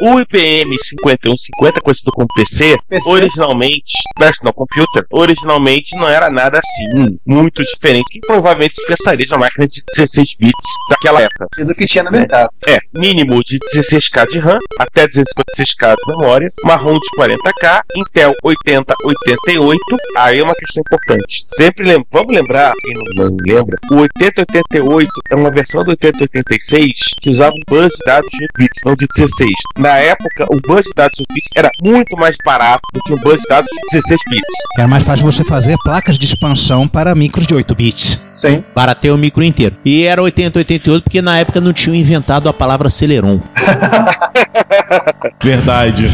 [0.00, 3.08] O IBM 5150, conhecido como PC, PC.
[3.08, 9.32] originalmente, Personal Computer, originalmente não era nada assim, muito diferente, que provavelmente se pensaria de
[9.32, 11.48] uma máquina de 16 bits daquela época.
[11.58, 12.50] E do que tinha no mercado.
[12.66, 19.80] É, mínimo de 16K de RAM, até 256K de memória, marrom de 40K, Intel 8088.
[20.16, 21.44] Aí é uma questão importante.
[21.46, 26.92] Sempre lem vamos lembrar, quem não, não lembra, o 8088 é uma versão do 8086
[27.20, 29.50] que usava um bus de dados de 8 bits, não de 16.
[29.78, 33.12] Na época, o bus de dados de 8 bits era muito mais barato do que
[33.12, 34.56] um bus de dados de 16 bits.
[34.78, 38.24] Era mais fácil você fazer placas de expansão para micros de 8 bits.
[38.26, 38.64] Sim.
[38.74, 39.76] Barateia o micro inteiro.
[39.84, 43.40] E era 8088 porque na época não tinham inventado a palavra Celeron.
[45.42, 46.10] Verdade.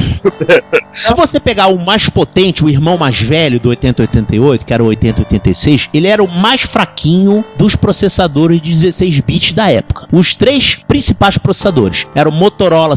[0.91, 4.87] Se você pegar o mais potente, o irmão mais velho do 8088, que era o
[4.87, 10.07] 8086, ele era o mais fraquinho dos processadores de 16 bits da época.
[10.13, 12.97] Os três principais processadores eram o Motorola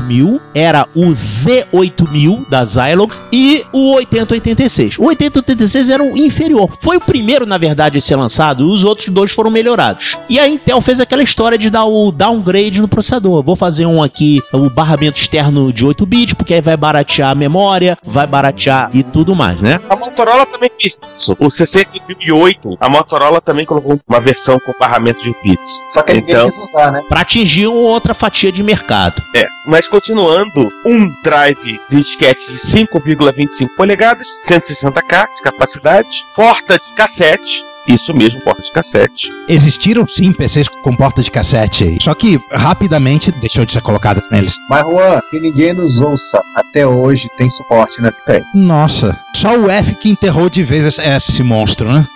[0.00, 4.98] 68000, era o Z8000 da Zilog e o 8086.
[4.98, 6.70] O 8086 era o inferior.
[6.80, 10.16] Foi o primeiro, na verdade, a ser lançado, os outros dois foram melhorados.
[10.28, 13.42] E a Intel fez aquela história de dar o downgrade no processador.
[13.42, 17.34] Vou fazer um aqui, o barramento externo de 8 bits, porque aí vai baratear a
[17.34, 19.80] memória, vai baratear e tudo mais, né?
[19.88, 21.36] A Motorola também fez isso.
[21.38, 25.82] O 68008, a Motorola também colocou uma versão com barramento de bits.
[25.92, 27.02] Só que ninguém Então- quis usar, né?
[27.08, 29.22] Para atingir uma outra fatia de mercado.
[29.34, 36.92] É, mas continuando, um drive de disquete de 5,25 polegadas, 160K de capacidade, porta de
[36.92, 39.30] cassete, isso mesmo, porta de cassete.
[39.48, 44.56] Existiram sim PCs com porta de cassete, só que rapidamente deixou de ser colocadas neles.
[44.68, 48.10] Mas, Juan, que ninguém nos ouça até hoje tem suporte, né?
[48.24, 48.42] Tem.
[48.54, 52.06] Nossa, só o F que enterrou de vez esse, esse monstro, né?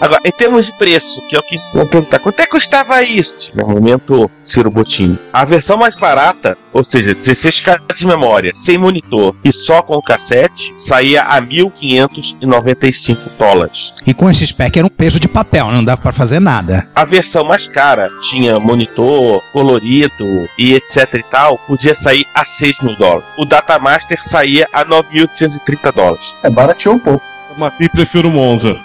[0.00, 3.02] Agora, em termos de preço, que é o que vão perguntar, quanto é que custava
[3.02, 3.50] isso?
[3.54, 5.18] No momento, Ciro Bottini.
[5.32, 10.02] A versão mais barata, ou seja, 16K de memória, sem monitor e só com o
[10.02, 13.92] cassete, saía a 1.595 dólares.
[14.06, 16.88] E com esse spec era um peso de papel, não dava pra fazer nada.
[16.94, 22.78] A versão mais cara tinha monitor, colorido e etc e tal, podia sair a 6
[22.82, 23.24] mil dólares.
[23.36, 26.34] O Datamaster saía a 9.830 dólares.
[26.42, 27.35] É, barateou um pouco.
[27.56, 28.76] Mas eu prefiro o Monza.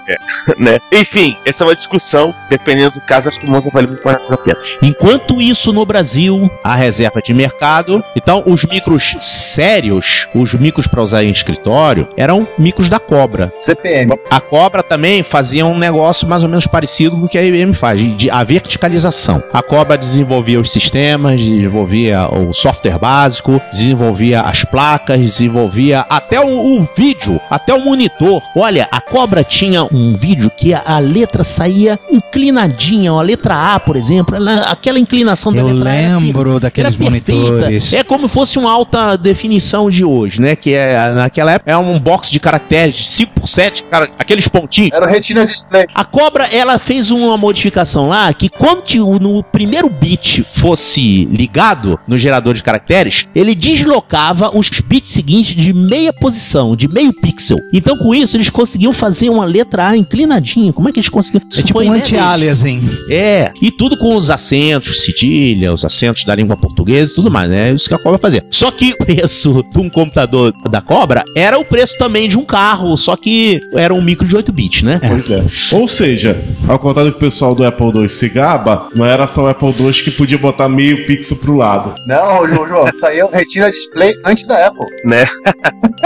[0.58, 0.78] né?
[0.92, 4.16] Enfim, essa é uma discussão, dependendo do caso, acho que o Monza vale muito mais
[4.30, 4.58] a pena.
[4.82, 8.02] Enquanto isso, no Brasil, a reserva de mercado.
[8.16, 13.52] Então, os micros sérios, os micros para usar em escritório, eram micros da Cobra.
[13.58, 14.12] CPM.
[14.30, 17.74] A Cobra também fazia um negócio mais ou menos parecido com o que a IBM
[17.74, 19.42] faz, de, de- a verticalização.
[19.52, 26.78] A Cobra desenvolvia os sistemas, desenvolvia o software básico, desenvolvia as placas, desenvolvia até o,
[26.80, 28.13] o vídeo, até o monitor.
[28.56, 33.80] Olha, a Cobra tinha um vídeo que a, a letra saía inclinadinha, a letra A,
[33.80, 37.32] por exemplo, ela- aquela inclinação da Eu letra A era lembro daqueles era perfeita.
[37.40, 37.92] monitores.
[37.92, 40.56] É como se fosse uma alta definição de hoje, né?
[40.56, 44.48] Que é naquela época é um box de caracteres de 5 por 7, cara, aqueles
[44.48, 44.92] pontinhos.
[44.92, 45.86] Era Retina Display.
[45.94, 48.84] A Cobra, ela fez uma modificação lá que quando
[49.20, 55.72] no primeiro bit fosse ligado no gerador de caracteres, ele deslocava os bits seguintes de
[55.72, 57.58] meia posição, de meio pixel.
[57.72, 60.74] Então com isso eles conseguiam fazer uma letra A inclinadinha.
[60.74, 61.42] Como é que eles conseguiam?
[61.50, 62.82] É tipo um anti-aliasing.
[63.08, 67.48] É, e tudo com os acentos, cedilha, os acentos da língua portuguesa e tudo mais,
[67.48, 67.72] né?
[67.72, 68.44] Isso que a Cobra fazia.
[68.50, 72.44] Só que o preço de um computador da Cobra era o preço também de um
[72.44, 75.00] carro, só que era um micro de 8 bits, né?
[75.08, 75.42] Pois é.
[75.72, 79.26] Ou seja, ao contrário do que o pessoal do Apple II se gaba, não era
[79.26, 81.94] só o Apple II que podia botar meio pixel pro lado.
[82.06, 84.86] Não, João, João, isso aí é o Retina Display antes da Apple.
[85.06, 85.26] né?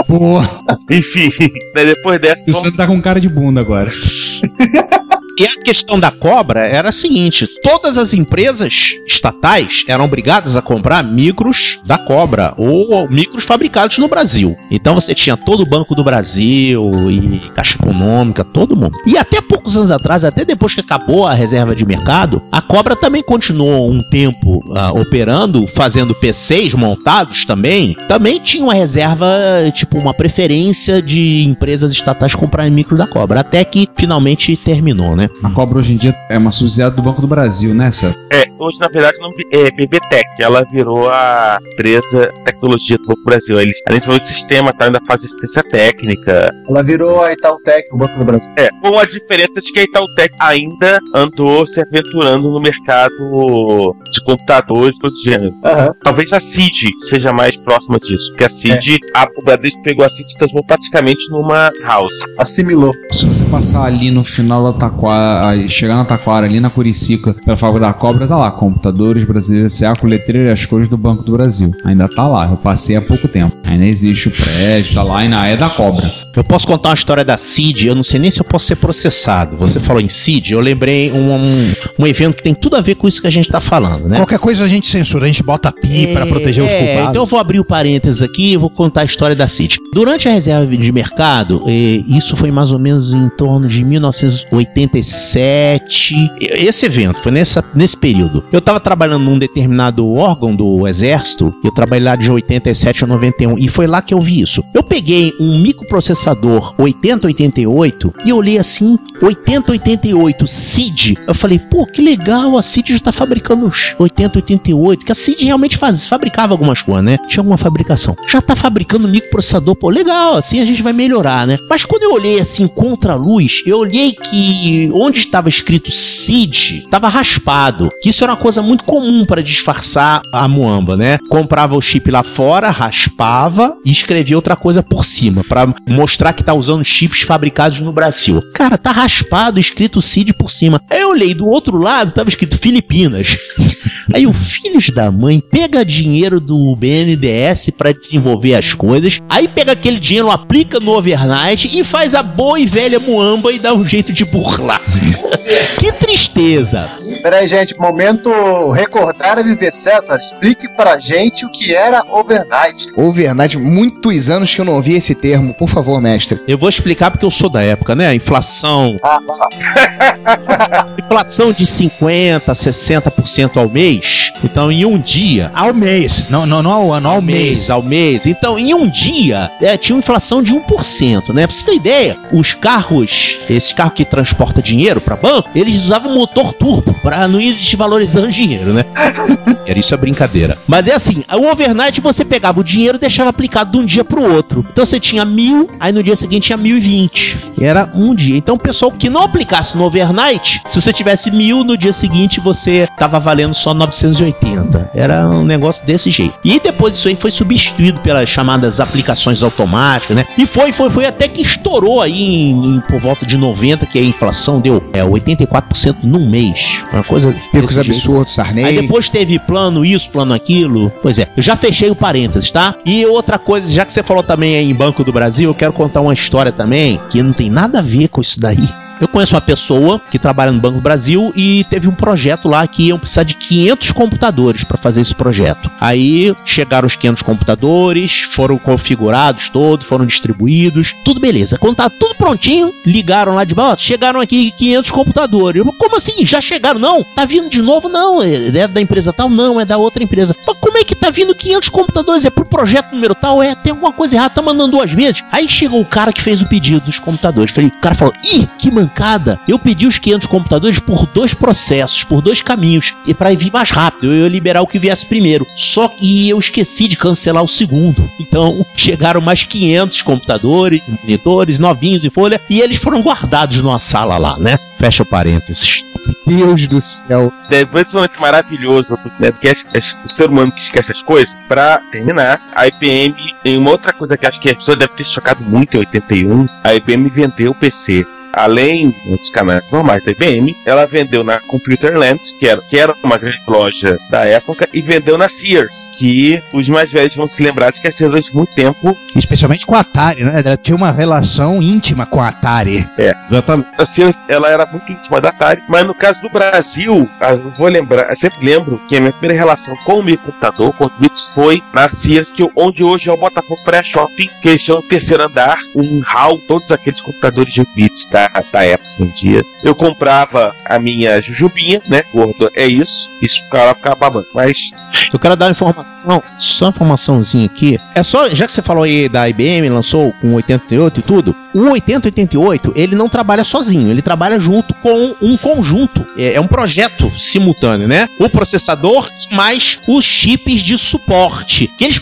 [0.07, 0.39] Pô,
[0.89, 1.29] Enfim,
[1.75, 2.43] né, depois dessa.
[2.45, 3.91] você tá com cara de bunda agora.
[5.39, 10.61] E a questão da cobra era a seguinte: todas as empresas estatais eram obrigadas a
[10.61, 14.57] comprar micros da cobra ou micros fabricados no Brasil.
[14.69, 18.97] Então você tinha todo o Banco do Brasil e Caixa Econômica, todo mundo.
[19.05, 22.95] E até poucos anos atrás, até depois que acabou a reserva de mercado, a cobra
[22.95, 27.95] também continuou um tempo ah, operando, fazendo PCs montados também.
[28.09, 29.29] Também tinha uma reserva,
[29.73, 33.39] tipo, uma preferência de empresas estatais comprarem micro da cobra.
[33.39, 35.28] Até que finalmente terminou, né?
[35.43, 38.15] A Cobra hoje em dia é uma subsidiária do Banco do Brasil, né, César?
[38.31, 43.19] É, hoje na verdade não é BBTech, ela virou a empresa de tecnologia do Banco
[43.19, 43.59] do Brasil.
[43.59, 46.49] Eles, além de desenvolver de sistema, tá, ainda faz assistência técnica.
[46.69, 48.51] Ela virou a Itautec, o Banco do Brasil.
[48.57, 54.23] É, com a diferença de que a Itautec ainda andou se aventurando no mercado de
[54.23, 55.53] computadores e coisas do gênero.
[55.63, 55.93] Aham.
[56.03, 60.09] Talvez a CID seja mais próxima disso, porque a CID, a, o Bradesco pegou a
[60.09, 62.13] CID e transformou praticamente numa house.
[62.37, 62.93] Assimilou.
[63.11, 67.33] Se você passar ali no final da Taquara, aí chegar na Taquara, ali na Curicica,
[67.33, 70.97] pela fábrica da Cobra, tá lá, computadores brasileiros, CA com letreiro e as cores do
[70.97, 71.71] Banco do Brasil.
[71.83, 73.55] Ainda tá lá, eu passei há pouco tempo.
[73.65, 76.05] Ainda existe o prédio, tá lá, ainda é da Cobra.
[76.39, 78.77] Eu posso contar uma história da CID, eu não sei nem se eu posso ser
[78.77, 79.57] processado.
[79.57, 82.95] Você falou em CID, eu lembrei um, um, um evento que tem tudo a ver
[82.95, 84.15] com isso que a gente tá falando, né?
[84.15, 87.09] Qualquer coisa a gente censura, a gente bota pi pra proteger os é, culpados.
[87.09, 89.79] Então eu vou abrir o parênteses aqui e vou contar a história da CID.
[89.93, 96.15] Durante a reserva de mercado, isso foi mais ou menos em torno de 1987.
[96.39, 98.45] Esse evento foi nessa, nesse período.
[98.49, 103.57] Eu estava trabalhando num determinado órgão do Exército, eu trabalhei lá de 87 a 91,
[103.57, 104.63] e foi lá que eu vi isso.
[104.73, 106.28] Eu peguei um microprocessador
[106.77, 111.17] 8088 e olhei assim, 8088 CID.
[111.27, 115.45] Eu falei, pô, que legal, a CID já tá fabricando os 8088, que a CID
[115.45, 117.17] realmente faz, fabricava algumas coisas, né?
[117.27, 118.15] Tinha alguma fabricação.
[118.27, 121.57] Já tá fabricando microprocessador, pô, legal, assim a gente vai melhorar, né?
[121.69, 126.83] Mas quando eu olhei assim contra a luz, eu olhei que onde estava escrito CID,
[126.85, 127.89] estava raspado.
[128.01, 131.17] Que isso era uma coisa muito comum para disfarçar a muamba, né?
[131.29, 136.43] Comprava o chip lá fora, raspava e escrevia outra coisa por cima para mostrar que
[136.43, 138.41] tá usando chips fabricados no Brasil.
[138.53, 140.81] Cara, tá raspado, escrito CID por cima.
[140.89, 143.37] Aí eu olhei do outro lado, tava escrito Filipinas.
[144.13, 149.73] Aí o filhos da mãe pega dinheiro do BNDES para desenvolver as coisas, aí pega
[149.73, 153.87] aquele dinheiro, aplica no overnight e faz a boa e velha muamba e dá um
[153.87, 154.81] jeito de burlar.
[155.79, 156.89] que tristeza.
[157.21, 160.17] Peraí, gente, momento recordar a viver César.
[160.17, 162.87] Explique pra gente o que era overnight.
[162.95, 165.53] Overnight, muitos anos que eu não ouvi esse termo.
[165.53, 166.39] Por favor, mestre.
[166.47, 168.13] Eu vou explicar porque eu sou da época, né?
[168.15, 168.97] Inflação,
[170.97, 174.31] inflação de 50, 60% ao mês.
[174.43, 177.69] Então, em um dia, Ao mês, não, não, não ao ano, ao mês.
[177.69, 178.25] ao mês.
[178.25, 181.45] Então, em um dia, é, tinha uma inflação de 1%, né?
[181.45, 186.13] Pra você ter ideia, os carros, esses carros que transportam dinheiro para banco, eles usavam
[186.13, 188.85] motor turbo para não ir desvalorizando dinheiro, né?
[189.65, 190.57] Era isso é brincadeira.
[190.67, 194.03] Mas é assim, o overnight você pegava o dinheiro e deixava aplicado de um dia
[194.03, 194.65] pro outro.
[194.71, 197.37] Então você tinha mil, aí no dia seguinte tinha mil e vinte.
[197.59, 198.37] Era um dia.
[198.37, 202.39] Então o pessoal que não aplicasse no overnight, se você tivesse mil, no dia seguinte
[202.39, 204.91] você tava valendo só 980.
[204.93, 206.33] Era um negócio desse jeito.
[206.43, 210.25] E depois isso aí foi substituído pelas chamadas aplicações automáticas, né?
[210.37, 213.97] E foi, foi, foi até que estourou aí em, em- por volta de 90, que
[213.99, 216.83] a inflação deu é, 84% num mês.
[216.91, 218.65] Uma coisa Picos absurdos, Sarney.
[218.65, 220.91] Aí depois teve plano isso, plano aquilo.
[221.01, 222.75] Pois é, eu já fechei o parênteses, tá?
[222.85, 225.73] E outra coisa, já que você falou também aí em Banco do Brasil, eu quero
[225.79, 228.67] contar uma história também que não tem nada a ver com isso daí.
[228.99, 232.67] Eu conheço uma pessoa que trabalha no Banco do Brasil e teve um projeto lá
[232.67, 235.71] que iam precisar de 500 computadores para fazer esse projeto.
[235.79, 241.57] Aí chegaram os 500 computadores, foram configurados todos, foram distribuídos, tudo beleza.
[241.57, 245.65] Quando tá tudo prontinho, ligaram lá de baixo, chegaram aqui 500 computadores.
[245.65, 246.25] Eu, Como assim?
[246.25, 246.79] Já chegaram?
[246.79, 247.87] Não, tá vindo de novo?
[247.87, 249.29] Não, é é da empresa tal?
[249.29, 250.35] Não, é da outra empresa.
[250.45, 252.25] Mas como é que tá vindo 500 computadores?
[252.25, 253.41] É pro projeto número tal?
[253.41, 255.23] É, tem alguma coisa errada, tá mandando duas vezes.
[255.31, 257.51] Aí chegou o cara que fez o pedido dos computadores.
[257.51, 259.39] Falei, o cara falou, ih, que mancada.
[259.47, 262.95] Eu pedi os 500 computadores por dois processos, por dois caminhos.
[263.05, 265.45] E pra vir mais rápido, eu ia liberar o que viesse primeiro.
[265.55, 268.09] Só que eu esqueci de cancelar o segundo.
[268.19, 274.17] Então, chegaram mais 500 computadores, monitores, novinhos em folha, e eles foram guardados numa sala
[274.17, 274.57] lá, né?
[274.77, 275.83] Fecha o parênteses.
[276.25, 277.31] Deus do céu.
[277.49, 281.35] Depois desse momento maravilhoso, né, que é, é o ser humano que esquece as coisas,
[281.47, 285.03] pra terminar, a IBM, em uma outra coisa que acho que a pessoa deve ter
[285.03, 288.05] se chocado muito em 81, a IBM vendeu o PC.
[288.43, 293.17] Além dos canais normais da IBM, ela vendeu na Computerland, que era, que era uma
[293.17, 297.69] grande loja da época, e vendeu na Sears, que os mais velhos vão se lembrar
[297.71, 300.41] de que a Sears durante muito tempo Especialmente com a Atari, né?
[300.45, 302.87] Ela tinha uma relação íntima com a Atari.
[302.97, 303.67] Exatamente.
[303.77, 307.51] a Sears ela era muito íntima da Atari, mas no caso do Brasil, ah, eu
[307.57, 310.85] vou lembrar, eu sempre lembro que a minha primeira relação com o meu computador, com
[310.85, 314.63] o Bits, foi na Sears, que, eu- onde hoje é o Botafogo Pré-Shopping, que eles
[314.63, 319.07] tinham no terceiro andar, um hall, todos aqueles computadores de bits da, da Apple um
[319.07, 319.43] dia.
[319.63, 322.03] Eu comprava a minha jujubinha, né?
[322.11, 323.09] Gordo, é isso.
[323.21, 324.27] Isso o cara ficava babando.
[324.33, 324.71] Mas
[325.11, 327.79] Eu quero dar uma informação, só uma informaçãozinha aqui.
[327.95, 331.71] É só, já que você falou aí da IBM, lançou com 88 e tudo, o
[331.71, 336.05] 8088, ele não trabalha sozinho, ele trabalha junto com um conjunto.
[336.17, 338.07] É, é um projeto simultâneo, né?
[338.19, 341.71] O processador mais os chips de suporte.
[341.77, 342.01] Que eles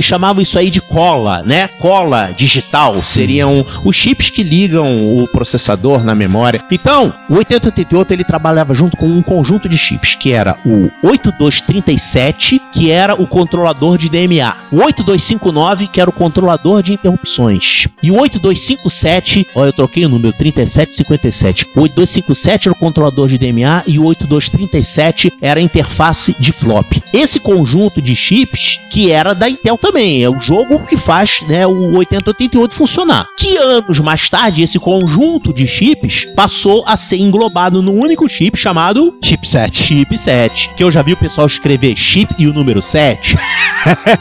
[0.00, 1.68] chamavam isso aí de cola, né?
[1.80, 3.02] Cola digital.
[3.02, 6.62] Seriam os chips que ligam o processador na memória.
[6.70, 12.60] Então, o 8088 ele trabalhava junto com um conjunto de chips, que era o 8237,
[12.72, 14.56] que era o controlador de DMA.
[14.70, 17.86] O 8259, que era o controlador de interrupções.
[18.02, 21.66] E o 8257, ó, eu troquei o número 3757.
[21.76, 26.86] O 8257 era o controlador de DMA e o 8237 era a interface de flop.
[27.12, 31.66] Esse conjunto de chips que era da Intel também, é o jogo que faz, né,
[31.66, 33.26] o 8088 funcionar.
[33.38, 35.11] Que anos mais tarde esse conjunto
[35.54, 39.76] de chips passou a ser englobado num único chip chamado Chipset.
[39.76, 43.36] chipset, que eu já vi o pessoal escrever chip e o número 7.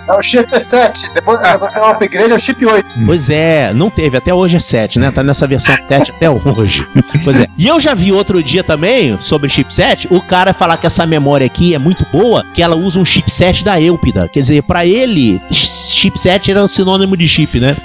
[0.08, 1.12] É o chip 7.
[1.14, 2.84] Depois, depois tem um upgrade, é o chip 8.
[3.06, 5.12] Pois é, não teve, até hoje é 7, né?
[5.12, 6.88] Tá nessa versão 7 até hoje.
[7.24, 7.48] Pois é.
[7.58, 11.46] E eu já vi outro dia também, sobre chipset, o cara falar que essa memória
[11.46, 14.28] aqui é muito boa, que ela usa um chipset da Elpida.
[14.28, 17.78] Quer dizer, pra ele, chipset era um sinônimo de chip, né?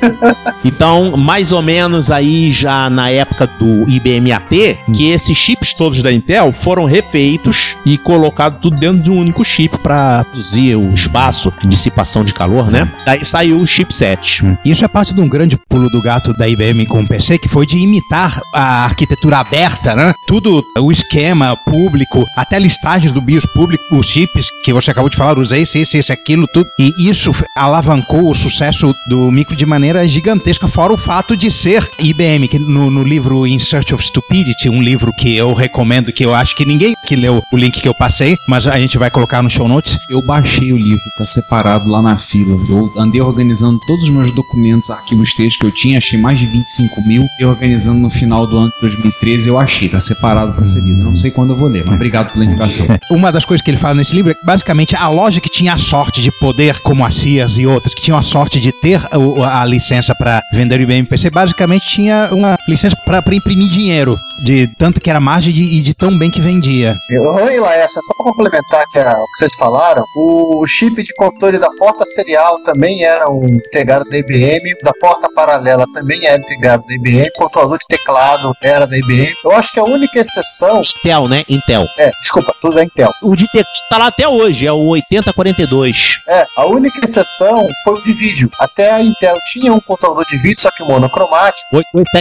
[0.64, 6.02] Então, mais ou menos aí já na época do IBM AT, que esses chips todos
[6.02, 10.92] da Intel foram refeitos e colocados tudo dentro de um único chip pra reduzir o
[10.92, 12.90] espaço de dissipação de calor, né?
[13.04, 14.44] Daí saiu o chipset.
[14.64, 17.48] Isso é parte de um grande pulo do gato da IBM com o PC, que
[17.48, 20.12] foi de imitar a arquitetura aberta, né?
[20.26, 25.16] Tudo, o esquema público, até listagens do BIOS público, os chips que você acabou de
[25.16, 26.68] falar, os esse, esse, esse, aquilo, tudo.
[26.78, 31.88] E isso alavancou o sucesso do micro de maneira gigantesca, fora o fato de ser
[31.98, 36.24] IBM, que no, no livro In Search of Stupidity, um livro que eu recomendo, que
[36.24, 39.10] eu acho que ninguém que leu o link que eu passei, mas a gente vai
[39.10, 42.56] colocar no show notes, Eu baixei o livro, tá separado lá na fila.
[42.68, 46.46] Eu andei organizando todos os meus documentos, arquivos textos que eu tinha, achei mais de
[46.46, 47.26] 25 mil.
[47.38, 51.02] E organizando no final do ano de 2013, eu achei, tá separado pra ser lido.
[51.02, 52.86] Não sei quando eu vou ler, mas obrigado pela indicação.
[53.10, 55.74] Uma das coisas que ele fala nesse livro é que basicamente a loja que tinha
[55.74, 59.00] a sorte de poder, como a Sears e outras, que tinham a sorte de ter
[59.16, 64.18] o- a, licença para vender o IBM PC, basicamente tinha uma licença para imprimir dinheiro,
[64.44, 66.96] de tanto que era margem de- e de tão bem que vendia.
[67.10, 71.58] Oi, Laércio, só para complementar que a- o que vocês falaram, o chip de controle
[71.58, 76.84] da porta serial também era um integrado da IBM, da porta paralela também era integrado
[76.86, 79.34] da IBM, o controlador de teclado era da IBM.
[79.44, 80.80] Eu acho que a única exceção.
[80.98, 81.44] Intel, né?
[81.48, 81.86] Intel.
[81.98, 83.12] É, desculpa, tudo é Intel.
[83.22, 86.20] O de texto tá lá até hoje, é o 8042.
[86.26, 88.50] É, a única exceção foi o de vídeo.
[88.58, 91.66] Até a Intel tinha um controlador de vídeo, só que monocromático,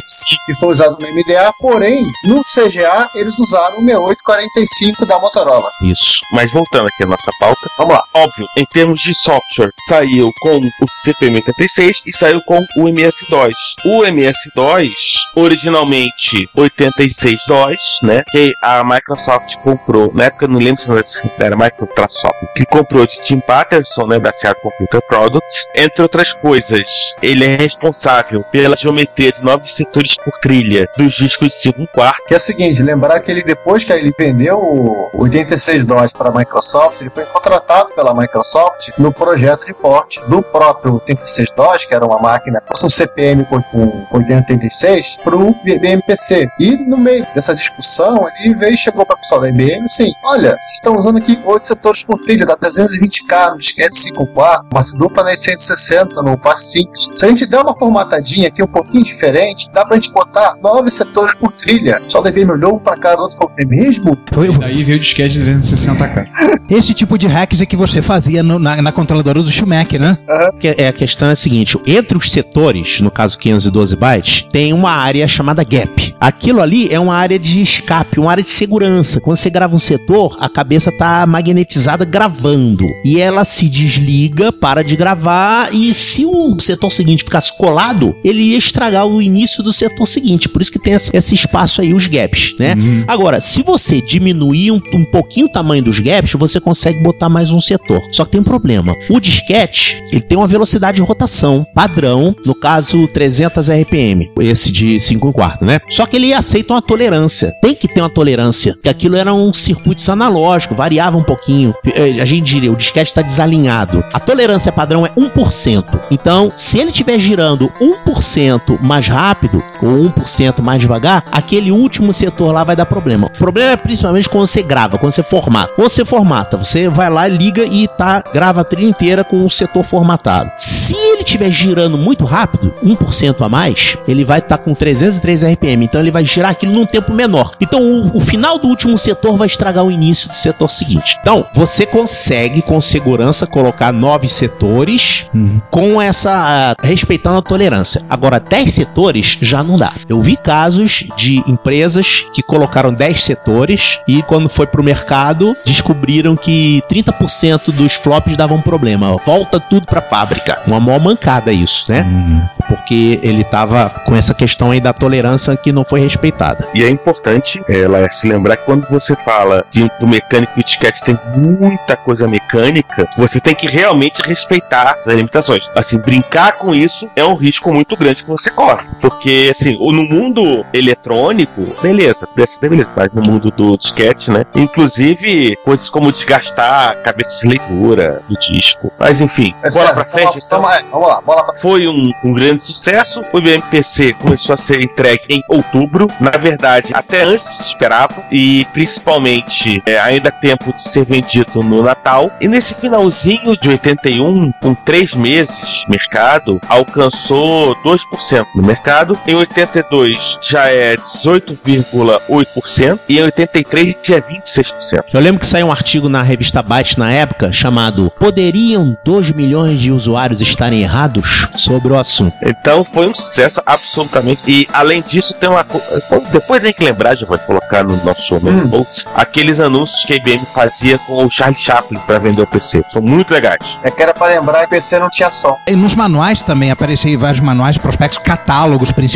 [0.01, 5.69] 7.5, que foi usado no MDA, porém, no CGA, eles usaram o 6845 da Motorola.
[5.81, 6.21] Isso.
[6.31, 8.03] Mas voltando aqui à nossa pauta, vamos lá.
[8.13, 13.75] Óbvio, em termos de software, saiu com o CPM86 e saiu com o MS-DOS.
[13.85, 21.29] O MS-DOS, originalmente 86-DOS, né, que a Microsoft comprou, na época não lembro se assim,
[21.39, 26.85] era Microsoft, que comprou de Tim Patterson, né, da Seattle Computer Products, entre outras coisas.
[27.21, 32.23] Ele é responsável pela geometria de 9 compositores por trilha dos discos 5 quarto.
[32.27, 36.29] Que é o seguinte, lembrar que ele depois que ele vendeu o 86 DOS para
[36.29, 41.85] a Microsoft, ele foi contratado pela Microsoft no projeto de porte do próprio 86 DOS,
[41.85, 46.49] que era uma máquina, fosse um CPM com, com 86, para o IBM PC.
[46.59, 50.11] E no meio dessa discussão, ele veio e chegou para o pessoal da IBM assim,
[50.25, 54.97] olha, vocês estão usando aqui 8 setores por trilha, dá 320K no disquete 5.4, passe
[54.97, 57.07] dupla né, na 160, no passe simples.
[57.15, 60.91] Se a gente der uma formatadinha aqui um pouquinho diferente, dá pra gente botar 9
[60.91, 62.01] setores por trilha.
[62.07, 64.17] Só IBM olhou um pra cá, o outro falou: é mesmo?
[64.33, 66.27] Foi, Daí veio o disquete de 360k.
[66.69, 70.17] esse tipo de hacks é que você fazia no- na, na controladora do Schumacher, né?
[70.59, 74.73] Que é, a questão é a seguinte: entre os setores, no caso 512 bytes, tem
[74.73, 76.15] uma área chamada gap.
[76.19, 79.19] Aquilo ali é uma área de escape, uma área de segurança.
[79.21, 82.85] Quando você grava um setor, a cabeça tá magnetizada gravando.
[83.05, 88.41] E ela se desliga, para de gravar, e se o setor seguinte ficasse colado, ele
[88.41, 90.49] ia estragar o início do setor seguinte.
[90.49, 92.75] Por isso que tem esse, espaço aí, os gaps, né?
[93.07, 97.51] Agora, se você diminuir um, um pouquinho o tamanho dos gaps, você consegue botar mais
[97.51, 98.01] um setor.
[98.11, 98.93] Só que tem um problema.
[99.09, 104.99] O disquete, ele tem uma velocidade de rotação padrão, no caso 300 RPM, esse de
[104.99, 105.79] 5 quarto, né?
[105.89, 107.53] Só que ele aceita uma tolerância.
[107.61, 111.73] Tem que ter uma tolerância, porque aquilo era um circuito analógico, variava um pouquinho.
[111.85, 114.03] Eh, A gente diria, o disquete está desalinhado.
[114.13, 115.99] A tolerância padrão é 1%.
[116.11, 119.48] Então, se ele estiver girando 1% mais rápido
[119.81, 123.27] ou 1% mais devagar, aquele último setor lá vai dar problema.
[123.27, 125.73] O problema é principalmente quando você grava, quando você formata.
[125.75, 129.49] Quando você formata, você vai lá, liga e tá grava a trilha inteira com o
[129.49, 130.51] setor formatado.
[130.57, 135.85] Se ele estiver girando muito rápido, 1% a mais, ele vai estar com 303 RPM,
[135.85, 137.53] então ele vai girar aquilo num tempo menor.
[137.59, 141.17] Então o, o final do último setor vai estragar o início do setor seguinte.
[141.21, 145.29] Então, você consegue com segurança colocar nove setores
[145.69, 148.01] com essa respeitando a tolerância.
[148.09, 149.91] Agora 10 setores já não dá.
[150.07, 156.35] Eu vi casos de empresas que colocaram 10 setores e quando foi pro mercado descobriram
[156.35, 159.17] que 30% dos flops davam problema.
[159.25, 160.61] Volta tudo pra fábrica.
[160.67, 162.49] Uma maior mancada isso, né?
[162.67, 166.67] Porque ele tava com essa questão aí da tolerância que não foi respeitada.
[166.73, 170.63] E é importante é, Laércio, lembrar que quando você fala de, do mecânico e o
[170.63, 175.69] disquete tem muita coisa mecânica, você tem que realmente respeitar as limitações.
[175.75, 178.85] Assim, brincar com isso é um risco muito grande que você corre.
[179.01, 184.43] Porque, assim, o- no mundo eletrônico, beleza, beleza, beleza, mas no mundo do disquete, né?
[184.55, 188.91] Inclusive, coisas como desgastar a cabeça de leitura do disco.
[188.99, 190.61] Mas enfim, Mas, bola pra frente, então.
[190.61, 193.21] vamos, vamos lá, bola pra Foi um, um grande sucesso.
[193.33, 196.07] O IBM PC começou a ser entregue em outubro.
[196.19, 198.23] Na verdade, até antes do que se esperava.
[198.31, 202.31] E principalmente, é, ainda tempo de ser vendido no Natal.
[202.41, 209.17] E nesse finalzinho de 81, com três meses mercado, alcançou 2% no mercado.
[209.27, 212.99] Em 82 já é 18,8%.
[213.07, 215.03] E em 83 já é 26%.
[215.13, 219.81] Eu lembro que saiu um artigo na revista Byte na época chamado Poderiam 2 milhões
[219.81, 222.35] de usuários estarem errados sobre o assunto.
[222.43, 224.43] Então foi um sucesso absolutamente.
[224.47, 226.01] E além disso, tem uma coisa.
[226.31, 230.15] Depois tem que lembrar, já vou colocar no nosso show Bolts, aqueles anúncios que a
[230.15, 232.83] IBM fazia com o Charlie Chaplin para vender o PC.
[232.89, 233.59] São muito legais.
[233.83, 235.57] É que era pra lembrar que o PC não tinha som.
[235.67, 239.08] E nos manuais também apareciam vários manuais, prospectos, catálogos principalmente.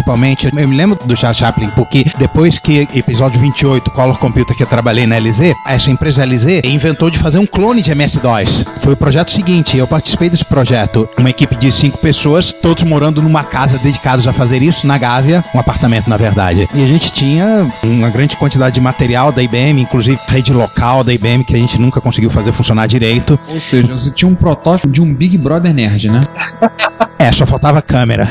[0.57, 4.67] Eu me lembro do Charles Chaplin, porque depois que episódio 28, Color Computer, que eu
[4.67, 8.65] trabalhei na LZ, essa empresa LZ inventou de fazer um clone de MS-DOS.
[8.79, 11.07] Foi o projeto seguinte, eu participei desse projeto.
[11.17, 15.43] Uma equipe de cinco pessoas, todos morando numa casa dedicados a fazer isso, na Gávea,
[15.53, 16.67] um apartamento na verdade.
[16.73, 21.13] E a gente tinha uma grande quantidade de material da IBM, inclusive rede local da
[21.13, 23.39] IBM, que a gente nunca conseguiu fazer funcionar direito.
[23.49, 26.21] Ou seja, você tinha um protótipo de um Big Brother Nerd, né?
[27.19, 28.27] É, só faltava câmera.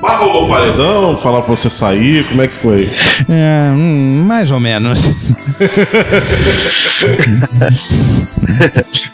[0.00, 2.90] Mas rolou paredão, falar pra você sair, como é que foi?
[3.28, 5.00] É, hum, mais ou menos.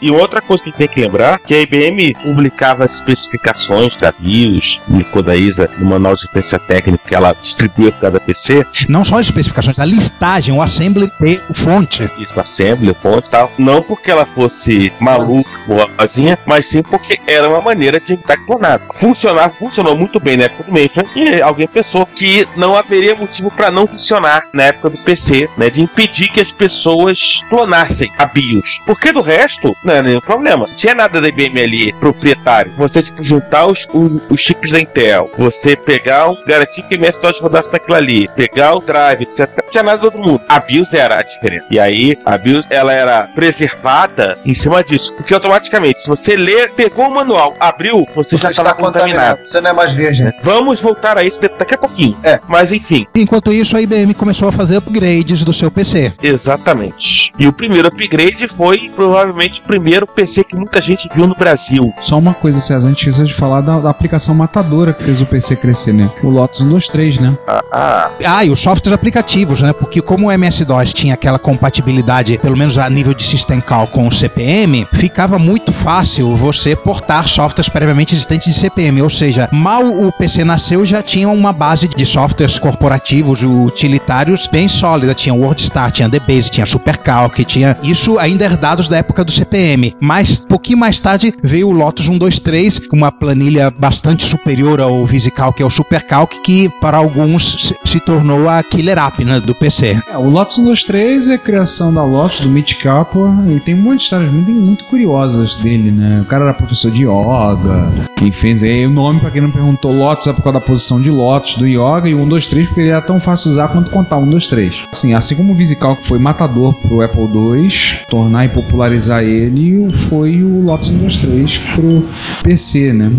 [0.01, 4.79] E outra coisa que tem que lembrar que a IBM publicava as especificações da BIOS
[4.89, 9.03] e da ISA no manual de referência técnica que ela distribuía para cada PC, Não
[9.03, 12.09] só as especificações, a listagem, o assembly e o fonte.
[12.17, 13.51] isso assembly, ponto e tal.
[13.57, 18.83] Não porque ela fosse maluca, boazinha, mas sim porque era uma maneira de evitar clonado.
[19.09, 23.49] Funcionar, funcionou muito bem na época do mainframe e alguém pensou que não haveria motivo
[23.49, 25.67] para não funcionar na época do PC, né?
[25.67, 28.79] De impedir que as pessoas clonassem a BIOS.
[28.85, 30.67] Porque do resto, não era nenhum problema.
[30.67, 32.71] Não tinha nada da IBM ali proprietário.
[32.77, 37.39] Você tipo, juntar os, os, os chips da Intel, você pegar um, garantir que MS-DOS
[37.39, 39.49] rodasse naquilo ali, pegar o drive, etc.
[39.63, 40.41] Não tinha nada do mundo.
[40.47, 41.65] A BIOS era a diferença.
[41.71, 45.15] E aí, a BIOS, ela era preservada em cima disso.
[45.15, 49.39] Porque automaticamente, se você ler, pegou o manual, abriu, você, Você já estava contaminado.
[49.45, 50.31] Você não é mais virgem.
[50.43, 52.17] Vamos voltar a isso daqui a pouquinho.
[52.23, 52.39] É.
[52.47, 56.13] Mas enfim, Enquanto isso, a IBM começou a fazer upgrades do seu PC.
[56.21, 57.31] exatamente.
[57.37, 61.93] E o primeiro upgrade foi provavelmente o primeiro PC que muita gente viu no Brasil.
[62.01, 65.21] Só uma coisa, César, a gente esqueceu de falar da, da aplicação matadora que fez
[65.21, 66.09] o PC crescer, né?
[66.23, 67.37] O Lotus 123, né?
[67.47, 69.73] Ah, ah, Ah, e os softwares aplicativos, né?
[69.73, 74.07] Porque como o MS-DOS tinha aquela compatibilidade, pelo menos a nível de System Call com
[74.07, 78.88] o CPM, ficava muito fácil você portar softwares previamente existentes de CPM.
[79.01, 84.67] Ou seja, mal o PC nasceu, já tinha uma base de softwares corporativos, utilitários, bem
[84.67, 85.13] sólida.
[85.13, 87.77] Tinha WordStar, tinha DBase, tinha SuperCalc, tinha...
[87.83, 89.95] Isso ainda herdados da época do CPM.
[89.99, 95.57] Mas, pouquinho mais tarde, veio o Lotus 123, com uma planilha bastante superior ao VisiCalc,
[95.57, 100.01] que é o SuperCalc, que para alguns se, tornou a killer app né, do PC.
[100.11, 104.03] É, o Lotus 123 é a criação da Lotus, do Mitch Kappa, e tem muitas
[104.03, 106.21] histórias muito, muito curiosas dele, né?
[106.21, 109.91] O cara era professor de yoga, e fez aí o nome, pra quem não perguntou,
[109.91, 112.89] Lotus é por causa da posição de Lotus do yoga, e o 123 porque ele
[112.89, 114.83] era tão fácil de usar quanto contar 123.
[114.91, 117.69] Assim, assim como o VisiCalc foi matador pro Apple II,
[118.09, 122.05] tornar e popularizar ele, foi o Lotus 123 pro
[122.43, 123.11] PC, né?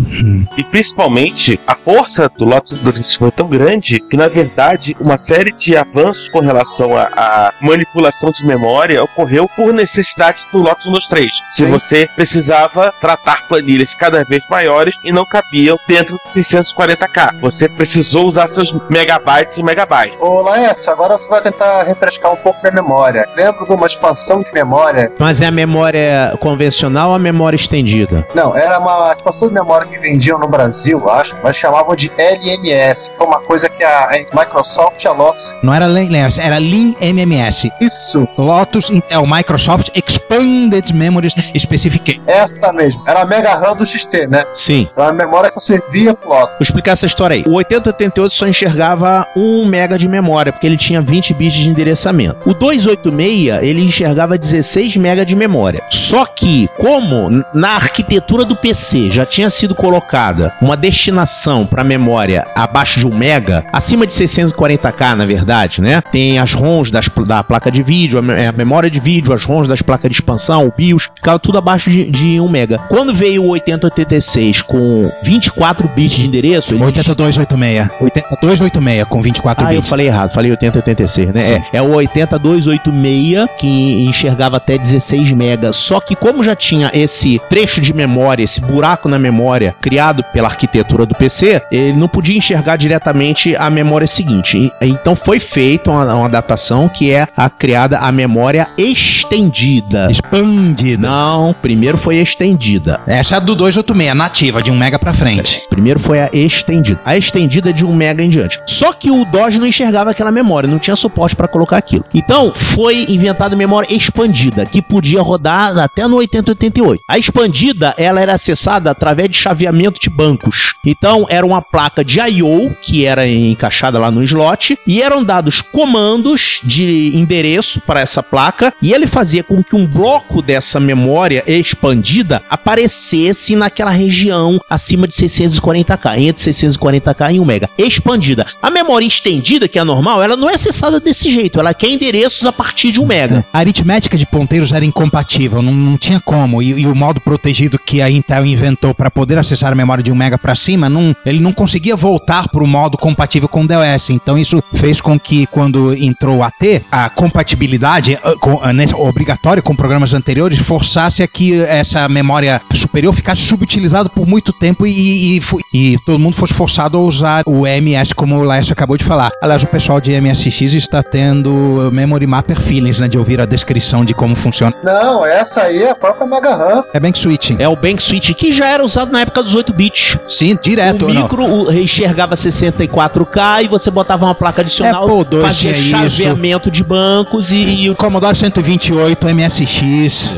[0.57, 5.51] E principalmente, a força do Lotus 2 foi tão grande que, na verdade, uma série
[5.51, 11.43] de avanços com relação à manipulação de memória ocorreu por necessidade do Lotus 123.
[11.49, 11.71] Se Sim.
[11.71, 18.25] você precisava tratar planilhas cada vez maiores e não cabiam dentro de 640k, você precisou
[18.25, 20.17] usar seus megabytes e megabytes.
[20.19, 23.27] Ô, Laércio, agora você vai tentar refrescar um pouco minha memória.
[23.35, 25.11] Lembro de uma expansão de memória.
[25.19, 28.25] Mas é a memória convencional ou a memória estendida?
[28.33, 33.11] Não, era uma expansão de memória que vendiam no Brasil, acho, mas chamavam de LMS.
[33.11, 35.55] que Foi uma coisa que a a Microsoft e a Lotus.
[35.61, 37.71] Não era Lean, era Lean MMS.
[37.79, 38.27] Isso.
[38.37, 42.21] Lotus Intel Microsoft Expanded Memories Specification.
[42.27, 43.03] Essa mesmo.
[43.07, 44.45] Era a Mega RAM do XT, né?
[44.53, 44.89] Sim.
[44.95, 46.49] Era uma memória que só servia pro Lotus.
[46.51, 47.43] Vou explicar essa história aí.
[47.47, 52.37] O 8088 só enxergava 1 mega de memória, porque ele tinha 20 bits de endereçamento.
[52.49, 55.83] O 286, ele enxergava 16 mega de memória.
[55.89, 62.43] Só que, como na arquitetura do PC já tinha sido colocada uma destinação para memória
[62.55, 66.01] abaixo de 1 mega, acima de 640k, na verdade, né?
[66.11, 69.43] Tem as ROMs das da placa de vídeo, a, me- a memória de vídeo, as
[69.43, 72.77] ROMs das placas de expansão, o BIOS, ficava tudo abaixo de, de 1 mega.
[72.89, 77.89] Quando veio o 8086 com 24 bits de endereço, ele 8286.
[78.01, 79.89] 8286 com 24 ah, eu bits.
[79.89, 81.41] falei errado, falei 8086, né?
[81.41, 81.53] Sim.
[81.71, 85.77] É, é o 80286 que enxergava até 16 megas.
[85.77, 90.49] Só que como já tinha esse trecho de memória, esse buraco na memória criado pela
[90.49, 94.69] arquitetura do PC, ele não podia enxergar diretamente a memória seguinte.
[94.81, 100.11] Então foi feita uma, uma adaptação que é a criada a memória estendida.
[100.11, 101.07] Expandida.
[101.07, 102.99] Não, primeiro foi estendida.
[103.07, 105.20] Essa é a do 286, nativa, de 1 mega pra frente.
[105.69, 106.99] Primeiro foi a estendida.
[107.05, 108.59] A estendida é de 1 mega em diante.
[108.65, 112.03] Só que o DOS não enxergava aquela memória, não tinha suporte para colocar aquilo.
[112.13, 117.03] Então, foi inventada memória expandida, que podia rodar até no 8088.
[117.07, 120.73] A expandida, ela era acessada através de chaveamento de bancos.
[120.85, 125.61] Então, era uma placa de I/O que era encaixada lá no slot e eram dados
[125.61, 131.43] comandos de endereço para essa placa e ele fazia com que um bloco dessa memória
[131.45, 137.69] expandida aparecesse naquela região acima de 640k, entre 640k e 1 mega.
[137.77, 138.45] Expandida.
[138.61, 142.45] A memória estendida, que é normal, ela não é acessada desse jeito, ela quer endereços
[142.47, 143.45] a partir de 1 mega.
[143.53, 146.61] A aritmética de ponteiros era incompatível, não, não tinha como.
[146.61, 150.11] E, e o modo protegido que a Intel inventou para poder acessar a memória de
[150.11, 153.67] 1 mega para cima, não, ele não conseguia voltar para o modo compatível com o
[153.67, 154.09] DOS.
[154.09, 159.61] Então isso fez com que quando entrou o AT, a compatibilidade ah, com- nesse- obrigatória
[159.61, 165.41] com programas anteriores forçasse a que essa memória superior ficasse subutilizada por muito tempo e,
[165.41, 169.03] fu- e todo mundo fosse forçado a usar o MS como o Laércio acabou de
[169.03, 169.31] falar.
[169.41, 174.03] Aliás, o pessoal de MSX está tendo Memory Mapper Feelings, né, de ouvir a descrição
[174.05, 174.75] de como funciona.
[174.83, 176.83] Não, essa aí é a própria Mega RAM.
[176.93, 177.57] É Bank Switching.
[177.59, 180.17] É o Bank Switch, que já era usado na época dos 8 bits.
[180.27, 181.05] Sim, direto.
[181.05, 181.21] o É, não.
[181.23, 185.89] micro o- enxergava 64K e você botava uma placa adicional, Apple II fazia isso.
[185.89, 190.35] chaveamento de bancos e, e o Commodore 128, MSX.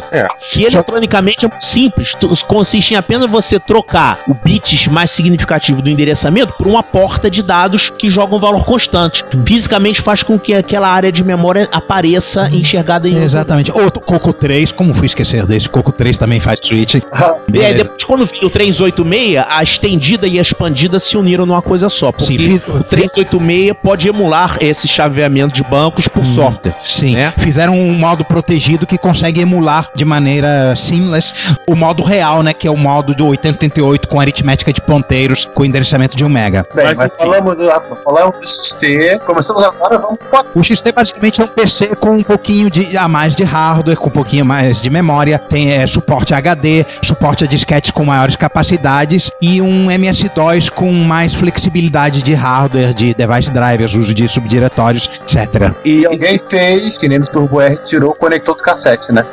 [0.51, 2.15] que eletronicamente é muito simples.
[2.47, 7.41] Consiste em apenas você trocar o bits mais significativo do endereçamento por uma porta de
[7.43, 9.23] dados que joga um valor constante.
[9.45, 13.71] Fisicamente faz com que aquela área de memória apareça enxergada em Exatamente.
[13.71, 15.69] Outro Coco 3, como fui esquecer desse?
[15.69, 16.95] Coco 3 também faz switch.
[17.53, 21.61] E aí, depois, quando veio o 386, a estendida e a expandida se uniram numa
[21.61, 22.11] coisa só.
[22.11, 26.75] Porque Sim, fiz- o 386 pode emular esse chaveamento de bancos por software.
[26.81, 27.31] Sim, né?
[27.37, 31.33] fizeram um modo protegido que consegue emular de maneira seamless
[31.67, 32.53] o modo real, né?
[32.53, 36.29] Que é o modo do 8088 com aritmética de ponteiro inteiros com endereçamento de 1
[36.29, 36.65] mega.
[36.73, 37.69] Bem, Mas, mas, falamos, do,
[38.03, 42.23] falamos do XT, começamos agora, vamos para O XT basicamente é um PC com um
[42.23, 46.33] pouquinho de, a mais de hardware, com um pouquinho mais de memória, tem é, suporte
[46.33, 52.93] HD, suporte a disquetes com maiores capacidades e um MS-DOS com mais flexibilidade de hardware,
[52.93, 55.73] de device drivers, uso de subdiretórios, etc.
[55.85, 59.25] E alguém fez, que nem no Turbo R, tirou o conector do cassete, né?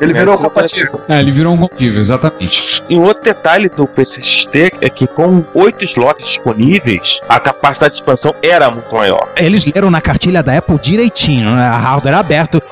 [0.00, 1.00] Ele É, virou tirou o compatível.
[1.08, 2.82] É, ele virou um compatível, exatamente.
[2.88, 3.86] E um outro detalhe do
[4.24, 9.28] PCXT é que com oito slots disponíveis, a capacidade de expansão era muito maior.
[9.36, 11.62] Eles leram na cartilha da Apple direitinho, né?
[11.62, 12.62] A hardware aberto.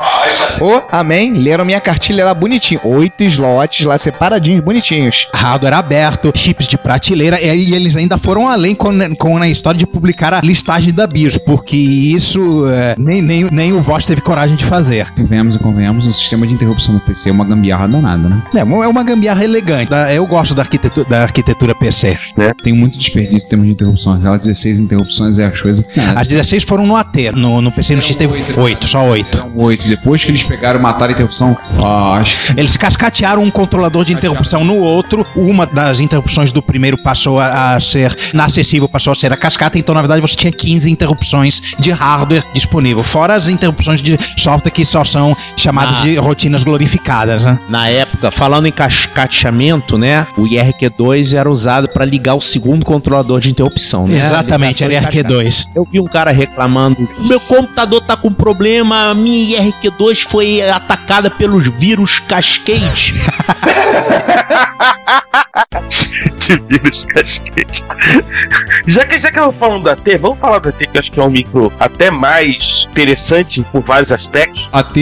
[0.60, 1.34] Ô, amém.
[1.34, 2.80] Leram minha cartilha lá bonitinho.
[2.82, 5.28] Oito slots lá separadinhos, bonitinhos.
[5.34, 9.78] hardware aberto, chips de prateleira, e aí eles ainda foram além com, com a história
[9.78, 14.20] de publicar a listagem da BIOS, porque isso é, nem, nem, nem o Voss teve
[14.20, 15.10] coragem de fazer.
[15.10, 18.42] Convenhamos e convenhamos, o sistema de interrupção do PC é uma gambiarra danada, né?
[18.54, 19.90] É, é uma gambiarra elegante.
[20.14, 22.18] Eu gosto da arquitetura, da arquitetura PC.
[22.62, 24.14] Tem muito desperdício em termos de interrupção.
[24.14, 25.84] Aquelas 16 interrupções é as coisas.
[26.14, 29.38] As 16 foram no AT, no, no PC no X teve 8, só 8.
[29.38, 29.88] Eram oito.
[29.88, 34.12] Depois que eles pegaram mataram a interrupção, ó, acho que Eles cascatearam um controlador de
[34.12, 35.26] interrupção no outro.
[35.36, 39.78] Uma das interrupções do primeiro passou a, a ser inacessível, passou a ser a cascata.
[39.78, 43.02] Então, na verdade, você tinha 15 interrupções de hardware disponível.
[43.02, 46.02] Fora as interrupções de software que só são chamadas Ah.
[46.02, 47.58] de rotinas glorificadas, né?
[47.68, 50.26] Na época, falando em cascateamento, né?
[50.36, 54.18] O IRQ2 era usado para ligar o segundo controlador de interrupção, né?
[54.18, 55.28] Exatamente, era em cascata.
[55.28, 55.66] RQ2.
[55.74, 61.30] Eu vi um cara reclamando: meu computador tá com problema, a minha IRQ2 foi atacada
[61.30, 63.14] pelos vírus Cascade.
[66.38, 67.84] de vírus casquete.
[68.86, 71.00] já que já que eu vou falando da T, vamos falar da T, que eu
[71.00, 74.68] acho que é um micro até mais interessante por vários aspectos.
[74.72, 74.94] AT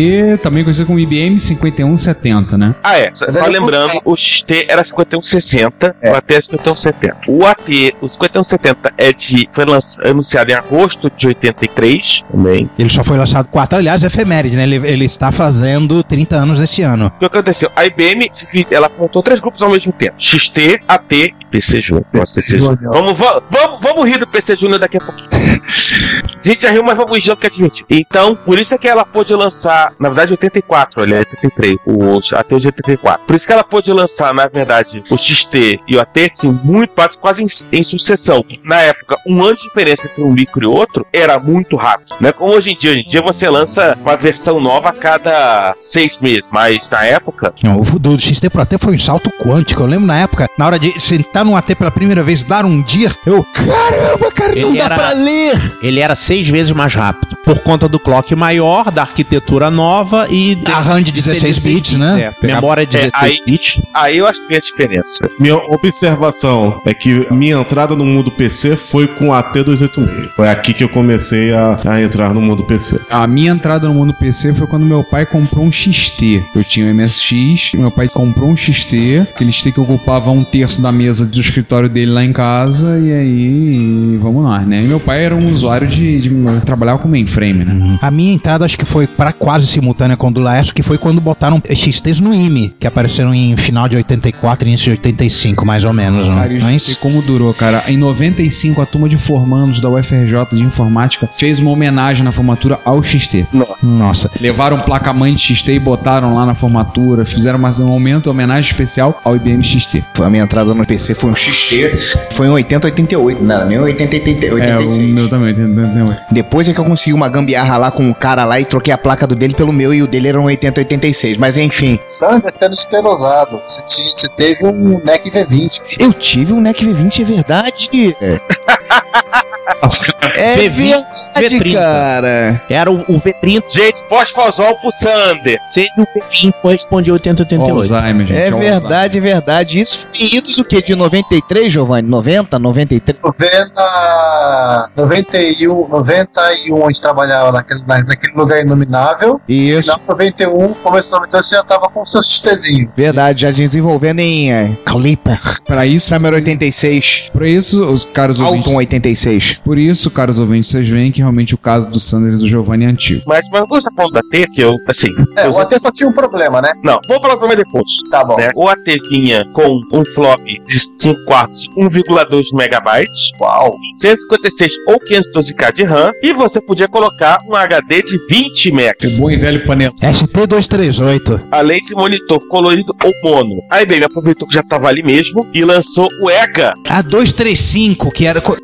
[0.42, 2.74] também conhecido como IBM 5170, né?
[2.82, 3.10] Ah, é.
[3.14, 6.19] Só, só lembrando, o XT era 5160, É.
[6.20, 7.16] o AT é 5170.
[7.28, 9.64] O AT, o 5170 é de, foi
[10.04, 12.70] anunciado em agosto de 83 também.
[12.78, 14.64] Ele só foi lançado 4, aliás, efeméride, né?
[14.64, 17.06] Ele, ele está fazendo 30 anos esse ano.
[17.06, 17.70] O que aconteceu?
[17.74, 18.30] A IBM,
[18.70, 22.04] ela montou três grupos ao mesmo tempo: XT, AT e PC Júnior.
[22.12, 22.78] PC Júnior.
[22.82, 25.28] Vamos, va- vamos, vamos rir do PC Júnior daqui a pouquinho.
[25.30, 27.86] A gente já riu, mas vamos rir que é divertido.
[27.90, 32.48] Então, por isso é que ela pôde lançar, na verdade, 84, olha, 83, o AT
[32.58, 33.26] de 84.
[33.26, 36.90] Por isso que ela pôde lançar, na verdade, o XT e o AT, assim, muito
[36.94, 38.44] quase, quase em, em sucessão.
[38.64, 42.14] Na época, um ano de diferença entre um micro e outro era muito rápido.
[42.20, 42.90] Não é como hoje em dia.
[42.90, 47.54] Hoje em dia você lança uma versão nova a cada seis meses, mas na época,
[47.62, 49.82] Não, o do XT pro AT foi um salto quântico.
[49.82, 52.82] Eu lembro na época, na hora de sentar num AT pela primeira vez, dar um
[52.82, 55.78] dia, eu, caramba, cara, não Ele dá era- pra ler.
[55.82, 57.36] Ele era seis vezes mais rápido.
[57.44, 60.58] Por conta do clock maior, da arquitetura nova e.
[60.66, 62.32] A RAM de 16 bits, né?
[62.42, 63.80] É, memória 16 aí- bits.
[63.94, 65.28] aí eu acho que tem a diferença.
[65.38, 70.30] Minha observação é que minha entrada no mundo PC foi com a T286.
[70.34, 73.00] Foi aqui que eu comecei a, a entrar no mundo PC.
[73.10, 76.42] A minha entrada no mundo PC foi quando meu pai comprou um XT.
[76.54, 80.80] Eu tinha um MSX, meu pai comprou um XT, aquele XT que ocupava um terço
[80.80, 84.82] da mesa do escritório dele lá em casa, e aí vamos lá, né?
[84.82, 86.30] E meu pai era um usuário de, de
[86.64, 87.98] trabalhar com mainframe, né?
[88.00, 90.98] A minha entrada acho que foi para quase simultânea com a do Laércio, que foi
[90.98, 95.84] quando botaram XTs no IME, que apareceram em final de 84 início de 85, mais
[95.84, 96.28] ou menos.
[96.28, 96.34] Né?
[96.34, 97.84] Cara, e o Mas- XT como durou, cara.
[97.88, 102.78] Em 95, a turma de formandos da UFRJ de informática fez uma homenagem na formatura
[102.84, 103.46] ao XT.
[103.82, 104.30] Nossa.
[104.40, 109.20] Levaram placa-mãe de XT e botaram lá na formatura, fizeram um momento, uma homenagem especial
[109.24, 110.02] ao IBM XT.
[110.22, 111.92] A minha entrada no PC foi um XT,
[112.32, 115.08] foi em 80, 88, não nem 80, 80, É, o 86.
[115.12, 118.14] meu também, tem- tem- tem- Depois é que eu consegui uma gambiarra lá com o
[118.14, 120.44] cara lá e troquei a placa do dele pelo meu e o dele era um
[120.44, 121.36] 80, 86.
[121.36, 123.60] Mas enfim, Sander sendo esclerosado.
[123.66, 125.80] Você, ti- você teve um NEC V20.
[126.00, 128.16] eu tive um NEC V20, é verdade.
[128.20, 128.40] É
[129.70, 131.04] V20,
[131.34, 131.74] verdade, V30.
[131.74, 132.62] cara.
[132.68, 135.58] Era o, o V30, Gente, pós-fosol pro Sander.
[135.66, 137.74] seja o V20 correspondia a 8088.
[137.74, 138.38] Alzheimer, gente.
[138.40, 138.80] É Alzheimer.
[138.80, 139.80] verdade, é verdade.
[139.80, 140.80] Isso foi idos o quê?
[140.82, 142.08] De 93, Giovanni?
[142.08, 143.18] 90, 93?
[143.22, 149.40] 90, 91, 91 a gente trabalhava naquele, na- naquele lugar inominável.
[149.48, 149.82] Isso.
[149.92, 152.90] Final 91, começo de 92 você já tava com o seu XTzinho.
[152.96, 155.38] Verdade, já desenvolvendo em é, Clipper.
[155.64, 157.30] Pra isso, Summer 86.
[157.32, 159.59] pra isso, os caras ouvintes, Alton 86.
[159.64, 162.84] Por isso, caros ouvintes, vocês veem que realmente o caso do Sander e do Giovanni
[162.84, 163.22] é antigo.
[163.26, 165.10] Mas, mas estar falando da AT, que eu, assim.
[165.36, 166.72] É, eu o AT só tinha um problema, né?
[166.82, 167.84] Não, vou falar o problema depois.
[168.10, 168.36] Tá bom.
[168.36, 168.50] Né?
[168.54, 173.70] O AT vinha com um flop de 5 quartos, 1,2 megabytes, Uau.
[173.98, 179.12] 156 ou 512K de RAM, e você podia colocar um HD de 20 megas.
[179.14, 179.92] O bom e velho panela.
[180.02, 181.48] ST238.
[181.50, 183.60] além de monitor colorido ou mono.
[183.70, 186.72] A IBM aproveitou que já estava ali mesmo e lançou o EGA.
[186.88, 188.40] A 235, que era.
[188.40, 188.56] co-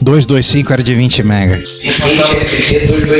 [0.00, 1.82] 225 era de 20 megas.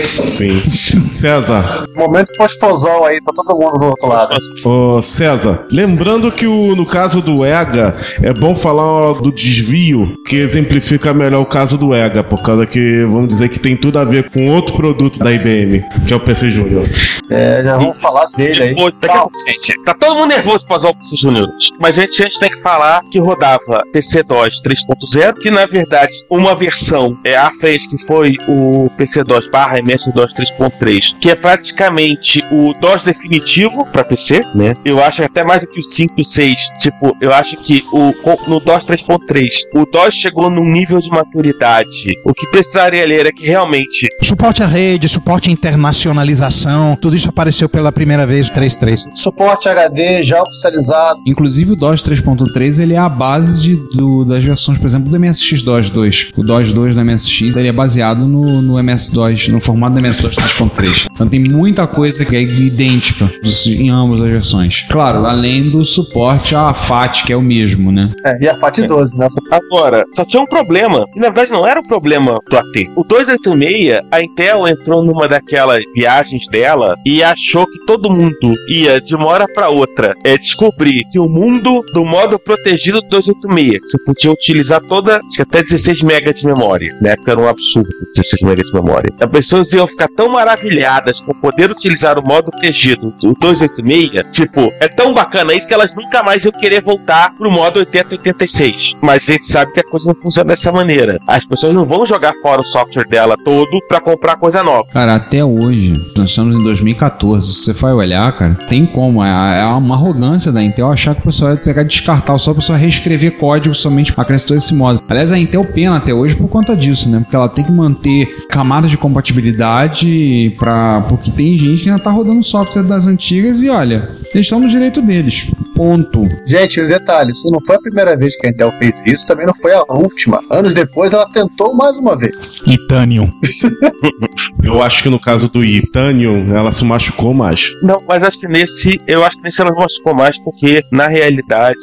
[0.05, 0.63] Sim.
[1.11, 4.37] César, Momento fosfosol aí pra todo mundo do outro lado.
[4.65, 10.37] Ô César, lembrando que o, no caso do EGA, é bom falar do desvio, que
[10.37, 14.05] exemplifica melhor o caso do EGA, por causa que, vamos dizer que tem tudo a
[14.05, 16.89] ver com outro produto da IBM, que é o PC Júnior.
[17.31, 18.69] É, já vamos falar dele aí.
[18.71, 19.85] Depois, daqui a pouco, gente.
[19.85, 21.49] Tá todo mundo nervoso pra usar o PC Junior.
[21.79, 26.13] Mas a gente, a gente tem que falar que rodava PC-DOS 3.0, que na verdade
[26.31, 32.43] uma versão é à frente que foi o PC-DOS barra MS-DOS 3.3, que é praticamente
[32.51, 34.75] o DOS definitivo pra PC, né?
[34.85, 36.69] Eu acho até mais do que o 5 e o 6.
[36.79, 38.13] Tipo, eu acho que o,
[38.49, 42.17] no DOS 3.3, o DOS chegou num nível de maturidade.
[42.25, 47.29] O que precisaria ali era que realmente Suporte à rede, suporte à internacionalização, tudo isso
[47.29, 49.09] apareceu pela primeira vez no 33.
[49.15, 51.21] Suporte HD já oficializado.
[51.27, 55.19] Inclusive o DOS 3.3 ele é a base de, do- das versões, por exemplo, do
[55.19, 56.33] MSX DOS 2.
[56.43, 60.35] O DOS 2 do MSX ele é baseado no, no MS-DOS, no formato do MS-DOS
[60.35, 61.07] 3.3.
[61.15, 63.31] Então tem muita coisa que é idêntica
[63.69, 64.85] em ambas as versões.
[64.91, 68.11] Claro, além do suporte à FAT, que é o mesmo, né?
[68.25, 69.29] É, e a FAT12, né?
[69.53, 71.07] Agora, só tinha um problema.
[71.17, 72.91] E na verdade não era o problema do AT.
[72.97, 79.01] O 286, a Intel entrou numa daquelas viagens dela e achou que todo mundo ia
[79.01, 83.81] de uma hora pra outra é descobrir que o mundo do modo protegido do 286,
[83.81, 86.03] que você podia utilizar toda, acho que até 16
[86.33, 86.99] MB de memória.
[87.01, 89.13] Na época era um absurdo 16 MB de memória.
[89.21, 94.73] As pessoas iam ficar tão maravilhadas com poder utilizar o modo protegido do 286, tipo,
[94.81, 98.93] é tão bacana isso que elas nunca mais iam querer voltar pro modo 8086.
[99.01, 101.19] Mas a gente sabe que a coisa não funciona dessa maneira.
[101.27, 104.89] As pessoas não vão jogar fora o software dela todo pra comprar coisa nova.
[104.93, 109.61] Cara, até hoje, nós estamos em 2014, se você for olhar, cara, tem como, é,
[109.61, 112.79] é uma arrogância da Intel achar que o pessoal vai pegar descartar só o pessoal
[112.79, 115.03] reescrever código somente acrescentou esse modo.
[115.09, 117.21] Aliás, a Intel pena até hoje por conta disso, né?
[117.21, 122.11] Porque ela tem que manter camadas de compatibilidade para porque tem gente que ainda tá
[122.11, 125.51] rodando software das antigas e olha, eles estão no direito deles.
[125.75, 126.27] Ponto.
[126.47, 129.47] Gente, um detalhe, isso não foi a primeira vez que a Intel fez isso, também
[129.47, 130.41] não foi a última.
[130.51, 132.37] Anos depois ela tentou mais uma vez.
[132.67, 133.29] Itanium.
[134.63, 137.73] Eu acho que no caso do Itanium, ela se machucou mais.
[137.83, 141.77] Não, mas acho que nesse, eu acho que nesse ela machucou mais porque, na realidade,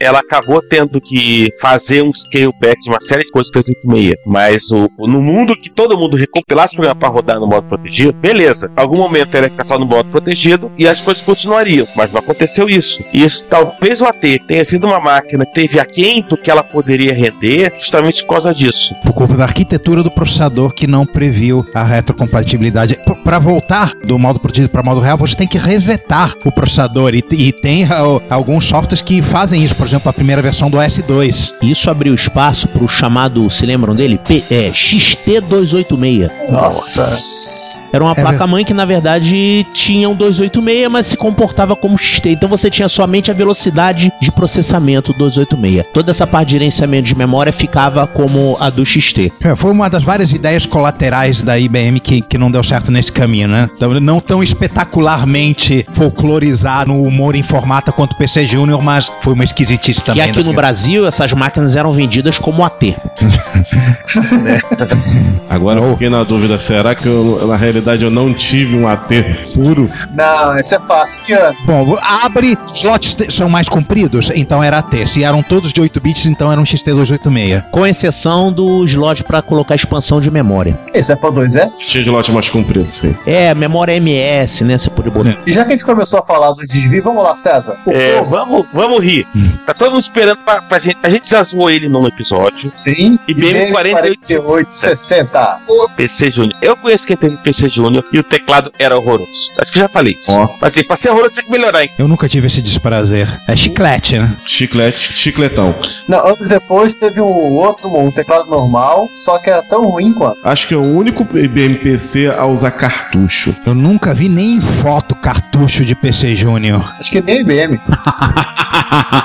[0.00, 4.14] ela acabou tendo que fazer um scale back de uma série de coisas que tenho
[4.26, 7.66] Mas o, o- no mundo que todo mundo recompilasse o programa para rodar no modo
[7.68, 8.70] protegido, beleza.
[8.76, 11.86] Algum momento era ficar só no modo protegido e as coisas continuariam.
[11.96, 13.02] Mas não aconteceu isso.
[13.12, 16.62] E isso talvez o AT tenha sido uma máquina que teve aquém do que ela
[16.62, 18.94] poderia render justamente por causa disso.
[19.04, 22.98] Por culpa da arquitetura do processador que não previu a retrocompatibilidade.
[23.24, 27.14] Para voltar do modo protegido para modo real, você tem que resetar o processador.
[27.14, 29.74] E, e tem ah, alguns softwares que fazem isso.
[29.74, 31.54] Por exemplo, a primeira versão do S2.
[31.62, 34.18] Isso abriu espaço pro chamado, se lembram dele?
[34.18, 36.30] P, é, XT286.
[36.50, 37.86] Nossa.
[37.92, 42.30] Era uma É placa-mãe que, na verdade, tinha um 286, mas se comportava como XT.
[42.30, 45.84] Então você tinha somente a velocidade de processamento do 286.
[45.92, 49.32] Toda essa parte de gerenciamento de memória ficava como a do XT.
[49.42, 53.12] É, foi uma das várias ideias colaterais da IBM que, que não deu certo nesse
[53.12, 53.68] caminho, né?
[53.76, 59.32] Então, Não tão espetacularmente folclorizar no humor em formata quanto o PC Júnior, mas foi
[59.32, 60.22] uma esquisitice E também.
[60.24, 62.96] aqui das- no Brasil, essas máquinas eram vendidas como AT.
[65.48, 69.08] Agora eu fiquei na dúvida, será que eu, na realidade eu não tive um AT
[69.54, 69.90] puro?
[70.14, 71.22] Não, esse é fácil.
[71.24, 71.56] Que ano?
[71.64, 75.06] Bom, abre, slots são mais compridos, então era AT.
[75.08, 77.62] Se eram todos de 8 bits, então era um XT286.
[77.70, 80.78] Com exceção do slot para colocar expansão de memória.
[80.92, 81.68] Esse é para 2 é?
[81.86, 83.14] Tinha de lote mais comprido, sim.
[83.26, 84.76] É, memória MS, né?
[84.78, 85.38] Você pode botar.
[85.46, 87.76] E já que a gente começou a falar dos desvios, vamos lá, César.
[87.86, 89.26] O É, povo, vamos, vamos rir.
[89.64, 90.98] Tá todo mundo esperando pra, pra gente.
[91.02, 92.72] A gente já zoou ele num episódio.
[92.76, 93.18] sim.
[93.28, 95.60] IBM 4860.
[95.96, 96.58] PC Júnior.
[96.62, 99.30] Eu conheço quem teve PC Júnior e o teclado era horroroso.
[99.58, 100.30] Acho que já falei isso.
[100.30, 100.48] Ó.
[100.60, 101.90] Mas assim, pra ser horroroso tem que melhorar, hein?
[101.98, 103.28] Eu nunca tive esse desprazer.
[103.48, 104.34] É chiclete, né?
[104.44, 105.74] Chiclete, chicletão.
[106.08, 110.38] Não, anos depois teve um outro, um teclado normal, só que era tão ruim quanto.
[110.44, 113.54] Acho que é o único IBM PC a usar cartucho.
[113.64, 116.94] Eu nunca vi nem em foto cartucho de PC Júnior.
[116.98, 117.80] Acho que nem IBM.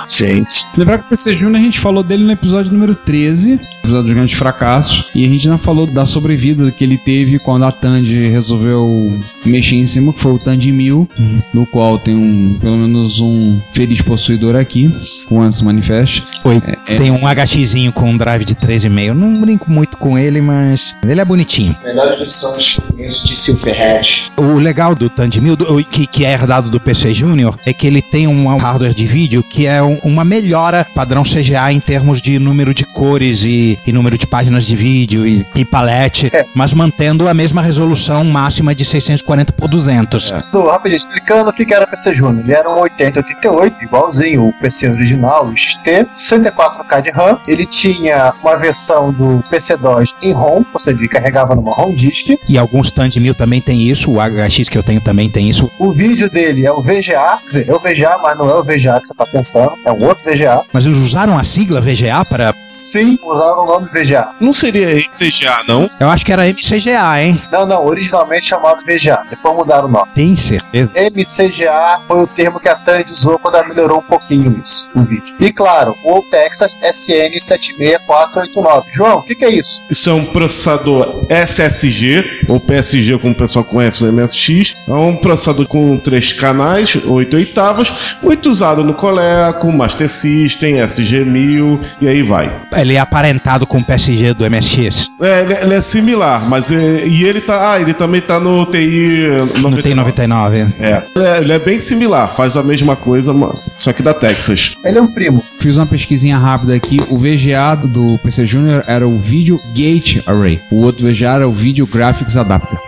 [0.08, 0.66] Gente.
[0.78, 4.16] Lembrar que o PC Júnior a gente falou dele no episódio número 13, episódio dos
[4.16, 8.28] grandes fracassos, e a gente não falou da sobrevida que ele teve quando a Tandy
[8.28, 9.12] resolveu
[9.46, 11.10] mexer em cima, que foi o Tandy 1000,
[11.54, 14.92] no qual tem um, pelo menos um feliz possuidor aqui,
[15.28, 16.24] com esse manifest.
[16.44, 19.14] Oi, É, é- tem um HXzinho com um drive de 3,5.
[19.14, 21.76] Não brinco muito com ele, mas ele é bonitinho.
[21.84, 24.32] Melhores versões que conheço de Silverhead.
[24.38, 27.88] O legal do Tandy 1000, do- que, que é herdado do PC Júnior, é que
[27.88, 32.22] ele tem um hardware de vídeo que é um- uma melhora padrão CGA em termos
[32.22, 36.44] de número de cores e, e número de páginas de vídeo e, e palete, É.
[36.56, 40.32] mas mantendo a mesma resolução máxima de 640 por 200.
[40.52, 42.44] Do- rapidinho, explicando o que que era PC Júnior.
[42.44, 47.38] Ele era um 8088, igualzinho o PC original, o XT, 64K de RAM.
[47.48, 52.36] Ele tinha uma versão do PC-DOS em ROM, ou seja, ele carregava numa ROM disk.
[52.50, 55.70] E alguns Tandy 1000 também tem isso, o HX que eu tenho também tem isso.
[55.80, 58.64] O vídeo dele é o VGA, quer dizer, é o VGA, mas não é o
[58.64, 60.62] VGA que você está pensando, é um outro VGA.
[60.74, 62.54] Mas eles usaram a sigla VGA para.
[62.62, 64.30] Sim, usaram o nome VGA.
[64.40, 65.90] Não seria CGA, não?
[66.00, 67.42] Eu acho que era MCGA, hein?
[67.52, 70.12] Não, não, originalmente chamado VGA, depois mudaram o nome.
[70.16, 70.94] Tem certeza.
[70.96, 75.02] MCGA foi o termo que a Tandy usou quando ela melhorou um pouquinho isso, o
[75.02, 75.36] vídeo.
[75.40, 78.84] E claro, o Texas SN76489.
[78.92, 79.82] João, o que, que é isso?
[79.90, 84.76] Isso é um processador SSG, ou PSG, como o pessoal conhece no MSX.
[84.88, 91.80] É um processador com três canais, 8 oitavos, muito usado no Coleco, Master System, SG1000
[92.02, 92.52] e aí vai.
[92.76, 95.12] Ele é aparentado com o PSG do MSX.
[95.20, 98.66] É, ele, ele é similar, mas é, e ele tá, ah, ele também tá no
[98.66, 99.28] TI
[99.62, 100.68] Não tem 99.
[100.80, 103.34] É, ele é, ele é bem similar, faz a mesma coisa,
[103.78, 104.76] só que da Texas.
[104.84, 105.44] Ele é um primo.
[105.62, 106.98] Fiz uma pesquisinha rápida aqui.
[107.08, 110.60] O VGA do PC Junior era o Video Gate Array.
[110.72, 112.80] O outro VGA era o Video Graphics Adapter.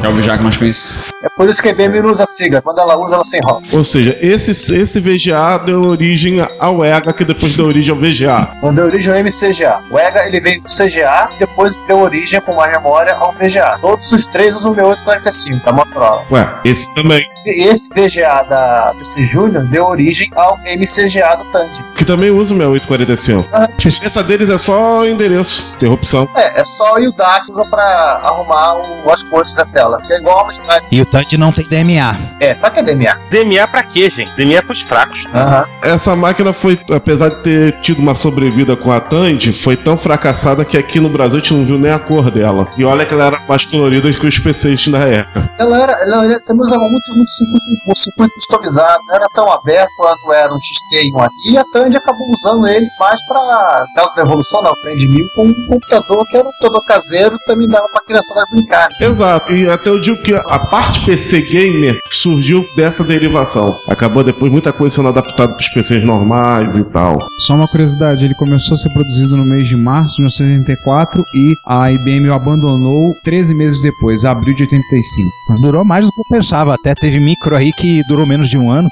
[0.00, 1.04] Que é o VGA que mais conheço.
[1.22, 2.60] É por isso que a IBM não usa a sigla.
[2.60, 3.62] Quando ela usa, ela se enrola.
[3.72, 8.48] Ou seja, esse, esse VGA deu origem ao EGA, que depois deu origem ao VGA.
[8.60, 9.80] Quando deu origem ao MCGA.
[9.92, 13.78] O EGA ele veio do CGA e depois deu origem com mais memória ao VGA.
[13.80, 16.24] Todos os três usam o 6845 da Motorola.
[16.32, 17.24] Ué, esse também.
[17.44, 21.84] Esse VGA da PC Junior deu origem ao MCGA do Tandy.
[21.94, 23.48] Que também usa o 6845.
[23.54, 23.64] Aham.
[23.64, 26.28] A diferença deles é só endereço, interrupção.
[26.34, 30.00] É, é só o DAC usa pra arrumar o- as cores da tela.
[30.02, 30.86] Que é igual uma Stride.
[30.90, 32.16] E o Tandy não tem DMA.
[32.40, 33.16] É, pra que DMA?
[33.30, 34.30] DMA pra quê, gente?
[34.36, 35.24] DMA é pros fracos.
[35.34, 35.64] Aham.
[35.82, 40.64] Essa máquina foi, apesar de ter tido uma sobrevida com a Tandy, foi tão fracassada
[40.64, 42.68] que aqui no Brasil a gente não viu nem a cor dela.
[42.76, 45.50] E olha que ela era mais colorida que os PCs da época.
[45.58, 49.50] Ela era, ela era- também usava muito, muito circuito, um circuito customizado, não era tão
[49.50, 53.20] aberto quanto era um XT e um ARRI, e a Tandy acabou usando ele mais
[53.26, 57.38] para caso da evolução da Tandy 1000 com um computador que era um computador caseiro
[57.46, 58.88] também dava para criançada brincar.
[59.00, 63.78] Exato, e até eu digo que a parte PC gamer surgiu dessa derivação.
[63.88, 67.18] Acabou depois muita coisa sendo adaptada para os PCs normais e tal.
[67.40, 71.54] Só uma curiosidade, ele começou a ser produzido no mês de março de 1984 e
[71.66, 75.28] a IBM o abandonou 13 meses depois, abril de 85.
[75.48, 76.74] Mas durou mais do que eu pensava.
[76.74, 78.88] Até teve micro aí que durou menos de um ano.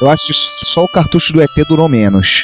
[0.00, 2.42] Eu acho que só o cartucho do ET durou menos.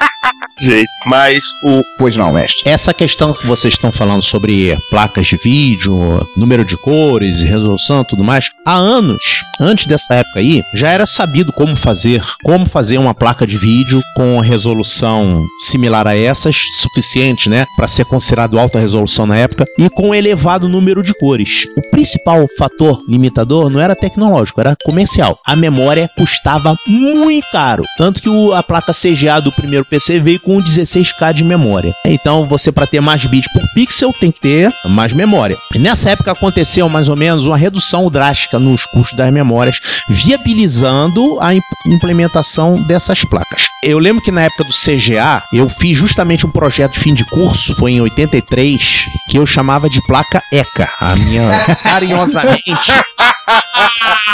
[0.60, 2.68] Gente, mas o Pois não, mestre.
[2.68, 8.22] Essa questão que vocês estão falando sobre placas de vídeo, número de cores, resolução, tudo
[8.24, 13.14] mais, há anos, antes dessa época aí, já era sabido como fazer, como fazer uma
[13.14, 19.26] placa de vídeo com resolução similar a essas, suficiente, né, para ser considerado alta resolução
[19.26, 21.66] na época e com elevado número de cores.
[21.76, 25.38] O principal fator limitador não era tecnológico, era comercial.
[25.44, 30.40] A memória custava muito caro, tanto que o- a placa CGA do primeiro PC veio
[30.40, 31.94] com 16K de memória.
[32.06, 35.56] Então, você para ter mais bits por pixel tem que ter mais memória.
[35.76, 41.54] Nessa época aconteceu mais ou menos uma redução drástica nos custos das memórias, viabilizando a
[41.54, 43.68] imp- implementação dessas placas.
[43.82, 47.24] Eu lembro que na época do CGA, eu fiz justamente um projeto de fim de
[47.24, 50.88] curso, foi em 83, que eu chamava de placa ECA.
[51.00, 51.42] A minha
[51.82, 52.92] carinhosamente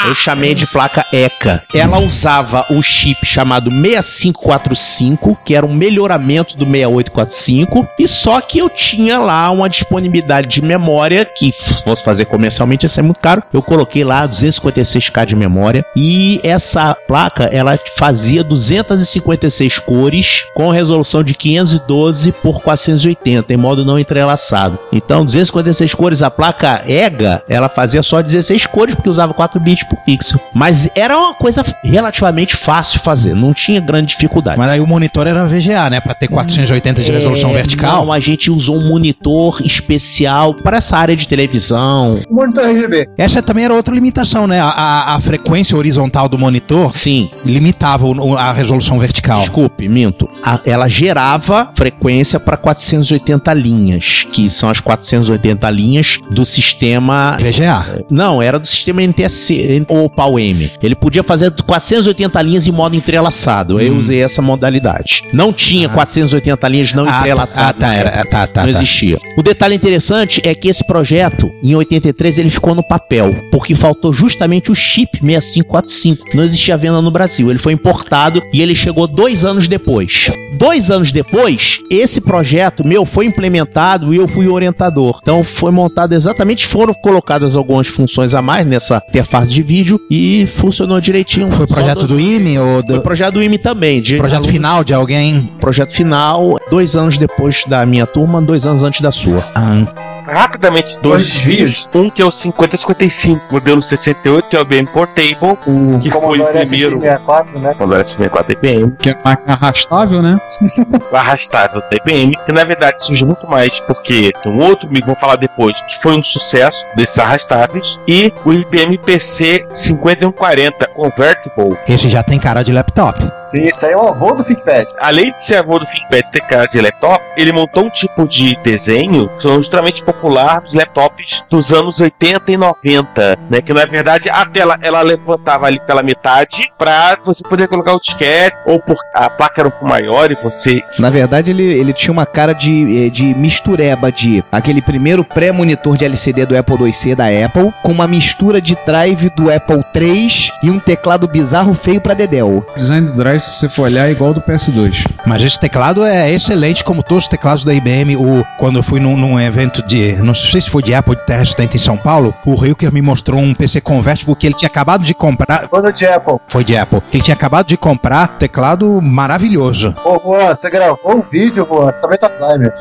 [0.06, 1.62] eu chamei de placa ECA.
[1.74, 8.58] Ela usava o chip chamado 6545, que era um melhoramento do 6845, e só que
[8.58, 13.20] eu tinha lá uma disponibilidade de memória que se fosse fazer comercialmente ia ser muito
[13.20, 13.42] caro.
[13.52, 21.22] Eu coloquei lá 256k de memória e essa placa ela fazia 256 cores com resolução
[21.22, 24.78] de 512 por 480 em modo não entrelaçado.
[24.92, 29.84] Então 256 cores a placa EGA ela fazia só 16 cores porque usava 4 bits
[29.84, 30.40] por pixel.
[30.54, 34.58] Mas era uma coisa relativamente fácil fazer, não tinha grande dificuldade.
[34.58, 36.00] Mas aí o monitor era VGA, né?
[36.00, 38.04] Pra ter 480 de resolução É, vertical.
[38.06, 42.18] Não, a gente usou um monitor especial para essa área de televisão.
[42.30, 43.08] Monitor RGB.
[43.18, 44.60] Essa também era outra limitação, né?
[44.60, 49.40] A, a- a frequência horizontal do monitor Sim, limitava o- a resolução vertical.
[49.40, 50.28] Desculpe, minto.
[50.44, 57.36] A- ela gerava frequência para 480 linhas, que são as 480 linhas do sistema.
[57.40, 58.04] VGA.
[58.10, 60.70] Não, era do sistema NTSC ou PAL-M.
[60.82, 63.80] Ele podia fazer 480 linhas em modo entrelaçado.
[63.80, 65.22] Eu usei essa modalidade.
[65.32, 67.08] Não tinha 480 linhas não Hum.
[67.10, 67.68] Ah, entrelaçadas.
[67.68, 68.30] ah, tá, era- época.
[68.30, 68.78] tá, tá, não tá.
[68.78, 69.18] existia.
[69.36, 74.12] O detalhe interessante é que esse projeto, em 83, ele ficou no papel, porque faltou
[74.12, 77.50] justamente o chip 6545, que não existia venda no Brasil.
[77.50, 80.30] Ele foi importado e ele chegou dois anos depois.
[80.58, 85.18] Dois anos depois, esse projeto meu foi implementado e eu fui orientador.
[85.22, 90.46] Então foi montado exatamente, foram colocadas algumas funções a mais nessa interface de vídeo e
[90.46, 91.50] funcionou direitinho.
[91.50, 94.00] Foi projeto dois- do IME ou Foi do projeto do IME também.
[94.00, 95.42] De projeto aluno- final de alguém?
[95.60, 99.44] Projeto final, dois anos depois da minha turma, dois anos antes da sua.
[99.54, 101.88] Ah, Rapidamente, dois desvios.
[101.94, 106.18] Um que é o 5055, modelo 68, que é o IBM Portable, O que foi
[106.18, 106.98] o Commodore primeiro.
[106.98, 107.74] SX64, né?
[107.74, 110.38] Commodore S64 IBM, Que é máquina arrastável, né?
[111.12, 115.16] arrastável da IBM, que na verdade surge muito mais porque tem um outro amigo, vou
[115.16, 121.76] falar depois, que foi um sucesso desses arrastáveis, e o IBM PC 5140 Convertible.
[121.88, 123.18] esse já tem cara de laptop.
[123.38, 124.88] Sim, isso aí é o avô do ThinkPad.
[124.98, 128.56] Além de ser avô do ThinkPad ter cara de laptop, ele montou um tipo de
[128.62, 133.60] desenho que é extremamente popular nos laptops dos anos 80 e 90, né?
[133.60, 138.00] Que na verdade a tela ela levantava ali pela metade para você poder colocar o
[138.00, 141.92] disquete, ou por a placa era um pouco maior e você Na verdade, ele, ele
[141.92, 146.76] tinha uma cara de, eh, de mistureba de aquele primeiro pré-monitor de LCD do Apple
[146.84, 151.74] IIc da Apple, com uma mistura de drive do Apple III e um teclado bizarro
[151.74, 152.64] feio pra Dedel.
[152.76, 155.06] Design do drive, se você for olhar, é igual ao do PS2.
[155.26, 158.16] Mas esse teclado é excelente, como todos os teclados da IBM.
[158.16, 160.03] O, quando eu fui num, num evento de.
[160.12, 163.02] Não sei se foi de Apple de Terra Estante em São Paulo, o Hilker me
[163.02, 165.68] mostrou um PC Convertible que ele tinha acabado de comprar.
[165.68, 166.36] Quando de Apple.
[166.48, 167.00] Foi de Apple.
[167.12, 169.94] Ele tinha acabado de comprar teclado maravilhoso.
[170.04, 171.92] Ô, Juan, você gravou um vídeo, Juan.
[171.92, 172.72] Você também tá Alzheimer.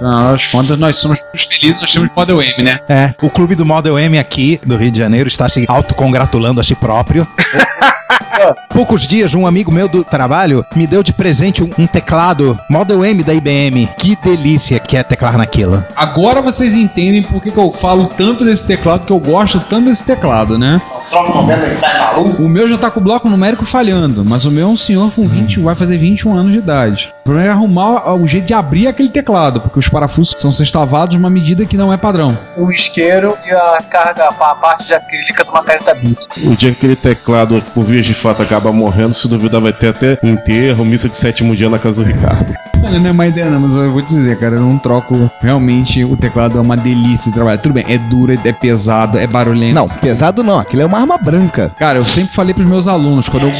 [0.51, 2.79] Contas, nós somos os felizes, nós temos Model M, né?
[2.89, 6.63] É, o clube do Model M aqui do Rio de Janeiro está se autocongratulando a
[6.63, 7.27] si próprio.
[8.69, 13.05] Poucos dias, um amigo meu do trabalho me deu de presente um, um teclado Model
[13.05, 13.87] M da IBM.
[13.97, 15.83] Que delícia que é teclar naquilo.
[15.95, 19.85] Agora vocês entendem por que, que eu falo tanto desse teclado, que eu gosto tanto
[19.85, 20.81] desse teclado, né?
[22.39, 25.11] O meu já tá com o bloco numérico falhando, mas o meu é um senhor
[25.11, 27.13] com 20, vai fazer 21 anos de idade.
[27.21, 31.15] O problema é arrumar o jeito de abrir aquele teclado, porque os parafusos são sextavados
[31.15, 32.37] numa medida que não é padrão.
[32.57, 36.27] O isqueiro e a carga, a parte de acrílica de uma caneta Bic.
[36.45, 39.89] O dia que aquele teclado, por vias de fato, acaba morrendo, se duvidar, vai ter
[39.89, 42.53] até enterro, missa de sétimo dia na casa do Ricardo.
[42.85, 45.31] Olha, não é má ideia não, mas eu vou te dizer, cara, eu não troco.
[45.41, 47.57] Realmente, o teclado é uma delícia de trabalhar.
[47.57, 49.75] Tudo bem, é duro, é pesado, é barulhento.
[49.75, 51.71] Não, pesado não, aquilo é uma arma branca.
[51.79, 53.53] Cara, eu sempre falei pros meus alunos, quando eu...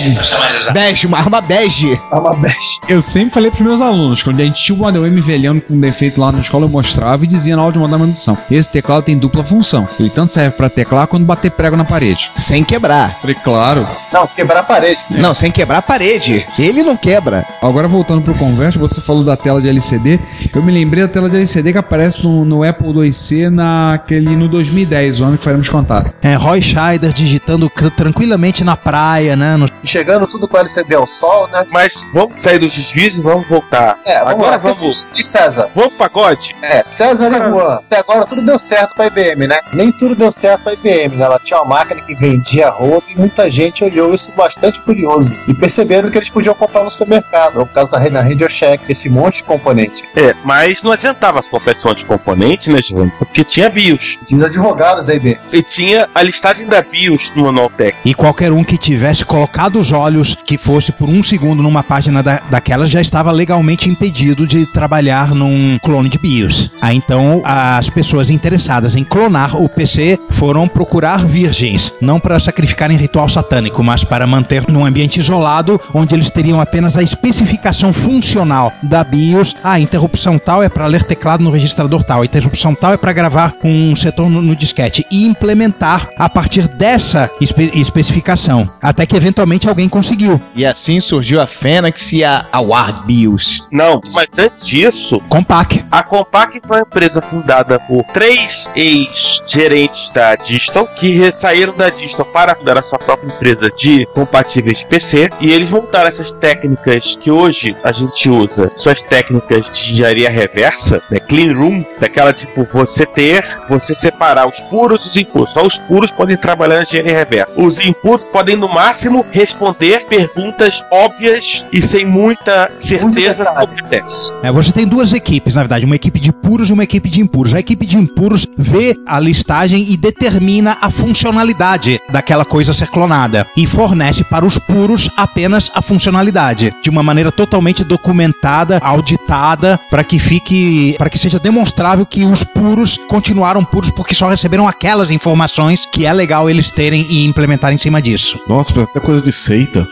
[0.74, 1.98] Bege, uma arma bege.
[2.12, 2.58] Uma bege.
[2.90, 5.74] Eu sempre falei pros meus alunos, quando a gente tinha o Model M velhando com
[5.74, 8.38] um defeito lá na escola, eu mostrava e dizia na aula de mandar manutenção.
[8.52, 9.88] Esse teclado tem dupla função.
[9.98, 12.30] Ele tanto serve pra teclar quanto bater prego na parede.
[12.36, 13.10] Sem quebrar.
[13.22, 13.88] Falei, claro.
[14.12, 15.00] Não, quebrar a parede.
[15.12, 16.46] Não, sem quebrar a parede.
[16.58, 17.46] Ele não quebra.
[17.62, 20.20] Agora voltando pro Convert, você falou da tela de LCD.
[20.54, 24.48] Eu me lembrei da tela de LCD que aparece no, no Apple IIc naquele, no
[24.48, 26.14] 2010, o ano que faremos contato.
[26.22, 29.56] É, Roy Scheider digitando tranquilamente na praia, né?
[29.58, 31.64] no- chegando tudo com LCD ao sol, né?
[31.72, 33.98] Mas vamos sair dos desvios e vamos voltar.
[34.06, 34.58] É, vamos agora lá.
[34.58, 35.08] vamos.
[35.16, 35.70] E César?
[35.76, 36.54] Vamos pro pagode?
[36.62, 37.76] É, César e Juan.
[37.76, 39.60] Até agora tudo deu certo pra IBM, né?
[39.74, 41.26] Nem tudo deu certo pra IBM, né?
[41.26, 45.36] Ela tinha uma máquina que vendia rodo e muita gente olhou isso bastante curioso.
[45.48, 48.92] E perceberam que eles podiam comprar no supermercado, ou por causa da da Radio Shack,
[48.92, 50.04] esse monte de componente.
[50.16, 53.12] É, mas não adiantava as comprar esse monte de componente, né, Giovanni?
[53.18, 54.20] Porque tinha BIOS.
[54.26, 55.40] Tinha os advogados da IBM.
[55.52, 57.72] E tinha a listagem da BIOS no manual.
[58.04, 62.22] E qualquer um que tivesse colocado os olhos, que fosse por um segundo numa página
[62.22, 66.72] da, daquelas, já estava legalmente impedido de trabalhar num clone de BIOS.
[66.82, 72.92] Aí então as pessoas interessadas em clonar o PC foram procurar virgens, não para sacrificar
[72.92, 77.94] em ritual satânico, mas para manter num ambiente isolado, onde eles teriam apenas a especificação
[77.94, 79.56] funcional da BIOS.
[79.64, 83.54] Ah, interrupção tal é para ler teclado no registrador tal, interrupção tal é para gravar
[83.64, 88.70] um setor no, no disquete e implementar a partir dessa espe- especificação.
[88.82, 90.42] Até que eventualmente alguém conseguiu.
[90.56, 93.68] E assim surgiu a Phoenix e a, a Ward BIOS.
[93.72, 95.86] Não, mas antes disso, Compaq.
[95.92, 102.26] a Compaq foi uma empresa fundada por três ex-gerentes da Distal que saíram da Distal
[102.26, 107.18] para fundar a sua própria empresa de compatíveis de PC e eles montaram essas técnicas
[107.22, 112.66] que hoje a gente usa, suas técnicas de engenharia reversa, né, clean room, daquela tipo
[112.72, 115.54] você ter, você separar os puros e os impuros.
[115.54, 117.54] Só os puros podem trabalhar na engenharia reversa.
[117.58, 124.32] Os impuros podem no máximo responder perguntas óbvias e sem muita certeza sobre o teste.
[124.42, 127.22] É, você tem duas equipes, na verdade, uma equipe de puros e uma equipe de
[127.22, 127.54] impuros.
[127.54, 132.88] A equipe de impuros vê a listagem e determina a funcionalidade daquela coisa a ser
[132.88, 139.80] clonada e fornece para os puros apenas a funcionalidade, de uma maneira totalmente documentada, auditada,
[139.90, 144.68] para que fique, para que seja demonstrável que os puros continuaram puros porque só receberam
[144.68, 148.40] aquelas informações que é legal eles terem e implementarem em cima disso.
[148.48, 149.88] Nossa, até coisa de seita.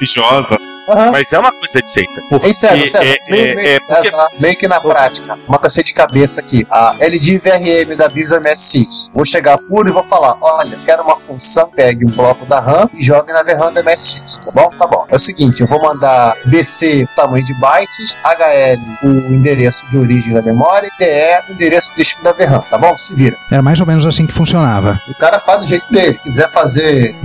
[0.92, 1.12] Joga.
[1.12, 2.22] Mas é uma coisa de seita.
[2.30, 5.38] Porque Ei, César, César, é, meio, é, meio, é porque César, meio que na prática,
[5.48, 6.66] uma cacete de cabeça aqui.
[6.70, 9.10] A LD VRM da BIOS MSX.
[9.14, 12.90] Vou chegar puro e vou falar: olha, quero uma função, pegue um bloco da RAM
[12.94, 14.40] e jogue na VRAM da MSX.
[14.44, 14.70] Tá bom?
[14.70, 15.06] Tá bom.
[15.10, 19.98] É o seguinte: eu vou mandar DC o tamanho de bytes, HL o endereço de
[19.98, 22.62] origem da memória e DE o endereço de destino da VRAM.
[22.70, 22.98] Tá bom?
[22.98, 23.38] Se vira.
[23.52, 25.02] Era mais ou menos assim que funcionava.
[25.08, 26.20] O cara faz do jeito dele.
[26.24, 27.16] Quiser fazer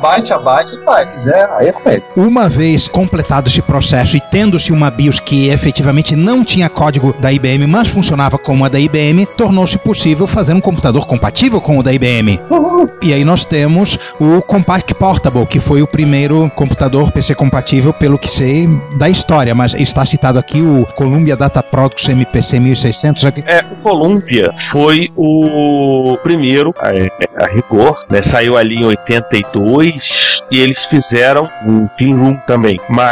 [0.00, 1.08] byte a byte, ele faz.
[1.08, 2.04] Se quiser, aí é com ele.
[2.16, 7.32] Uma vez completado esse processo e tendo-se uma BIOS que efetivamente não tinha código da
[7.32, 11.82] IBM, mas funcionava como a da IBM, tornou-se possível fazer um computador compatível com o
[11.82, 12.40] da IBM.
[13.00, 18.18] E aí nós temos o Compaq Portable, que foi o primeiro computador PC compatível, pelo
[18.18, 23.26] que sei, da história, mas está citado aqui o Columbia Data Products MPC 1600.
[23.26, 28.20] aqui- É, o Columbia foi o primeiro a, a rigor, né?
[28.22, 32.80] Saiu ali em 82 e eles fizeram um clean room também.
[32.88, 33.03] Mas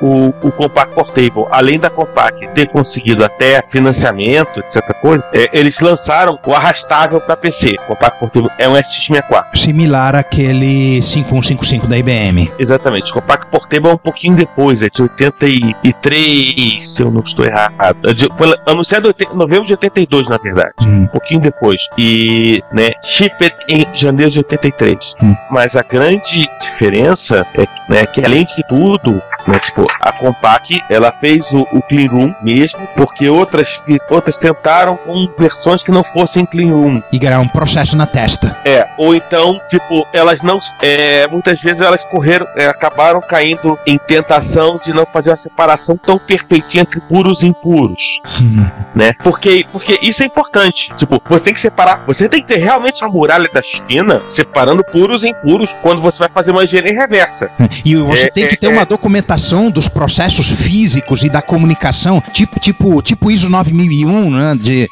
[0.00, 4.82] o, o Compact Portable, além da Compact ter conseguido até financiamento, etc.
[5.00, 7.76] Coisa, é, eles lançaram o arrastável para PC.
[7.84, 9.56] O Compact Portable é um SX64.
[9.56, 12.52] Similar àquele 5155 da IBM.
[12.58, 13.10] Exatamente.
[13.10, 17.74] O Compact Portable é um pouquinho depois, é de 83, se eu não estou errado.
[18.04, 20.74] É Foi anunciado em 80 novembro de 82, na verdade.
[20.80, 21.02] Hum.
[21.02, 21.82] Um pouquinho depois.
[21.98, 24.98] E, né, shipped em janeiro de 83.
[25.22, 25.34] Hum.
[25.50, 29.13] Mas a grande diferença é né, que além de tudo,
[29.46, 34.96] né, tipo, a Compaq, ela fez o, o Clean Room mesmo, porque outras, outras tentaram
[34.96, 37.02] com versões que não fossem Clean Room.
[37.12, 38.56] E ganhar um processo na testa.
[38.64, 40.58] É, ou então, tipo, elas não.
[40.82, 45.96] é, muitas vezes elas correram, é, acabaram caindo em tentação de não fazer uma separação
[45.96, 48.66] tão perfeitinha entre puros e impuros, Hum.
[48.94, 49.12] né?
[49.22, 50.92] Porque, porque isso é importante.
[50.96, 54.84] Tipo, você tem que separar, você tem que ter realmente uma muralha da China separando
[54.84, 57.50] puros e impuros quando você vai fazer uma engenharia reversa.
[57.84, 58.70] E você É, tem que é, ter é.
[58.70, 59.03] uma documentação
[59.70, 64.90] dos processos físicos e da comunicação, tipo, tipo, tipo ISO 9001, né, de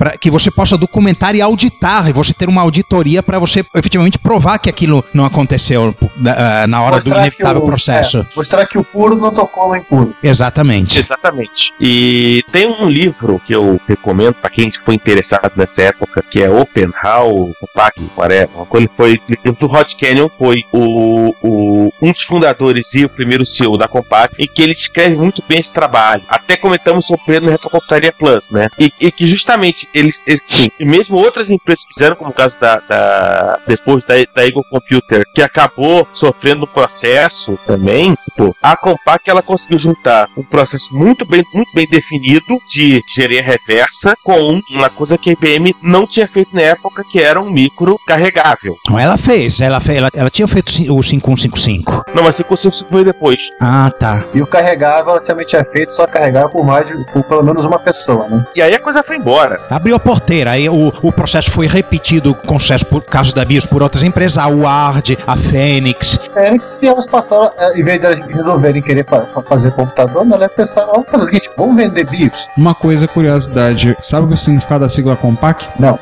[0.00, 4.18] para que você possa documentar e auditar, e você ter uma auditoria para você efetivamente
[4.18, 8.18] provar que aquilo não aconteceu na, na hora do Mostrar inevitável que o- processo.
[8.20, 10.16] é, mostrar que o puro não tocou no impuro.
[10.22, 10.98] Exatamente.
[10.98, 11.74] Exatamente.
[11.78, 16.48] E tem um livro que eu recomendo para quem foi interessado nessa época, que é
[16.48, 18.48] Open How, Compact, whatever.
[18.56, 19.20] Uma coisa que foi
[19.52, 24.36] do Hot Canyon foi o, o- um dos fundadores e o primeiro CEO da Compact,
[24.42, 26.22] e que ele escreve muito bem esse trabalho.
[26.26, 28.70] Até comentamos sobre ele no Retrocomputaria Plus, né?
[28.78, 32.54] E, e que justamente eles, eles sim, e mesmo outras empresas fizeram, como o caso
[32.60, 38.76] da, da depois da, da Eagle Computer, que acabou sofrendo um processo também, tipo, a
[38.76, 44.60] Compaq ela conseguiu juntar um processo muito bem, muito bem definido de engenharia reversa com
[44.70, 48.76] uma coisa que a IBM não tinha feito na época, que era um micro carregável.
[48.98, 52.04] Ela fez, ela fez, ela, ela tinha feito o 5155.
[52.14, 53.50] Não, mas 555 foi depois.
[53.60, 54.24] Ah, tá.
[54.34, 57.64] E o carregável ela também tinha feito, só carregava por mais de por pelo menos
[57.64, 58.44] uma pessoa, né?
[58.54, 59.60] E aí a coisa foi embora.
[59.80, 63.64] Abriu a porteira, aí o, o processo foi repetido com sucesso por caso da BIOS
[63.64, 68.04] por outras empresas, a Ward, a Fênix, Fênix e elas passaram, é, em vez de
[68.06, 71.76] elas resolverem querer fa- fa- fazer computador, né, elas pensaram, vamos fazer o seguinte, vamos
[71.76, 72.46] vender BIOS?
[72.58, 75.66] Uma coisa, curiosidade, sabe o que é o significado da sigla Compact?
[75.78, 75.98] Não.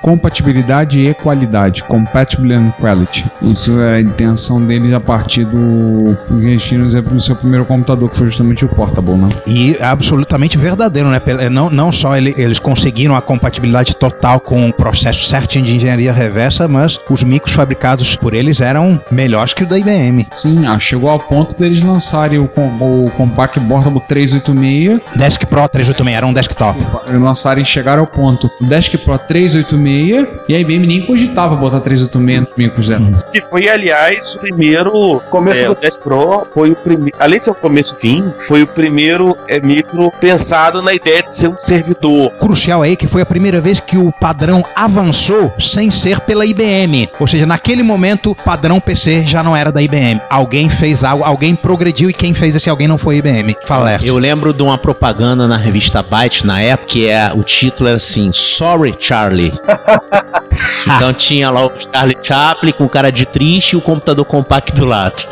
[0.00, 1.84] Compatibilidade e qualidade.
[1.84, 3.26] Compatible and quality.
[3.42, 6.16] Isso é a intenção deles a partir do
[6.58, 9.28] tinham no seu primeiro computador, que foi justamente o Portable, né?
[9.46, 11.20] E é absolutamente verdadeiro, né?
[11.20, 15.76] Pel- Não, não só ele- eles conseguiram a compatibilidade total com o processo certinho de
[15.76, 20.26] engenharia reversa, mas os micros fabricados por eles eram melhores que o da IBM.
[20.32, 22.68] Sim, ah, chegou ao ponto deles lançarem o, com-
[23.06, 26.78] o Compact Portable 386 Desk Pro 386 era um desktop.
[27.06, 31.80] Eles lançarem chegaram ao ponto do Desk Pro 386 e a IBM nem cogitava botar
[31.80, 33.10] 386 no micros dela.
[33.32, 35.20] Que foi, aliás, o primeiro.
[35.30, 37.16] Começo é, do- O 10 Pro foi o primeiro.
[37.18, 41.22] Além de ser o começo e fim, foi o primeiro é, micro pensado na ideia
[41.22, 42.30] de ser um servidor.
[42.38, 47.08] Crucial aí que foi a primeira vez que o padrão avançou sem ser pela IBM.
[47.18, 50.20] Ou seja, naquele momento, o padrão PC já não era da IBM.
[50.28, 53.56] Alguém fez algo, alguém progrediu e quem fez esse alguém não foi a IBM.
[53.64, 54.08] Fala, Lércio.
[54.08, 57.96] Eu lembro de uma propaganda na revista Byte na época que é, o título era
[57.96, 59.52] assim: Sorry Charlie.
[60.96, 64.86] então tinha lá o Charlie Chaplin com cara de triste e o computador compacto do
[64.86, 65.22] lado.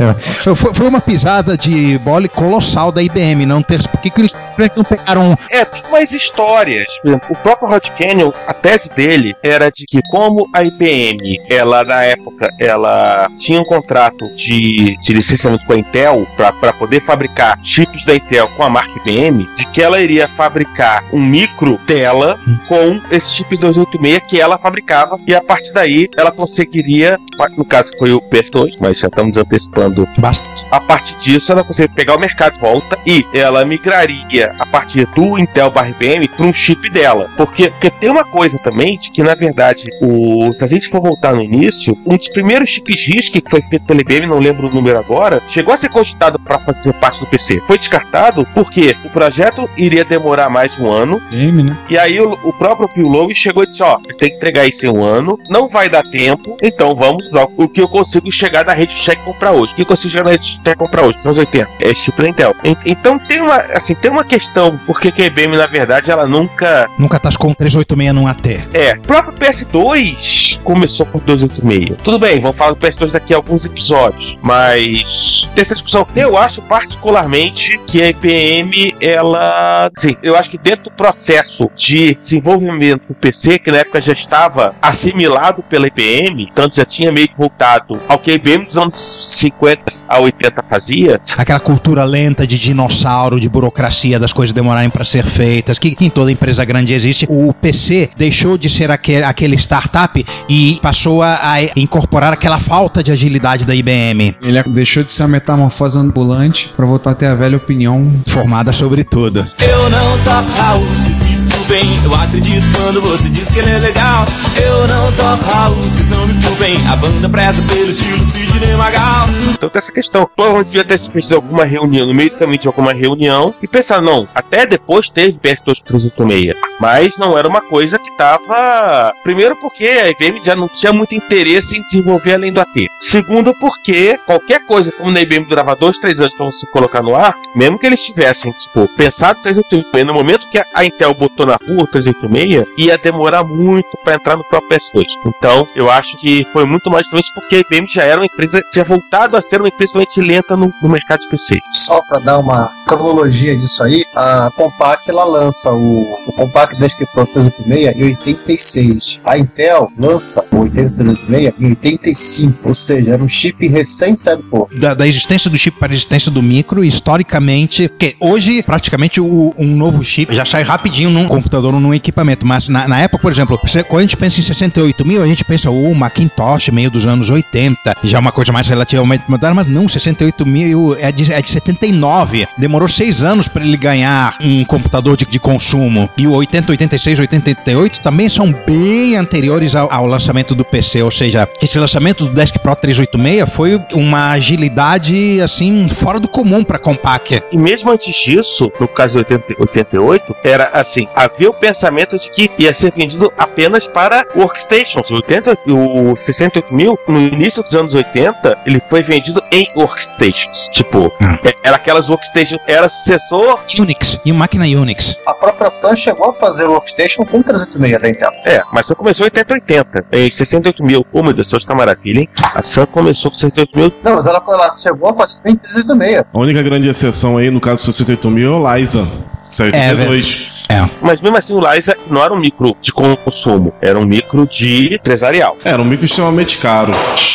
[0.00, 3.86] É, Foi, foi uma pisada de bola colossal da IBM, não ter.
[3.88, 4.32] Por que, que eles
[4.76, 6.86] não pegaram É, tem mais histórias.
[7.00, 11.40] Por exemplo, o próprio Rod Canyon, a tese dele era de que como a IBM,
[11.48, 17.00] ela na época, ela tinha um contrato de, de licenciamento com a Intel para poder
[17.00, 21.78] fabricar chips da Intel com a marca IBM, de que ela iria fabricar um micro
[21.86, 27.16] dela com esse chip 286 que ela fabricava e a partir daí ela conseguiria,
[27.56, 30.66] no caso foi o PS2, mas já estamos antecipando bastante?
[30.70, 35.06] a partir disso, ela consegue pegar o mercado de volta e ela migraria a partir
[35.14, 37.30] do Intel barra IBM para um chip dela.
[37.36, 41.00] Porque, porque tem uma coisa também de que, na verdade, o, se a gente for
[41.00, 44.68] voltar no início, um dos primeiros chips RISC que foi feito pela IBM, não lembro
[44.68, 47.60] o número agora, chegou a ser cogitado para fazer parte do PC.
[47.66, 51.20] Foi descartado porque o projeto iria demorar mais de um ano
[51.62, 51.72] né?
[51.88, 54.86] e aí o, o próprio Phil Lowe chegou e disse, ó, tem que entregar isso
[54.86, 58.62] em um ano, não vai dar tempo, então vamos usar o que eu consigo chegar
[58.64, 59.72] da rede check comprar hoje.
[59.72, 61.20] O que eu consigo chegar na rede check comprar hoje?
[61.20, 61.68] São os 80.
[61.80, 62.54] É chip Intel.
[62.64, 66.26] En- Então tem uma, assim, tem uma questão, porque que a IBM, na verdade, ela
[66.26, 66.88] nunca...
[66.98, 68.68] Nunca tascou um 386 num AT.
[68.74, 71.98] É, o próprio PS2 começou com 286.
[72.02, 76.06] Tudo bem, vamos falar do PS2 daqui a alguns episódios, mas tem essa discussão.
[76.14, 82.14] Eu acho particularmente que a IBM, ela, assim, eu acho que dentro do processo de
[82.14, 87.28] desenvolvimento do PC, que na época já estava assimilado pela IBM, tanto já tinha meio
[87.28, 92.46] que voltado ao que a IBM dos anos 50 a 80 fazia, Aquela cultura lenta
[92.46, 96.94] de dinossauro, de burocracia, das coisas demorarem para ser feitas, que em toda empresa grande
[96.94, 97.26] existe.
[97.28, 103.02] O PC deixou de ser aquele, aquele startup e passou a, a incorporar aquela falta
[103.02, 107.26] de agilidade da IBM, Ele deixou de ser uma metamorfose ambulante pra voltar a ter
[107.26, 108.10] a velha opinião.
[108.26, 109.46] formada sobre tudo.
[109.58, 111.84] Eu não toco Raul, vocês me desculpem.
[112.04, 114.24] Eu acredito quando você diz que ele é legal.
[114.56, 116.76] Eu não toco Raul, vocês não me culpem.
[116.90, 119.28] A banda preza pelo estilo Sidney Magal.
[119.52, 120.28] Então tem essa questão.
[120.34, 124.00] Provavelmente devia ter se feito alguma reunião, no meio caminho de alguma reunião, e pensar,
[124.00, 126.56] não, até depois teve PS2 386.
[126.80, 129.12] Mas não era uma coisa que tava.
[129.22, 132.86] Primeiro, porque a IBM já não tinha muito interesse em desenvolver além do AT.
[133.00, 137.14] Segundo, porque qualquer coisa, como na IBM durava dois, três anos pra você colocar no
[137.14, 141.56] ar, mesmo que eles tivessem, tipo, pensado 386, no momento que a Intel botou na
[141.56, 145.06] rua o 386, ia demorar muito pra entrar no próprio PS2.
[145.26, 148.60] Então, eu acho que foi muito mais justamente porque a IBM já era uma empresa,
[148.70, 151.58] tinha voltado a ser uma empresa extremamente lenta no, no mercado de PC.
[151.72, 157.12] Só para dar uma cronologia disso aí, a Compaq ela lança o, o Compaq Desktop
[157.12, 159.20] Pro 386 em 86.
[159.24, 164.68] A Intel lança o 8386 em 85, ou seja, era um chip recém forno.
[164.78, 169.54] Da, da existência do chip para a existência do micro, historicamente, porque hoje praticamente o-
[169.58, 173.22] um novo chip já sai rapidinho num computador ou num equipamento, mas na, na época,
[173.22, 176.90] por exemplo, quando a gente pensa em 68 mil, a gente pensa o Macintosh, meio
[176.90, 181.10] dos anos 80, já é uma coisa mais relativamente moderna, mas não, 68 mil é
[181.10, 186.10] de, é de 79, demorou seis anos para ele ganhar um computador de, de consumo,
[186.18, 191.10] e o 80, 86, 88 também são bem anteriores ao, ao lançamento do PC, ou
[191.10, 196.78] seja, esse lançamento do Desk Pro 386 foi uma agilidade assim fora do comum para
[196.78, 197.42] Compaq.
[197.50, 202.28] E mesmo antes disso, no caso do 80, 88, era assim: havia o pensamento de
[202.30, 205.10] que ia ser vendido apenas para workstations.
[205.10, 210.68] O, 80, o 68 mil, no início dos anos 80, ele foi vendido em workstations.
[210.72, 211.38] Tipo, Ah.
[211.42, 213.60] é- era aquelas workstations, era sucessor.
[213.78, 215.16] Unix e máquina Unix.
[215.26, 218.32] A própria Sun chegou a fazer o Workstation com 386 da Intel.
[218.44, 220.06] É, mas só começou em 80, 80.
[220.12, 221.06] Em 68 mil.
[221.12, 222.28] Ô meu Deus, tá maravilha, hein?
[222.54, 223.92] A Sun começou com 68 mil.
[224.02, 226.24] Não, mas ela, ela chegou a fazer em 386.
[226.32, 229.06] A única grande exceção aí, no caso do 68 mil, é o Liza.
[229.48, 230.58] Isso é É, 82.
[231.00, 234.94] Mas mesmo assim o Liza não era um micro de consumo, era um micro de
[234.94, 235.56] empresarial.
[235.64, 236.92] Era um micro extremamente caro.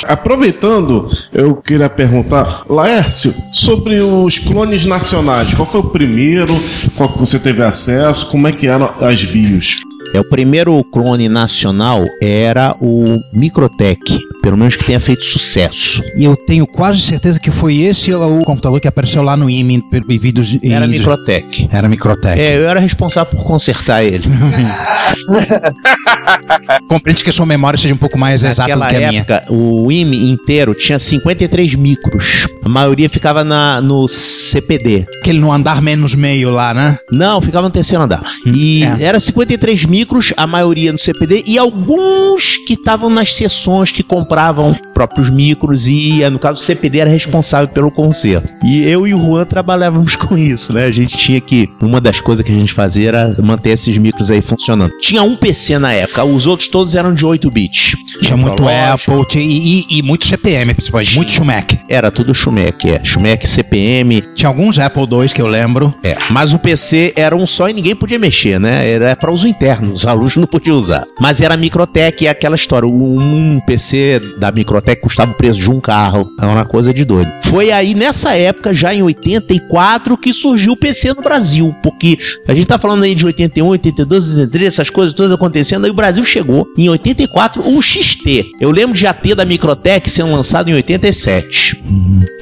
[0.08, 5.54] Aproveitando, eu queria perguntar, Laércio, sobre os clones nacionais.
[5.54, 6.54] Qual foi o primeiro?
[6.96, 8.28] Qual que você teve acesso?
[8.28, 9.80] Como é que eram as BIOS?
[10.14, 16.02] É, o primeiro clone nacional era o Microtech, pelo menos que tenha feito sucesso.
[16.18, 19.82] E eu tenho quase certeza que foi esse o computador que apareceu lá no IME
[20.10, 20.58] em vídeos.
[20.64, 21.68] Era Microtech.
[21.72, 22.40] Era Microtech.
[22.40, 24.24] É, eu era responsável por consertar ele.
[26.88, 29.22] Compreende que a sua memória seja um pouco mais exata do Naquela que a minha.
[29.22, 32.48] época, o IME inteiro tinha 53 micros.
[32.64, 35.06] A maioria ficava na, no CPD.
[35.20, 36.98] Aquele no andar menos meio lá, né?
[37.12, 38.22] Não, ficava no terceiro andar.
[38.46, 39.04] E É.
[39.04, 39.93] era 53 micros,
[40.36, 46.20] a maioria no CPD, e alguns que estavam nas sessões que compravam próprios micros, e
[46.32, 48.54] no caso o CPD era responsável pelo conserto.
[48.64, 50.86] E eu e o Juan trabalhávamos com isso, né?
[50.86, 51.70] A gente tinha que.
[51.82, 54.92] Uma das coisas que a gente fazia era manter esses micros aí funcionando.
[55.00, 57.96] Tinha um PC na época, os outros todos eram de 8 bits.
[58.22, 58.64] Tinha muito.
[58.68, 61.16] Apple tinha- e, e, e muito CPM, principalmente.
[61.16, 61.80] Muito Schumach.
[61.90, 63.04] Era tudo Schumec, é.
[63.04, 65.94] Schumec, CPM, Tinha alguns Apple II que eu lembro.
[66.04, 68.90] É, mas o PC era um só e ninguém podia mexer, né?
[68.90, 71.06] Era para uso interno, os alunos não podiam usar.
[71.20, 72.88] Mas era Microtech, é aquela história.
[72.88, 76.30] Um PC da Microtech custava o preço de um carro.
[76.40, 77.32] Era uma coisa de doido.
[77.44, 81.76] Foi aí nessa época, já em 84, que surgiu o PC no Brasil.
[81.82, 82.18] Porque
[82.48, 85.86] a gente tá falando aí de 81, 82, 83, essas coisas todas acontecendo.
[85.86, 88.52] Aí o Brasil chegou em 84 o XT.
[88.60, 91.82] Eu lembro de ter da Microtech sendo lançado em 87.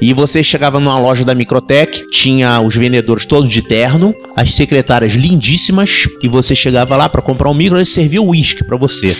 [0.00, 5.12] E você chegava numa loja da Microtech, tinha os vendedores todos de terno, as secretárias
[5.12, 9.16] lindíssimas, e você chegava lá pra comprar um micro, eles serviam uísque pra você.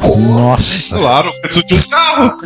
[0.00, 0.96] Nossa.
[0.96, 2.38] Claro, preço de um carro.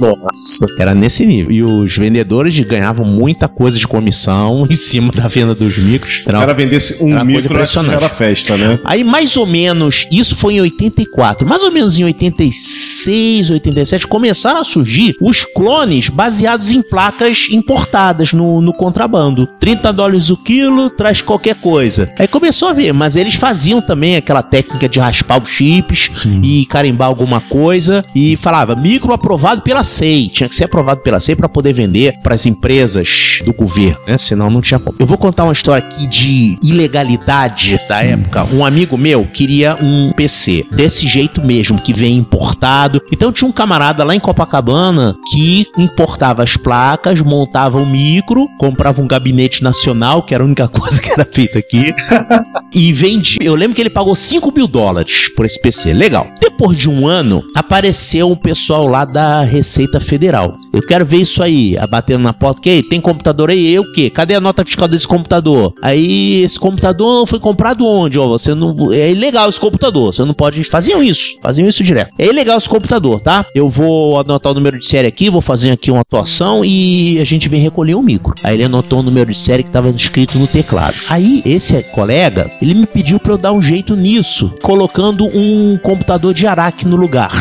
[0.00, 0.66] Nossa.
[0.78, 1.52] Era nesse nível.
[1.52, 6.16] E os vendedores ganhavam muita coisa de comissão em cima da venda dos micros.
[6.16, 8.80] Se o Era cara vendesse um Era micro, era festa, né?
[8.84, 14.60] Aí, mais ou menos, isso foi em 84, mais ou menos em 86, 87, começaram
[14.60, 19.46] a surgir os clones baseados em placas importadas no, no contrabando.
[19.60, 22.08] 30 dólares o quilo, traz qualquer coisa.
[22.18, 26.10] Aí começou a ver, mas eles faziam também aquela técnica de raspar os chips
[26.42, 30.28] e carimbar alguma coisa e falava micro aprovado pela SEI.
[30.28, 34.18] Tinha que ser aprovado pela SEI para poder vender para as empresas do governo, né?
[34.18, 34.96] Senão não tinha como.
[34.98, 38.46] Eu vou contar uma história aqui de ilegalidade da época.
[38.52, 43.00] Um amigo meu queria um PC desse jeito mesmo, que vem importado.
[43.12, 49.02] Então tinha um camarada lá em Copacabana que importava as placas, montava o micro, comprava
[49.02, 51.92] um gabinete nacional, que era a única coisa que era feita aqui,
[52.72, 53.38] e vendia.
[53.42, 55.92] Eu lembro que ele pagou 5 mil dólares por esse PC.
[55.92, 56.26] Legal.
[56.40, 60.56] Depois de um ano, apareceu um pessoal lá da Receita Federal.
[60.72, 62.60] Eu quero ver isso aí, batendo na porta.
[62.60, 63.72] Que tem computador aí?
[63.72, 64.08] Eu o quê?
[64.08, 65.74] Cadê a nota fiscal desse computador?
[65.82, 68.18] Aí esse computador foi comprado onde?
[68.18, 70.14] Ó, você não é ilegal esse computador.
[70.14, 70.62] Você não pode.
[70.64, 72.12] Faziam isso, faziam isso direto.
[72.18, 73.44] É ilegal esse computador, tá?
[73.54, 77.24] Eu vou anotar o número de série aqui, vou fazer aqui uma atuação e a
[77.24, 78.34] gente vem recolher o micro.
[78.44, 80.94] Aí ele anotou o número de série que estava escrito no teclado.
[81.08, 86.34] Aí esse colega, ele me pediu para eu dar um jeito nisso, colocando um computador
[86.34, 87.32] de Araque no lugar.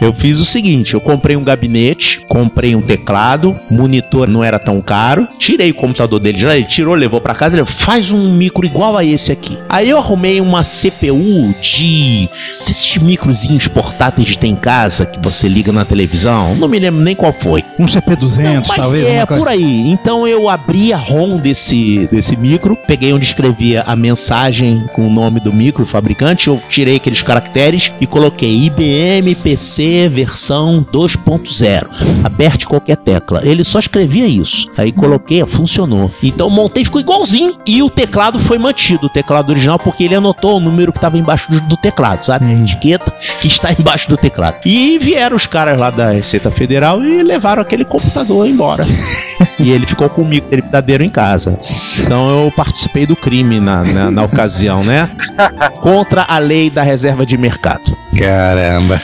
[0.00, 4.80] Eu fiz o seguinte, eu comprei um gabinete, comprei um teclado, monitor não era tão
[4.80, 8.12] caro, tirei o computador dele de lá, ele tirou, levou pra casa, ele falou, faz
[8.12, 9.58] um micro igual a esse aqui.
[9.68, 15.48] Aí eu arrumei uma CPU de esses microzinhos portáteis que tem em casa que você
[15.48, 17.64] liga na televisão, não me lembro nem qual foi.
[17.78, 19.06] Um CP200, Mas talvez.
[19.06, 19.88] é, por aí.
[19.90, 25.10] Então eu abri a ROM desse, desse micro, peguei onde escrevia a mensagem com o
[25.10, 31.86] nome do micro, fabricante, eu tirei aqueles caracteres e coloquei IBM PC versão 2.0.
[32.24, 33.40] Aperte qualquer tecla.
[33.44, 34.68] Ele só escrevia isso.
[34.78, 36.10] Aí coloquei, funcionou.
[36.22, 37.58] Então montei, ficou igualzinho.
[37.66, 41.18] E o teclado foi mantido, o teclado original, porque ele anotou o número que estava
[41.18, 42.46] embaixo do, do teclado, sabe?
[42.46, 44.58] A etiqueta que está embaixo do teclado.
[44.64, 48.86] E vieram os caras lá da Receita Federal e levaram aquele computador embora.
[49.58, 51.58] e ele ficou com o micro dele verdadeiro em casa.
[52.04, 55.08] Então eu participei do crime na, na, na ocasião, né?
[55.80, 57.96] Contra a lei da reserva de mercado.
[58.16, 59.00] Caramba.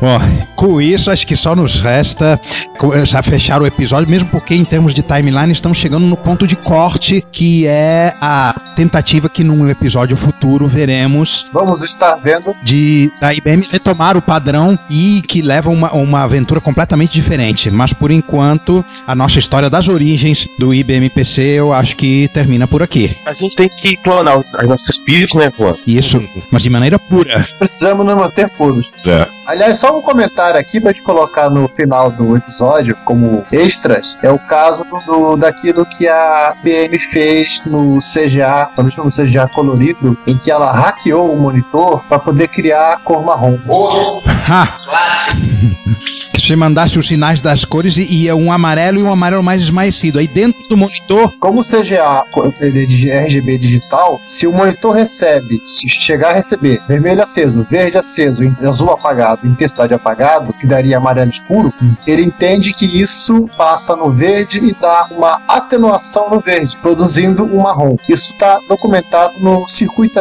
[0.00, 0.18] Bom,
[0.56, 2.40] com isso, acho que só nos resta
[2.78, 6.46] começar a fechar o episódio, mesmo porque em termos de timeline estamos chegando no ponto
[6.46, 12.54] de corte, que é a tentativa que num episódio futuro futuro veremos Vamos estar vendo.
[12.62, 17.70] de da IBM retomar o padrão e que leva uma, uma aventura completamente diferente.
[17.70, 22.68] Mas por enquanto, a nossa história das origens do IBM PC eu acho que termina
[22.68, 23.16] por aqui.
[23.24, 25.74] A gente tem que clonar as nossas filhas, né, Juan?
[25.86, 27.48] Isso, mas de maneira pura.
[27.58, 28.90] Precisamos nos manter puros.
[29.06, 29.26] É.
[29.46, 34.30] Aliás, só um comentário aqui pra gente colocar no final do episódio, como extras, é
[34.30, 40.38] o caso do, daquilo que a BM fez no CGA, talvez no CGA colorido, em
[40.38, 43.56] que ela hackeou o monitor para poder criar a cor marrom.
[44.48, 44.78] Ha!
[46.34, 49.62] Que você mandasse os sinais das cores e ia um amarelo e um amarelo mais
[49.62, 50.18] esmaecido.
[50.18, 52.24] Aí dentro do monitor, Como o CGA
[52.60, 57.64] ele é de RGB digital, se o monitor recebe, se chegar a receber vermelho aceso,
[57.70, 61.72] verde aceso, azul apagado, intensidade apagado, que daria amarelo escuro,
[62.04, 67.62] ele entende que isso passa no verde e dá uma atenuação no verde, produzindo um
[67.62, 67.96] marrom.
[68.08, 70.18] Isso está documentado no circuito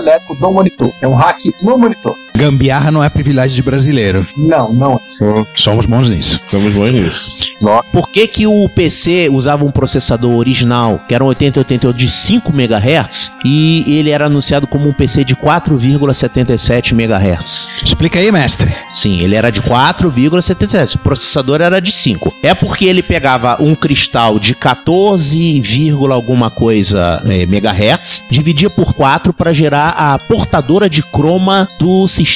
[0.52, 0.94] monitor.
[1.02, 2.16] É um hack no monitor.
[2.36, 4.26] Gambiarra não é privilégio de brasileiro.
[4.38, 4.94] Não, não.
[4.94, 5.46] é.
[5.56, 6.42] Somos bons nisso.
[6.44, 7.54] Estamos bons nisso.
[7.92, 12.52] Por que, que o PC usava um processador original, que era um 8088 de 5
[12.52, 17.70] MHz, e ele era anunciado como um PC de 4,77 MHz?
[17.84, 18.74] Explica aí, mestre.
[18.94, 20.96] Sim, ele era de 4,77.
[20.96, 22.34] O processador era de 5.
[22.44, 28.94] É porque ele pegava um cristal de 14, vírgula alguma coisa eh, megahertz, dividia por
[28.94, 32.33] 4 para gerar a portadora de croma do sistema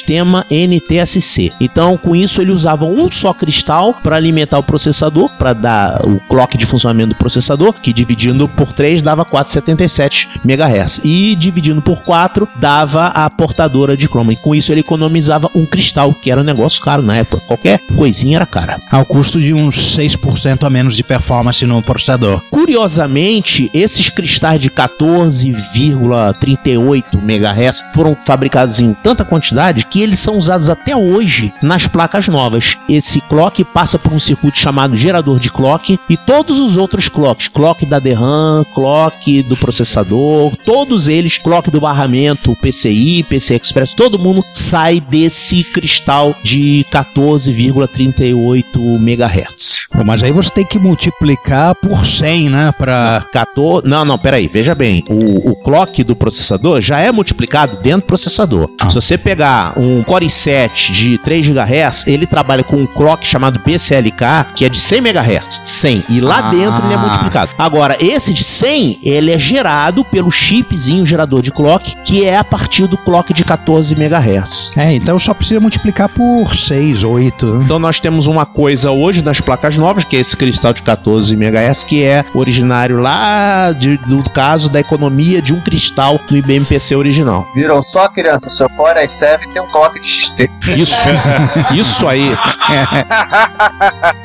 [0.50, 1.52] NTSC.
[1.60, 6.20] Então, com isso, ele usava um só cristal para alimentar o processador, para dar o
[6.22, 11.02] clock de funcionamento do processador, que dividindo por 3 dava 4,77 MHz.
[11.04, 14.34] E dividindo por 4 dava a portadora de croma.
[14.34, 17.44] E com isso ele economizava um cristal, que era um negócio caro na época.
[17.48, 18.80] Qualquer coisinha era cara.
[18.92, 22.42] Ao custo de uns 6% a menos de performance no processador.
[22.50, 30.70] Curiosamente, esses cristais de 14,38 MHz foram fabricados em tanta quantidade que eles são usados
[30.70, 32.78] até hoje nas placas novas.
[32.90, 37.48] Esse clock passa por um circuito chamado gerador de clock e todos os outros clocks,
[37.48, 44.20] clock da DRAM, clock do processador, todos eles, clock do barramento, PCI, PC Express, todo
[44.20, 49.88] mundo sai desse cristal de 14,38 MHz.
[50.06, 52.72] Mas aí você tem que multiplicar por 100, né?
[52.72, 53.26] Pra.
[53.32, 53.88] 14.
[53.88, 55.04] Não, não, peraí, veja bem.
[55.10, 58.68] O, o clock do processador já é multiplicado dentro do processador.
[58.80, 58.90] Ah.
[58.90, 63.60] Se você pegar um Core i7 de 3 GHz, ele trabalha com um clock chamado
[63.66, 65.62] BCLK, que é de 100 MHz.
[65.66, 66.04] 100.
[66.10, 66.52] E lá Ah.
[66.52, 67.52] dentro ele é multiplicado.
[67.58, 72.44] Agora, esse de 100, ele é gerado pelo chipzinho gerador de clock, que é a
[72.44, 74.72] partir do clock de 14 MHz.
[74.78, 77.62] É, então só precisa multiplicar por 6, 8.
[77.64, 81.34] Então nós temos uma coisa hoje nas placas novas, que é esse cristal de 14
[81.36, 86.66] MHz, que é originário lá de- do caso da economia de um cristal do IBM
[86.66, 87.46] PC original.
[87.56, 88.50] Viram só, criança?
[88.50, 90.48] Seu Core i7 tem um clock de XT.
[90.78, 90.96] Isso,
[91.74, 92.30] isso aí.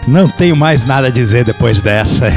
[0.06, 2.28] Não tenho mais nada a dizer depois dessa.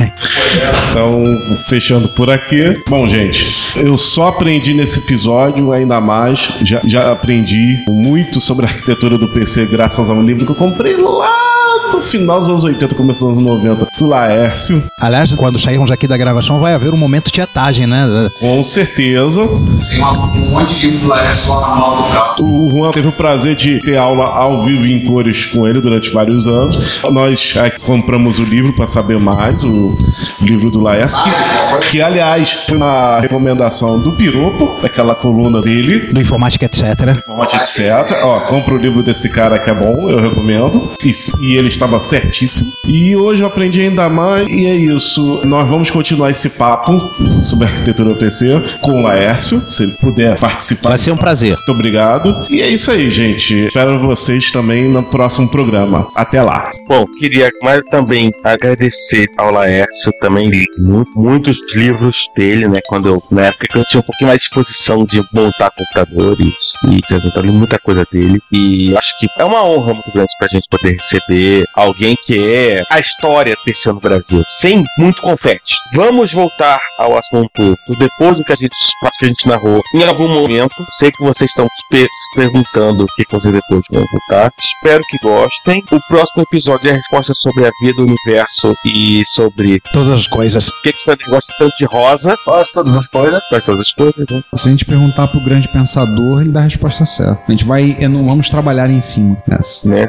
[0.89, 1.25] Então,
[1.67, 2.81] fechando por aqui.
[2.87, 6.53] Bom, gente, eu só aprendi nesse episódio, ainda mais.
[6.61, 10.55] Já, já aprendi muito sobre a arquitetura do PC graças a um livro que eu
[10.55, 11.55] comprei lá
[11.95, 14.83] no final dos anos 80, começo dos anos 90, do Laércio.
[14.99, 18.05] Aliás, quando sairmos aqui da gravação, vai haver um momento tietagem, né?
[18.39, 19.47] Com certeza.
[19.89, 22.43] Tem um monte de livro lá, é só na mão do carro.
[22.43, 26.11] O Juan teve o prazer de ter aula ao vivo em cores com ele durante
[26.11, 27.01] vários anos.
[27.11, 29.95] Nós é, compramos o livro para saber mais, o
[30.41, 36.21] livro do Laércio, que, que, aliás foi uma recomendação do Piropo, daquela coluna dele, Do
[36.21, 36.83] informática, etc.
[37.17, 38.19] Informática, etc.
[38.23, 40.91] Ó, compra o livro desse cara que é bom, eu recomendo.
[41.03, 41.11] E,
[41.41, 42.71] e ele estava certíssimo.
[42.85, 45.41] E hoje eu aprendi ainda mais, e é isso.
[45.45, 47.11] Nós vamos continuar esse papo
[47.41, 50.89] sobre arquitetura PC com o Laércio, se ele puder participar.
[50.89, 51.55] Vai ser um prazer.
[51.55, 52.45] Muito obrigado.
[52.49, 53.67] E é isso aí, gente.
[53.67, 56.07] Espero vocês também no próximo programa.
[56.15, 56.69] Até lá.
[56.87, 62.79] Bom, queria mais também agradecer ao Laércio, também li mu- muitos livros dele, né?
[62.87, 66.53] Quando eu, na época que eu tinha um pouquinho mais de disposição de montar computadores
[66.91, 67.01] e.
[67.35, 68.41] Eu li muita coisa dele.
[68.51, 72.83] E acho que é uma honra muito grande pra gente poder receber alguém que é
[72.89, 75.75] a história do PC no Brasil, sem muito confete.
[75.93, 78.75] Vamos voltar ao assunto depois do que a gente,
[79.19, 80.75] que a gente narrou em algum momento.
[80.99, 84.51] Sei que vocês estão se per- se perguntando o que vocês depois vão voltar.
[84.59, 85.83] Espero que gostem.
[85.91, 90.27] O próximo episódio é a resposta sobre a vida, o universo e sobre Todas as
[90.27, 90.69] coisas.
[90.69, 92.37] por que que você gosta tanto de rosa.
[92.43, 93.39] Quase todas as coisas.
[93.49, 94.43] Faz todas as coisas, né?
[94.55, 97.41] Se a gente perguntar pro grande pensador, ele dá a resposta certa.
[97.47, 99.89] A gente vai, não vamos trabalhar em cima dessa.
[99.89, 100.05] né?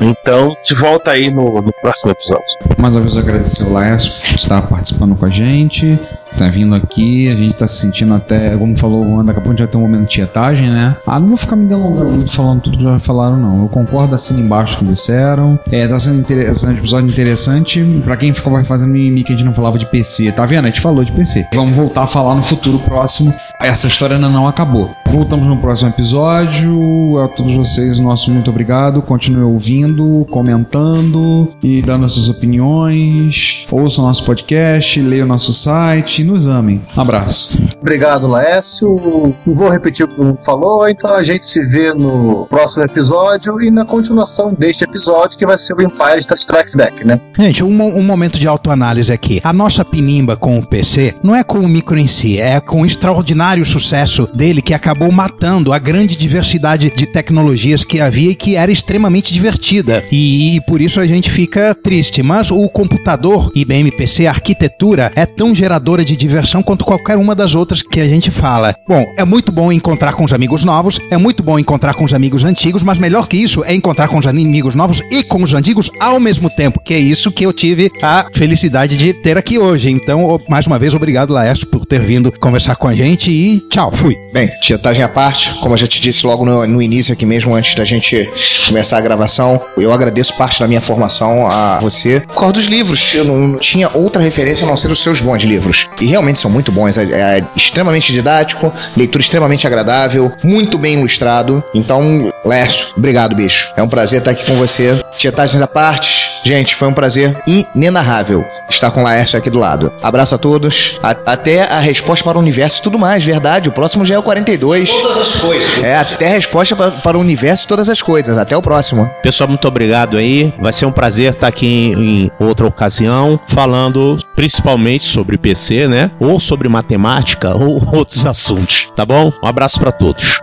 [0.00, 2.44] Então, te volta aí no, no próximo episódio.
[2.78, 5.98] Mais uma vez eu agradecer ao Laércio por estar participando com a gente.
[6.36, 9.42] Tá vindo aqui, a gente tá se sentindo até, como falou o Wanda, daqui a
[9.42, 10.96] pouco vai ter um momento de tietagem, né?
[11.06, 13.62] Ah, não vou ficar me delongando muito falando tudo que já falaram, não.
[13.62, 15.58] Eu concordo assim embaixo que disseram.
[15.70, 18.02] É, tá sendo interessante, episódio interessante.
[18.04, 20.64] Pra quem ficou fazendo mimimi que a gente não falava de PC, tá vendo?
[20.64, 21.46] A gente falou de PC.
[21.54, 23.32] Vamos voltar a falar no futuro próximo.
[23.60, 24.90] Essa história ainda não acabou.
[25.08, 27.20] Voltamos no próximo episódio.
[27.22, 29.02] A todos vocês, nosso muito obrigado.
[29.02, 33.66] Continue ouvindo, comentando e dando as suas opiniões.
[33.70, 36.80] Ouçam nosso podcast, leiam nosso site e nos amem.
[36.96, 37.60] Abraço.
[37.80, 39.34] Obrigado, Laércio.
[39.44, 43.60] Não vou repetir o que o falou, então a gente se vê no próximo episódio
[43.60, 47.20] e na continuação deste episódio, que vai ser o Empire Strikes Back, né?
[47.36, 49.40] Gente, um, um momento de autoanálise aqui.
[49.42, 52.82] A nossa pinimba com o PC não é com o micro em si, é com
[52.82, 58.34] o extraordinário sucesso dele que acabou matando a grande diversidade de tecnologias que havia e
[58.34, 60.04] que era extremamente divertida.
[60.10, 62.22] E, e por isso a gente fica triste.
[62.22, 67.34] Mas o computador IBM PC, a arquitetura, é tão geradora de diversão quanto qualquer uma
[67.34, 68.74] das outras que a gente fala.
[68.86, 72.14] Bom, é muito bom encontrar com os amigos novos, é muito bom encontrar com os
[72.14, 75.54] amigos antigos, mas melhor que isso é encontrar com os amigos novos e com os
[75.54, 79.58] antigos ao mesmo tempo, que é isso que eu tive a felicidade de ter aqui
[79.58, 79.90] hoje.
[79.90, 83.90] Então, mais uma vez, obrigado, Laércio, por ter vindo conversar com a gente e tchau,
[83.92, 84.16] fui.
[84.32, 87.54] Bem, tietagem à parte, como eu já te disse logo no, no início aqui mesmo,
[87.54, 88.28] antes da gente
[88.66, 93.14] começar a gravação, eu agradeço parte da minha formação a você por causa dos livros.
[93.14, 95.88] Eu não tinha outra referência a não ser os seus bons livros.
[96.02, 96.98] E realmente são muito bons.
[96.98, 101.62] É, é extremamente didático, leitura extremamente agradável, muito bem ilustrado.
[101.72, 103.72] Então, Lércio, obrigado, bicho.
[103.76, 105.00] É um prazer estar aqui com você.
[105.16, 109.92] Tietagens à parte, gente, foi um prazer inenarrável estar com o Laércio aqui do lado.
[110.02, 110.98] Abraço a todos.
[111.02, 113.68] A- até a resposta para o universo e tudo mais, verdade.
[113.68, 114.90] O próximo já é o 42.
[114.90, 115.82] Todas as coisas.
[115.82, 118.38] É, até a resposta para, para o universo e todas as coisas.
[118.38, 119.08] Até o próximo.
[119.22, 120.52] Pessoal, muito obrigado aí.
[120.60, 121.92] Vai ser um prazer estar aqui em,
[122.24, 126.10] em outra ocasião, falando principalmente sobre PC, né?
[126.20, 129.32] Ou sobre matemática ou outros assuntos, tá bom?
[129.42, 130.40] Um abraço pra todos.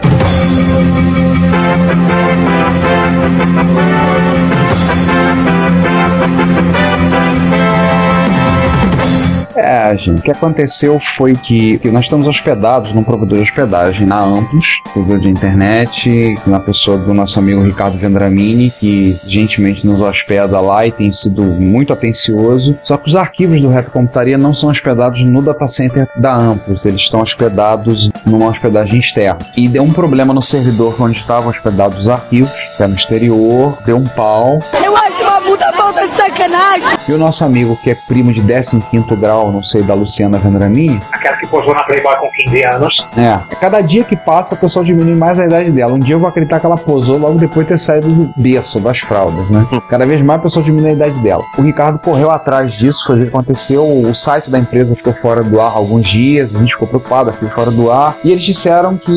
[9.57, 14.07] É, gente, o que aconteceu foi que, que nós estamos hospedados num provedor de hospedagem
[14.07, 20.01] na Amplos, provedor de internet, na pessoa do nosso amigo Ricardo Vendramini, que gentilmente nos
[20.01, 22.79] hospeda lá e tem sido muito atencioso.
[22.83, 27.01] Só que os arquivos do Retrocomputaria não são hospedados no data center da Amplos, eles
[27.01, 29.39] estão hospedados numa hospedagem externa.
[29.57, 33.79] E deu um problema no servidor onde estavam hospedados os arquivos, que é no exterior,
[33.87, 36.96] deu um pau, Eu acho uma puta falta de sacanagem.
[37.09, 38.83] E o nosso amigo, que é primo de 15
[39.17, 43.09] grau, não sei, da Luciana Vendramini, Aquela que posou na Playboy com 15 anos.
[43.17, 45.93] É, a cada dia que passa, o pessoal diminui mais a idade dela.
[45.93, 48.81] Um dia eu vou acreditar que ela posou logo depois de ter saído do berço,
[48.81, 49.67] das fraldas, né?
[49.89, 51.43] Cada vez mais o pessoal diminui a idade dela.
[51.59, 53.85] O Ricardo correu atrás disso, foi ver o que aconteceu.
[53.85, 57.49] O site da empresa ficou fora do ar alguns dias, a gente ficou preocupado, ficou
[57.49, 58.17] fora do ar.
[58.25, 59.13] E eles disseram que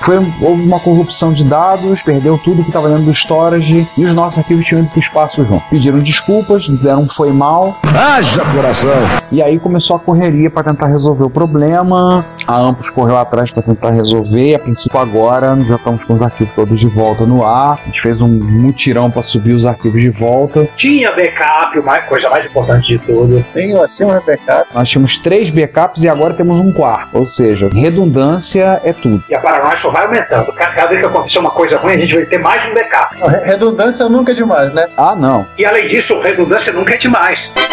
[0.00, 4.14] foi, houve uma corrupção de dados, perdeu tudo que estava dentro do storage e os
[4.14, 5.64] nossos arquivos tinham ido pro espaço junto.
[5.68, 7.76] Pediram desculpas, deram um foi mal.
[7.84, 8.90] Haja coração!
[9.32, 12.24] E aí começou a correria para tentar resolver o problema.
[12.46, 14.48] A Ampus correu atrás para tentar resolver.
[14.50, 17.78] E a princípio agora já estamos com os arquivos todos de volta no ar.
[17.82, 20.68] A gente fez um mutirão para subir os arquivos de volta.
[20.76, 23.44] Tinha backup, uma coisa mais importante de tudo.
[23.52, 24.66] Tenho assim um backup.
[24.74, 27.16] Nós tínhamos três backups e agora temos um quarto.
[27.16, 29.22] Ou seja, redundância é tudo.
[29.28, 30.52] E a paranoia só vai aumentando.
[30.52, 33.16] Cada vez que acontecer uma coisa ruim, a gente vai ter mais um backup.
[33.22, 34.88] Re- Redundância nunca é demais, né?
[34.96, 35.46] Ah, não.
[35.58, 37.69] E além disso, redundância nunca é demais.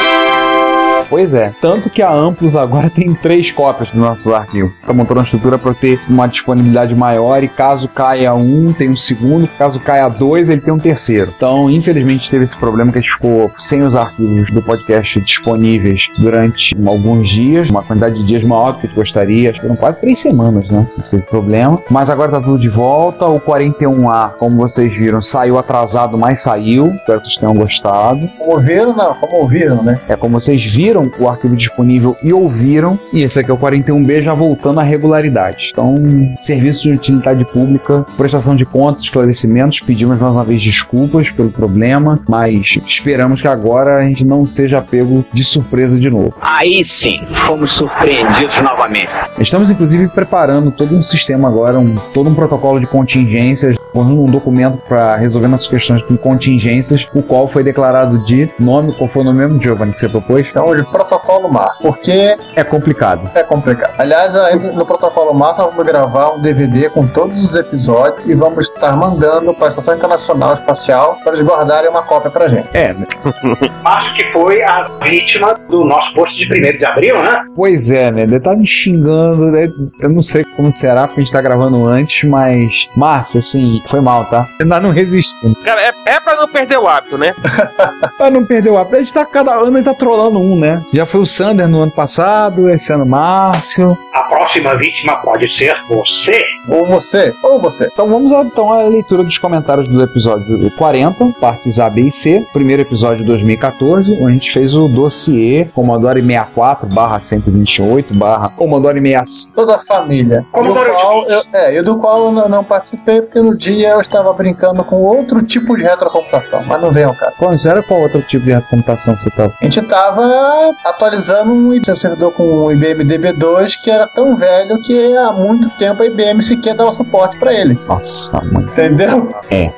[1.10, 1.54] Pois é.
[1.62, 4.72] Tanto que a Amplos agora tem três cópias dos nossos arquivos.
[4.82, 8.96] Está montando uma estrutura para ter uma disponibilidade maior e caso caia um, tem um
[8.96, 9.48] segundo.
[9.58, 11.34] Caso caia dois, ele tem um terceiro.
[11.36, 16.10] Então, infelizmente, teve esse problema que a gente ficou sem os arquivos do podcast disponíveis
[16.18, 19.50] durante alguns dias, uma quantidade de dias maior do que a gente gostaria.
[19.50, 20.88] Acho que foram quase três semanas, né?
[20.98, 21.82] Não teve problema.
[21.90, 23.26] Mas agora tá tudo de volta.
[23.26, 26.88] O 41A, como vocês viram, saiu atrasado, mas saiu.
[26.96, 28.28] Espero que vocês tenham gostado.
[28.38, 29.14] Como ouviram, não.
[29.16, 30.00] Como ouviram, né?
[30.08, 33.00] É como vocês viram viram o arquivo disponível e ouviram.
[33.14, 35.70] E esse aqui é o 41B já voltando à regularidade.
[35.72, 35.96] Então,
[36.40, 39.80] serviço de utilidade pública, prestação de contas, esclarecimentos.
[39.80, 44.82] Pedimos mais uma vez desculpas pelo problema, mas esperamos que agora a gente não seja
[44.82, 46.34] pego de surpresa de novo.
[46.42, 49.12] Aí sim, fomos surpreendidos novamente.
[49.40, 54.26] Estamos inclusive preparando todo um sistema agora, um, todo um protocolo de contingências, formando um
[54.26, 59.24] documento para resolver nossas questões com contingências, o qual foi declarado de nome, qual foi
[59.24, 60.48] o nome mesmo, Giovanni, que você propôs?
[60.50, 63.30] Então, de protocolo MAR, porque É complicado.
[63.34, 63.94] é complicado.
[63.98, 64.34] Aliás,
[64.76, 68.96] no protocolo MAR, nós vamos gravar um DVD com todos os episódios e vamos estar
[68.96, 72.70] mandando para a Estação Internacional Espacial para eles guardarem uma cópia pra gente.
[72.74, 72.96] É,
[73.84, 77.46] Acho que foi a vítima do nosso post de 1 de abril, né?
[77.56, 78.24] pois é, né?
[78.24, 79.64] Ele tá me xingando, né?
[80.02, 82.88] eu não sei como será, porque a gente tá gravando antes, mas.
[82.96, 84.46] Márcio, assim, foi mal, tá?
[84.60, 85.56] Ainda não resistindo.
[85.64, 87.34] Cara, é, é pra não perder o hábito, né?
[88.18, 90.84] Pra não perder o hábito, a gente tá cada ano, a tá trolando um, né?
[90.94, 93.98] Já foi o Sander no ano passado, esse ano Márcio.
[94.14, 96.44] A próxima vítima pode ser você.
[96.68, 97.90] Ou você, ou você.
[97.92, 102.46] Então vamos então à leitura dos comentários do episódio 40, partes A, B e C.
[102.52, 108.50] Primeiro episódio de 2014, onde a gente fez o dossiê Commodore 64 barra 128 barra
[108.50, 109.56] Commodore 65.
[109.56, 110.46] Toda a família.
[110.52, 113.77] Como do qual eu, é, e do qual eu não, não participei, porque no dia
[113.84, 116.64] eu estava brincando com outro tipo de retrocomputação.
[116.66, 117.34] Mas não venham, cara.
[117.38, 119.54] Qual era qual outro tipo de computação que você tava?
[119.60, 125.18] A gente tava atualizando um servidor com um IBM DB2 que era tão velho que
[125.18, 127.78] há muito tempo a IBM sequer dava suporte pra ele.
[127.88, 128.64] Nossa, mãe.
[128.64, 129.30] Entendeu?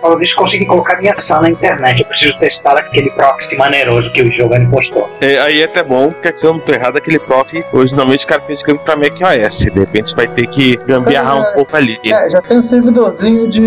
[0.01, 2.01] Falando nisso, consegui colocar minha ação na internet.
[2.01, 5.09] Eu preciso testar aquele proxy maneiroso que o Giovanni postou.
[5.21, 8.27] É, aí é até bom, porque se eu não tô errado, aquele prof, originalmente o
[8.27, 9.59] cara fez escrito pra Mac OS.
[9.59, 11.99] De repente vai ter que gambiarrar É, um pouco ali.
[12.05, 13.59] É, já tem um servidorzinho de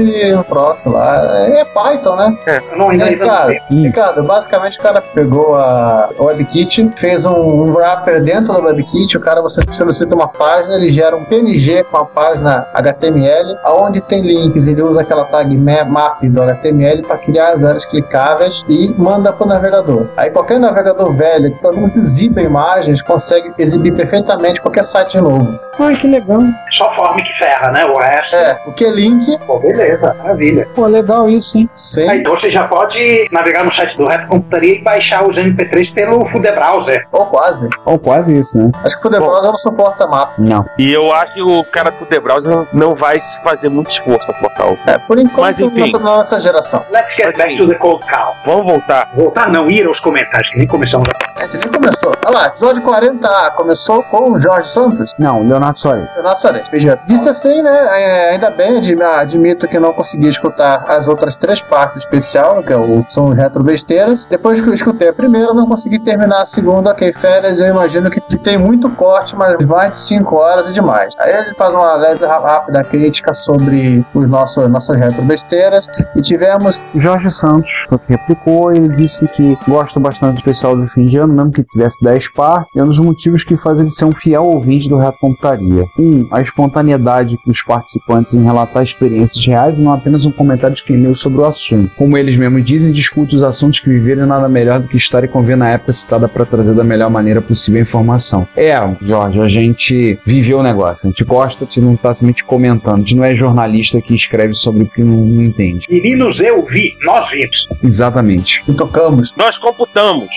[0.48, 1.22] proxy lá.
[1.48, 2.38] É Python, né?
[2.70, 3.82] Eu não ainda É, ainda cara, não.
[3.82, 9.20] Ricardo, basicamente o cara pegou a WebKit, fez um, um wrapper dentro da WebKit, o
[9.20, 14.22] cara você solicita uma página, ele gera um PNG com a página HTML, aonde tem
[14.22, 18.92] links, ele usa aquela tag ma- map do HTML para criar as áreas clicáveis e
[18.96, 20.06] manda para o navegador.
[20.16, 25.58] Aí qualquer navegador velho que pelo menos exiba imagens consegue exibir perfeitamente qualquer site novo.
[25.78, 26.40] Ai, que legal.
[26.70, 27.84] Só forma que ferra, né?
[27.84, 28.34] O resto.
[28.34, 30.68] É, o que link, Pô, beleza, maravilha.
[30.74, 31.68] Pô, legal isso, hein?
[31.74, 35.36] sem Aí, então você já pode navegar no site do Reto Computaria e baixar os
[35.36, 37.06] MP3 pelo Fude Browser.
[37.12, 37.68] ou quase.
[37.84, 38.70] Ou quase isso, né?
[38.84, 40.32] Acho que o Fudebrowser não suporta mapa.
[40.38, 40.64] Não.
[40.78, 44.34] E eu acho que o cara do The Browser não vai fazer muito esforço pra
[44.34, 44.78] portar o.
[44.86, 45.92] É, por enquanto Mas, enfim.
[45.92, 46.84] não nessa geração.
[46.90, 48.34] Let's get back to the cold cow.
[48.44, 49.10] Vamos voltar.
[49.14, 52.12] Voltar não, ir aos comentários, que nem começamos a A gente nem começou.
[52.24, 55.12] Olha lá, episódio 40A começou com o Jorge Santos.
[55.18, 56.08] Não, Leonardo Soares.
[56.16, 56.62] Renato Soares.
[57.06, 57.70] Disse assim, né?
[57.70, 62.62] é, ainda bem, admi- admito que não consegui escutar as outras três partes do especial,
[62.62, 64.26] que é o, são os retro besteiras.
[64.30, 66.90] Depois que eu escutei a primeira, não consegui terminar a segunda.
[66.90, 71.14] Ok, férias, eu imagino que, tem muito corte, mas mais de 5 horas é demais.
[71.18, 75.86] Aí ele faz uma leve rápida crítica sobre os nossos, nossas retro besteiras.
[76.16, 81.06] E tivemos Jorge Santos que replicou, ele disse que gosta bastante do especial do fim
[81.06, 83.90] de ano, mesmo que tivesse 10 par, e é um dos motivos que faz ele
[83.90, 85.84] ser um fiel ouvinte do Reto Computaria.
[85.98, 90.96] Um, a espontaneidade dos participantes em relatar experiências reais não apenas um comentário de quem
[90.96, 91.90] leu sobre o assunto.
[91.96, 95.22] Como eles mesmos dizem, discute os assuntos que viveram e nada melhor do que estar
[95.24, 98.48] e conviver na época citada para trazer da melhor maneira possível a informação.
[98.56, 102.94] É, Jorge, a gente viveu o negócio, a gente gosta de não estar simplesmente comentando,
[102.94, 105.86] a gente não é jornalista que escreve sobre o que não, não entende.
[105.90, 107.68] Meninos, eu vi, nós vimos.
[107.82, 108.62] Exatamente.
[108.68, 109.32] e tocamos.
[109.36, 110.30] Nós computamos.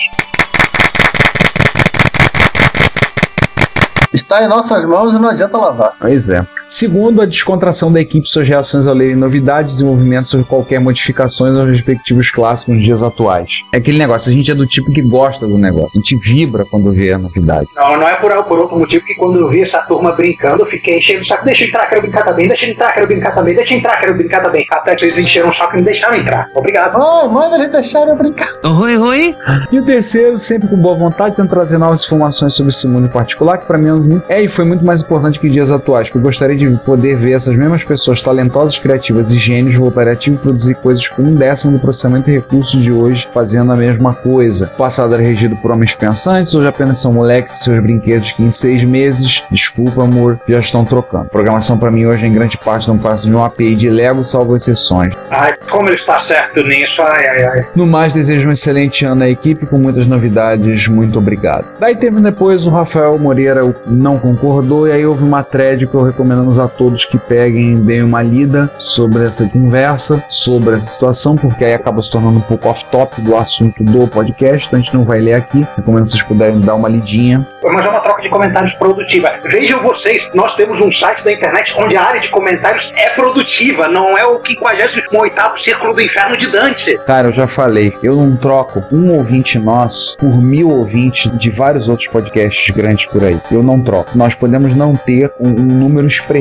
[4.12, 5.92] Está em nossas mãos e não adianta lavar.
[6.00, 6.44] Pois é.
[6.68, 11.68] Segundo, a descontração da equipe suas reações ao lerem novidades, desenvolvimentos sobre qualquer modificações aos
[11.68, 13.48] respectivos clássicos nos dias atuais.
[13.72, 16.64] É aquele negócio, a gente é do tipo que gosta do negócio, a gente vibra
[16.68, 17.68] quando vê a novidade.
[17.76, 20.66] Não, não é por, por outro motivo que quando eu vi essa turma brincando, eu
[20.66, 21.44] fiquei enchendo o saco.
[21.44, 22.48] Deixa eu entrar, quero brincar também.
[22.48, 23.54] Deixa eu entrar, quero brincar também.
[23.54, 24.66] Deixa eu entrar, quero brincar também.
[24.70, 26.48] Até que eles encheram o saco e me deixaram entrar.
[26.54, 26.96] Obrigado.
[27.00, 28.48] Oh, manda eles deixarem eu brincar.
[28.64, 29.34] Oi, oi.
[29.70, 33.10] E o terceiro, sempre com boa vontade, tenta trazer novas informações sobre esse mundo em
[33.10, 36.08] particular, que para mim é muito- é e foi muito mais importante que dias atuais,
[36.08, 40.38] porque eu gostaria de poder ver essas mesmas pessoas talentosas, criativas e gênios voltarem ativos
[40.38, 44.14] e produzir coisas com um décimo do processamento e recursos de hoje, fazendo a mesma
[44.14, 44.70] coisa.
[44.74, 48.42] O passado era regido por homens pensantes, hoje apenas são moleques e seus brinquedos que
[48.42, 51.28] em seis meses, desculpa amor, já estão trocando.
[51.28, 54.56] Programação para mim hoje em grande parte não passa de um API de Lego, salvo
[54.56, 55.14] exceções.
[55.30, 57.66] Ai, como ele está certo nisso, ai, ai, ai.
[57.74, 60.88] No mais, desejo um excelente ano à equipe com muitas novidades.
[60.88, 61.66] Muito obrigado.
[61.78, 66.02] Daí teve depois o Rafael Moreira não concordou e aí houve uma thread que eu
[66.02, 71.64] recomendo a todos que peguem, deem uma lida sobre essa conversa, sobre essa situação, porque
[71.64, 75.04] aí acaba se tornando um pouco off-top do assunto do podcast, então a gente não
[75.04, 75.66] vai ler aqui.
[75.76, 77.46] Recomendo que vocês puderem dar uma lidinha.
[77.62, 79.32] Mas é uma troca de comentários produtiva.
[79.44, 83.88] Vejam vocês, nós temos um site da internet onde a área de comentários é produtiva,
[83.88, 84.96] não é o 58
[85.58, 86.98] Círculo do Inferno de Dante.
[87.06, 91.88] Cara, eu já falei, eu não troco um ouvinte nosso por mil ouvintes de vários
[91.88, 93.40] outros podcasts grandes por aí.
[93.50, 94.16] Eu não troco.
[94.16, 96.35] Nós podemos não ter um, um número expressivo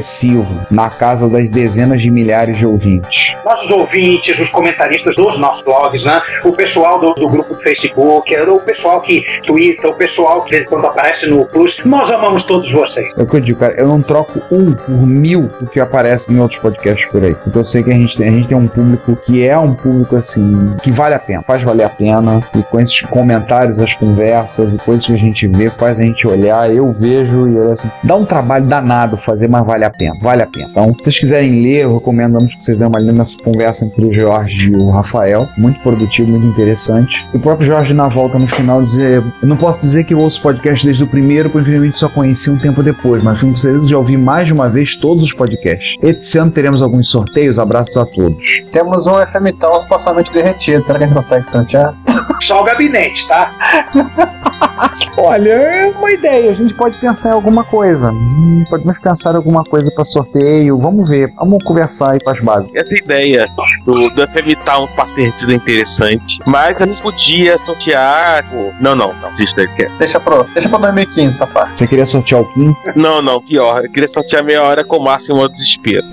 [0.69, 3.35] na casa das dezenas de milhares de ouvintes.
[3.43, 6.21] Nossos ouvintes, os comentaristas dos nossos blogs, né?
[6.43, 10.85] o pessoal do, do grupo do Facebook, o pessoal que twitta, o pessoal que quando
[10.85, 13.13] aparece no Plus, nós amamos todos vocês.
[13.17, 16.31] É o que eu digo, cara, eu não troco um por mil do que aparece
[16.31, 17.35] em outros podcasts por aí.
[17.35, 19.73] Porque eu sei que a gente, tem, a gente tem um público que é um
[19.73, 23.93] público assim, que vale a pena, faz valer a pena, e com esses comentários, as
[23.95, 27.73] conversas e coisas que a gente vê, faz a gente olhar, eu vejo e olha
[27.73, 30.67] assim, dá um trabalho danado fazer, mas vale a pena, vale a pena.
[30.69, 34.13] Então, se vocês quiserem ler, recomendamos que vocês dêem uma lida nessa conversa entre o
[34.13, 37.25] Jorge e o Rafael, muito produtivo, muito interessante.
[37.33, 40.19] E o próprio Jorge na volta no final dizer, eu não posso dizer que eu
[40.19, 43.87] ouço podcast desde o primeiro, porque infelizmente só conheci um tempo depois, mas fui certeza
[43.87, 45.97] de ouvir mais de uma vez todos os podcasts.
[46.01, 48.63] Esse ano teremos alguns sorteios, abraços a todos.
[48.71, 50.85] Temos um FM Towns supostamente derretido.
[50.85, 51.93] Será que a gente consegue sortear?
[52.41, 53.51] Só o gabinete, tá?
[55.17, 56.49] Olha, é uma ideia.
[56.49, 58.09] A gente pode pensar em alguma coisa.
[58.11, 60.77] Hum, Podemos pensar em alguma coisa para sorteio.
[60.79, 61.31] Vamos ver.
[61.37, 62.71] Vamos conversar aí com as bases.
[62.75, 63.47] Essa ideia
[63.85, 68.43] do, do FM Town ter sido interessante, mas a gente podia sortear.
[68.81, 69.29] Não, não, não.
[69.29, 69.89] Assista aí, quer.
[69.97, 71.79] Deixa pro, deixa pro 2015 essa parte.
[71.79, 72.75] Você queria sortear o Kim?
[72.95, 73.81] Não, não, pior.
[73.83, 76.05] Eu queria sortear meia hora com o máximo ao desespero.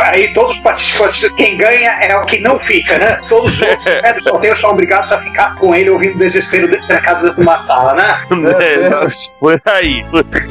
[0.00, 3.20] Aí todos os participantes, quem ganha é o que não fica, né?
[3.28, 6.68] Todos os outros é, do sorteio são obrigados a ficar com ele ouvindo o desespero
[6.68, 8.18] dentro da casa dentro de uma sala, né?
[8.58, 9.08] É,
[9.38, 10.04] Por aí.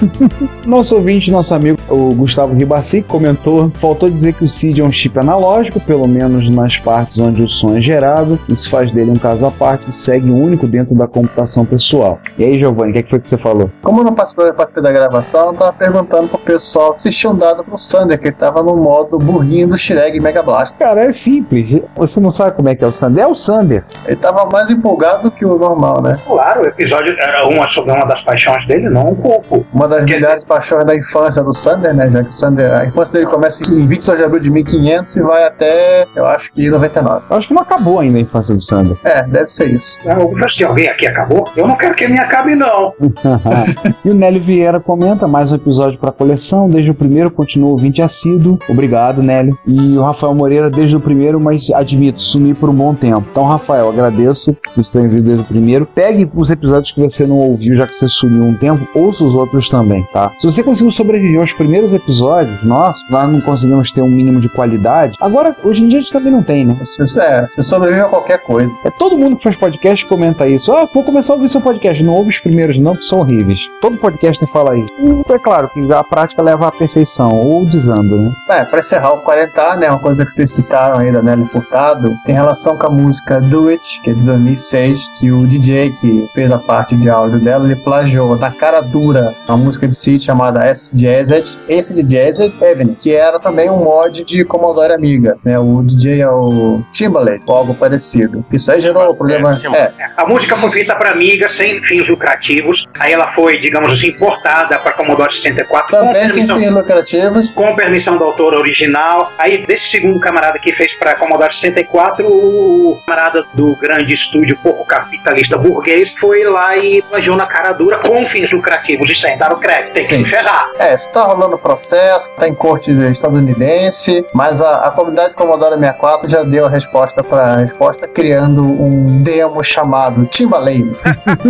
[0.66, 4.92] Nosso ouvinte, nosso amigo, o Gustavo Ribassi, comentou: faltou dizer que o CID é um
[4.92, 8.38] chip analógico, pelo menos nas partes onde o som é gerado.
[8.50, 12.20] Isso faz dele um caso à parte e segue único dentro da computação pessoal.
[12.38, 13.72] E aí, Giovanni, o que, é que foi que você falou?
[13.82, 17.64] Como eu não participei, participei da gravação, eu tava perguntando pro pessoal se tinham dado
[17.64, 20.76] pro Sander, que ele tava no modo burrinho do Shrek Mega Blast.
[20.78, 21.80] Cara, é simples.
[21.96, 23.24] Você não sabe como é que é o Sander?
[23.24, 23.84] É o Sander.
[24.06, 26.18] Ele tava mais empolgado do que o normal, né?
[26.28, 29.66] Claro, o episódio era uma sobre uma das paixões dele, não um pouco.
[29.74, 32.10] Uma das milhares de paixões da infância do Sander, né?
[32.10, 35.22] Já que o Sander, a infância dele começa em 22 de abril de 1500 e
[35.22, 37.26] vai até, eu acho que 99.
[37.30, 38.98] Eu acho que não acabou ainda a infância do Sander.
[39.06, 39.98] É, deve ser isso.
[40.06, 41.46] O resto de alguém aqui acabou?
[41.56, 42.94] Eu não quero que a minha acabe, não.
[44.04, 46.70] e o Nélio Vieira comenta mais um episódio para coleção.
[46.70, 48.60] Desde o primeiro, continua ouvinte assíduo.
[48.68, 49.58] Obrigado, Nélio.
[49.66, 53.37] E o Rafael Moreira, desde o primeiro, mas admito, sumi por um bom tempo.
[53.38, 55.86] Então, Rafael, agradeço por você ter vindo desde o primeiro.
[55.86, 59.36] Pegue os episódios que você não ouviu, já que você sumiu um tempo, ouça os
[59.36, 60.32] outros também, tá?
[60.40, 64.50] Se você conseguiu sobreviver aos primeiros episódios, nós, nós não conseguimos ter um mínimo de
[64.50, 65.14] qualidade.
[65.22, 66.76] Agora, hoje em dia a gente também não tem, né?
[66.80, 68.72] Você, é, você sobrevive a qualquer coisa.
[68.84, 70.74] É todo mundo que faz podcast comenta isso.
[70.74, 72.04] Ah, vou começar a ouvir seu podcast.
[72.04, 73.70] Não ouve os primeiros, não, que são horríveis.
[73.82, 74.92] Todo podcaster fala isso.
[74.98, 78.34] E é claro que a prática leva à perfeição, ou desanda, né?
[78.50, 79.92] É, pra encerrar o 40, né?
[79.92, 83.68] Uma coisa que vocês citaram aí da Nelly Furtado, tem relação com a música Do
[83.68, 87.66] It, que é de 2006, que o DJ que fez a parte de áudio dela,
[87.66, 92.54] ele plagiou na cara dura uma música de City chamada S Jazzed, esse de Jazzed
[92.64, 95.56] Heaven, que era também um mod de Commodore Amiga, né?
[95.60, 98.46] O DJ é o Timbaland, ou algo parecido.
[98.52, 99.60] Isso aí gerou problema.
[99.76, 102.86] É, A música foi feita para Amiga sem fins lucrativos.
[103.00, 107.50] Aí ela foi, digamos assim, importada para Commodore 64 com também sem permissão, fins lucrativos.
[107.50, 109.32] com permissão do autor original.
[109.38, 114.86] Aí desse segundo camarada que fez para Commodore 64, o camarada do grande estúdio pouco
[114.86, 119.52] capitalista burguês foi lá e plagiou na cara dura com fins lucrativos e sem dar
[119.52, 119.94] o crédito.
[119.94, 120.24] Tem que Sim.
[120.24, 120.70] se ferrar.
[120.78, 126.30] É, isso tá rolando processo, tá em corte estadunidense, mas a, a comunidade Commodore 64
[126.30, 130.92] já deu a resposta para a resposta criando um demo chamado Timbaland.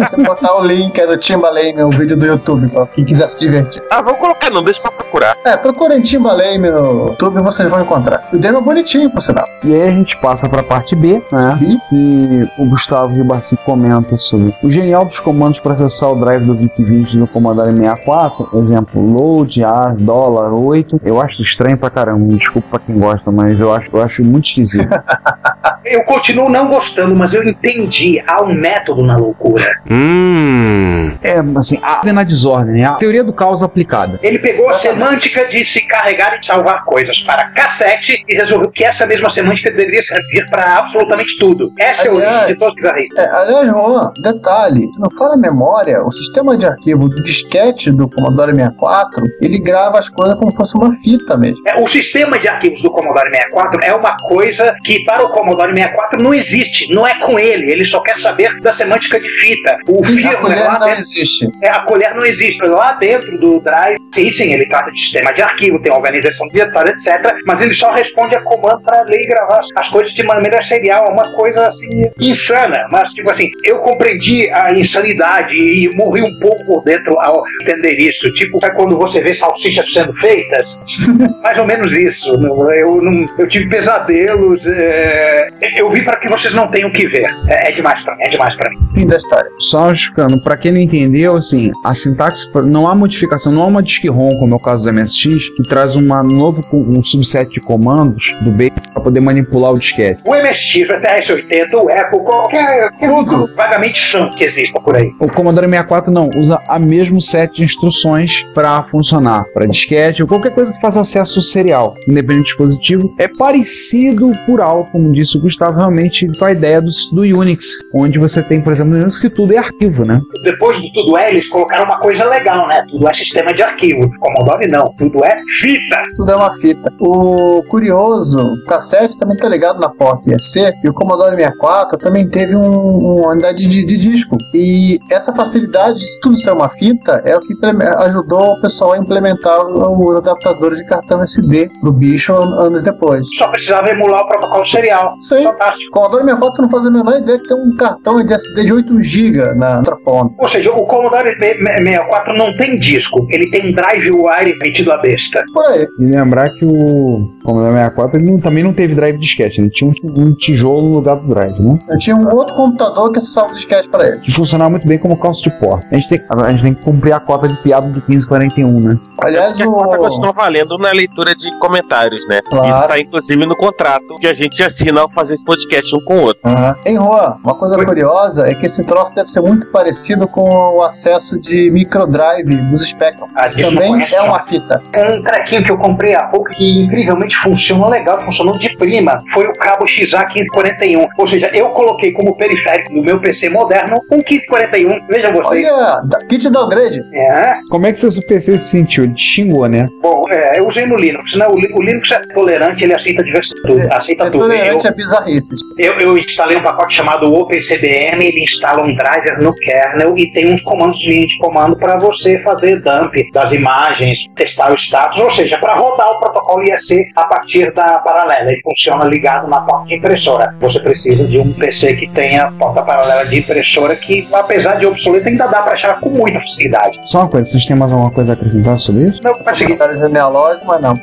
[0.09, 3.39] Você botar o link é do Timbaland no vídeo do YouTube pra quem quiser se
[3.39, 3.81] divertir.
[3.91, 5.36] Ah, vamos colocar não, deixa pra procurar.
[5.47, 8.27] É, procurem Timbaland no YouTube e vocês vão encontrar.
[8.33, 9.47] O demo é bonitinho, por sinal.
[9.63, 11.57] E aí a gente passa pra parte B, né?
[11.87, 16.53] Que o Gustavo Ribassi comenta sobre o genial dos comandos para acessar o drive do
[16.53, 18.59] VIC-20 no Commodore 64.
[18.59, 20.99] Exemplo, load, A, dólar, 8.
[21.05, 22.27] Eu acho estranho pra caramba.
[22.35, 24.89] Desculpa pra quem gosta, mas eu acho, eu acho muito esquisito.
[25.89, 28.21] Eu continuo não gostando, mas eu entendi.
[28.27, 29.65] Há um método na loucura.
[29.89, 31.13] Hum.
[31.23, 32.85] É, assim, a ordem na desordem, né?
[32.85, 34.19] A teoria do caos aplicada.
[34.21, 38.83] Ele pegou a semântica de se carregar e salvar coisas para cassete e resolveu que
[38.83, 41.71] essa mesma semântica deveria servir para absolutamente tudo.
[41.79, 43.19] Essa é a origem de todos os bizarristas.
[43.25, 48.09] É, aliás, Juan, detalhe, não for a memória, o sistema de arquivo do disquete do
[48.09, 51.59] Commodore 64, ele grava as coisas como se fosse uma fita mesmo.
[51.67, 55.73] É, o sistema de arquivos do Commodore 64 é uma coisa que para o Commodore
[55.75, 59.75] 64 não existe, não é com ele, ele só quer saber da semântica de fita.
[59.89, 61.47] O Sim, a firmware colher lá não dentro- existe.
[61.63, 62.57] É, a colher não existe.
[62.67, 66.91] Lá dentro do drive, sim, sim, ele trata de sistema de arquivo, tem organização diretório,
[66.91, 67.35] etc.
[67.45, 70.61] Mas ele só responde a comando para ler e gravar as- as coisas de maneira
[70.63, 71.07] serial.
[71.07, 71.87] É uma coisa assim,
[72.19, 72.87] insana.
[72.91, 77.97] Mas, tipo assim, eu compreendi a insanidade e morri um pouco por dentro ao entender
[77.99, 78.31] isso.
[78.33, 80.77] Tipo, sabe quando você vê salsichas sendo feitas?
[81.41, 82.29] Mais ou menos isso.
[82.29, 84.61] Eu, não, eu tive pesadelos.
[84.65, 87.27] é, eu vi para que vocês não tenham que ver.
[87.47, 88.23] É, é demais pra mim.
[88.23, 88.77] É demais pra mim.
[88.95, 89.49] Fim da história.
[89.59, 93.83] Só justificando, pra quem não entendeu, assim, a sintaxe, não há modificação, não há uma
[93.83, 98.35] disk ROM, como é o caso do Que traz uma novo, um subset de comandos
[98.41, 100.21] do base para poder manipular o disquete.
[100.25, 105.09] O MSX, o TRS-80, o Apple, qualquer tudo vagamente santo que exista por aí.
[105.19, 110.27] O Commodore 64 não, usa a mesmo set de instruções para funcionar, para disquete ou
[110.27, 113.15] qualquer coisa que faça acesso serial, independente do dispositivo.
[113.19, 117.65] É parecido por alto, como disse o Gustavo, realmente com a ideia do, do Unix,
[117.93, 120.19] onde você tem, por exemplo, no Unix que tudo é arquivo, né?
[120.43, 122.85] Depois de tudo é, eles colocaram uma coisa legal, né?
[122.89, 124.09] Tudo é sistema de arquivo.
[124.19, 126.03] Commodore não, tudo é fita.
[126.15, 126.91] Tudo é uma fita.
[126.99, 132.27] O curioso, o cassete também tá ligado na porta IEC e o Commodore 64 também
[132.27, 134.37] teve um, uma unidade de, de disco.
[134.53, 137.53] E essa facilidade de tudo ser uma fita é o que
[137.99, 143.23] ajudou o pessoal a implementar os adaptadores de cartão SD do bicho an- anos depois.
[143.37, 145.07] Só precisava emular o protocolo serial.
[145.21, 145.45] Sim.
[145.45, 148.73] O Commodore 64 não fazia a menor ideia que tem um cartão de SD de
[148.73, 150.33] 8 GB na outra ponta.
[150.39, 154.97] Ou seja, o Commodore 64 não tem disco, ele tem um drive wire metido a
[154.97, 155.43] besta.
[155.53, 155.87] Por aí.
[155.99, 157.11] E lembrar que o
[157.43, 160.93] Commodore 64 ele não- também não teve drive disquete, ele tinha um, um tijolo no
[160.95, 161.77] lugar do drive, né?
[161.89, 164.19] Eu tinha um outro computador que acessava o disquete para ele.
[164.19, 165.87] Que funcionava muito bem como calço de porta.
[165.91, 168.97] A gente, tem, a gente tem que cumprir a cota de piada do 1541, né?
[169.19, 172.41] Aliás, Que a continua valendo na leitura de comentários, né?
[172.49, 172.67] Claro.
[172.69, 176.17] Isso tá inclusive no contrato que a gente assina ao fazer esse podcast um com
[176.17, 176.41] o outro.
[176.85, 180.81] Em Juan, uma coisa curiosa é que esse troço deve ser muito parecido com o
[180.83, 183.27] acesso de microdrive dos Spectrum.
[183.61, 184.76] Também é uma fita.
[184.97, 189.47] Um trequinho que eu comprei há pouco que incrivelmente funciona legal, funcionou de prima, foi
[189.47, 191.07] o cabo XA1541.
[191.17, 195.07] Ou seja, eu coloquei como periférico do meu PC moderno um 1541.
[195.07, 195.67] Vejam vocês.
[195.69, 196.99] Olha, da- kit downgrade.
[197.13, 197.53] É.
[197.69, 199.03] Como é que seu PC se sentiu?
[199.05, 199.85] Ele xingou, né?
[200.01, 201.47] Bom, é, eu usei no Linux, né?
[201.47, 204.39] O, o Linux é tolerante, ele aceita diversas tudo, aceita É tudo.
[204.39, 205.59] tolerante Eu, a bizarrices.
[205.77, 210.53] eu, eu instalei um pacote chamado OpenCBM, ele instala um driver no kernel e tem
[210.53, 215.57] uns comandos de comando para você fazer dump das imagens, testar o status, ou seja,
[215.57, 218.51] para rodar o protocolo IEC a partir da paralela.
[218.51, 220.55] Ele funciona ligado na porta de impressora.
[220.59, 225.27] Você precisa de um PC que tenha porta paralela de impressora que, apesar de obsoleto,
[225.27, 226.99] ainda dá para achar com muita facilidade.
[227.05, 229.23] Só uma coisa, vocês têm mais alguma coisa a acrescentar sobre isso?
[229.23, 229.77] Não, vai seguir.
[229.77, 230.93] genealógico, mas não.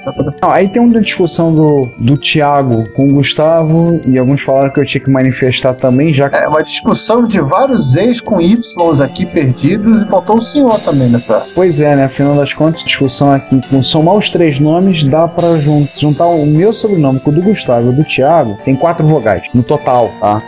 [0.42, 4.80] Não, aí tem uma discussão do, do Thiago com o Gustavo, e alguns falaram que
[4.80, 6.36] eu tinha que manifestar também, já que.
[6.36, 11.08] É uma discussão de vários ex com Ys aqui perdidos e faltou o senhor também
[11.08, 11.46] nessa.
[11.54, 12.04] Pois é, né?
[12.04, 16.44] Afinal das contas, discussão aqui, com somar os três nomes, dá pra jun- juntar o
[16.46, 20.08] meu sobrenome com o do Gustavo e o do Thiago, tem quatro vogais, no total,
[20.20, 20.42] tá?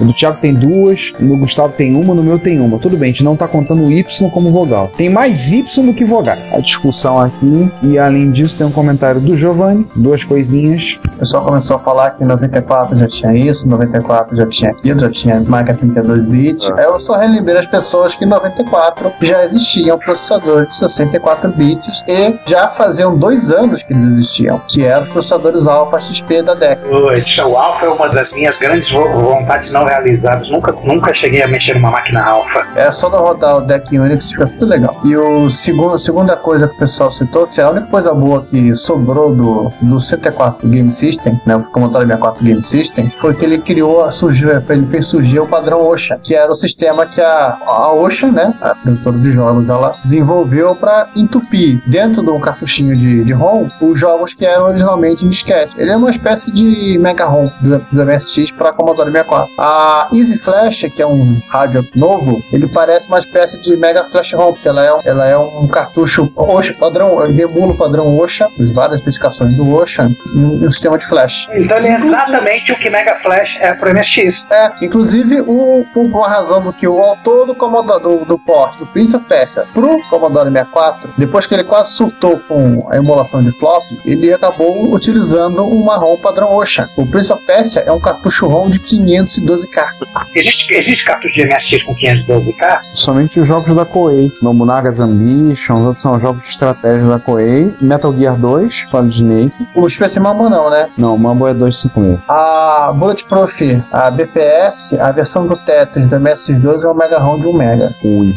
[0.00, 2.78] O do Thiago tem duas, no Gustavo tem uma, no meu tem uma.
[2.78, 4.90] Tudo bem, a gente não tá contando o Y como vogal.
[4.96, 6.40] Tem mais Y do que vogais.
[6.52, 10.98] A discussão aqui, e além disso, tem um comentário do Giovanni, duas coisinhas.
[11.14, 14.70] O pessoal começou a falar que em 94 já tinha isso, em 94 já tinha
[14.70, 16.68] aquilo, já tinha marca 32 bits.
[16.76, 22.02] Aí eu só relembrei as pessoas que em 94 já existiam processadores de 64 bits
[22.06, 26.54] e já faziam dois anos que eles existiam, que eram os processadores Alpha XP da
[26.54, 26.80] DEC.
[26.88, 30.48] O Alpha é uma das minhas grandes vo- vontades não realizadas.
[30.50, 32.66] Nunca, nunca cheguei a mexer numa máquina Alpha.
[32.74, 35.00] É só não rodar o deck Unix, fica tudo legal.
[35.04, 38.12] E o segundo, a segunda coisa que o pessoal citou, que é a única coisa
[38.14, 43.34] boa que sobrou do, do 64 Game System, né, o Commodore 64 Game System, foi
[43.34, 47.20] que ele criou, surgiu, ele fez surgir o padrão OSHA, que era o sistema que
[47.20, 52.96] a, a OSHA, né, a produtora de jogos, ela desenvolveu para entupir dentro do cartuchinho
[52.96, 55.74] de, de ROM os jogos que eram originalmente em disquete.
[55.78, 59.50] Ele é uma espécie de Mega ROM do, do MSX para Commodore 64.
[59.58, 64.32] A Easy Flash, que é um rádio novo, ele parece uma espécie de Mega Flash
[64.32, 68.46] ROM, porque ela é, ela é um cartucho OSHA, padrão, ele emula o padrão OSHA,
[68.58, 71.46] as várias especificações do OSHA, um sistema de flash.
[71.52, 74.44] Então ele é exatamente o que Mega Flash é pro MSX.
[74.50, 78.76] É, inclusive o, por uma razão do que o autor do Commodore do, do port
[78.78, 82.17] do Prince of Persia pro Commodore 64, depois que ele quase surtou
[82.48, 86.88] com a emulação de flop, ele acabou utilizando uma ROM padrão Ocean.
[86.96, 89.88] O Prince of Persia é um cartucho ROM de 512K.
[90.34, 92.80] Existe, existe cartucho de MSX com 512K?
[92.94, 94.30] Somente os jogos da Koei.
[94.42, 97.74] Nobunaga's Ambition, os outros são jogos de estratégia da Koei.
[97.80, 99.68] Metal Gear 2, Solid Snake.
[99.74, 100.88] O Space Mambo não, né?
[100.96, 102.20] Não, o Mambo é 256.
[102.28, 107.46] A Bulletproof, a BPS, a versão do Tetris do MS2 é o Mega ROM de
[107.46, 107.94] 1 Mega.
[108.04, 108.34] Ui.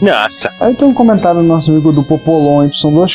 [0.00, 0.52] Nossa.
[0.60, 2.64] Aí tem um comentário do nosso amigo do Popolon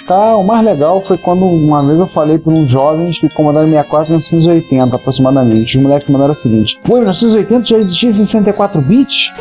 [0.06, 0.38] Y2K.
[0.38, 3.66] O mais legal foi quando uma vez eu falei para uns jovens que o Commodore
[3.66, 5.78] 64 em 1980 aproximadamente.
[5.78, 9.32] Os moleques mandaram o seguinte: Pô, em 1980 já existia 64 bits?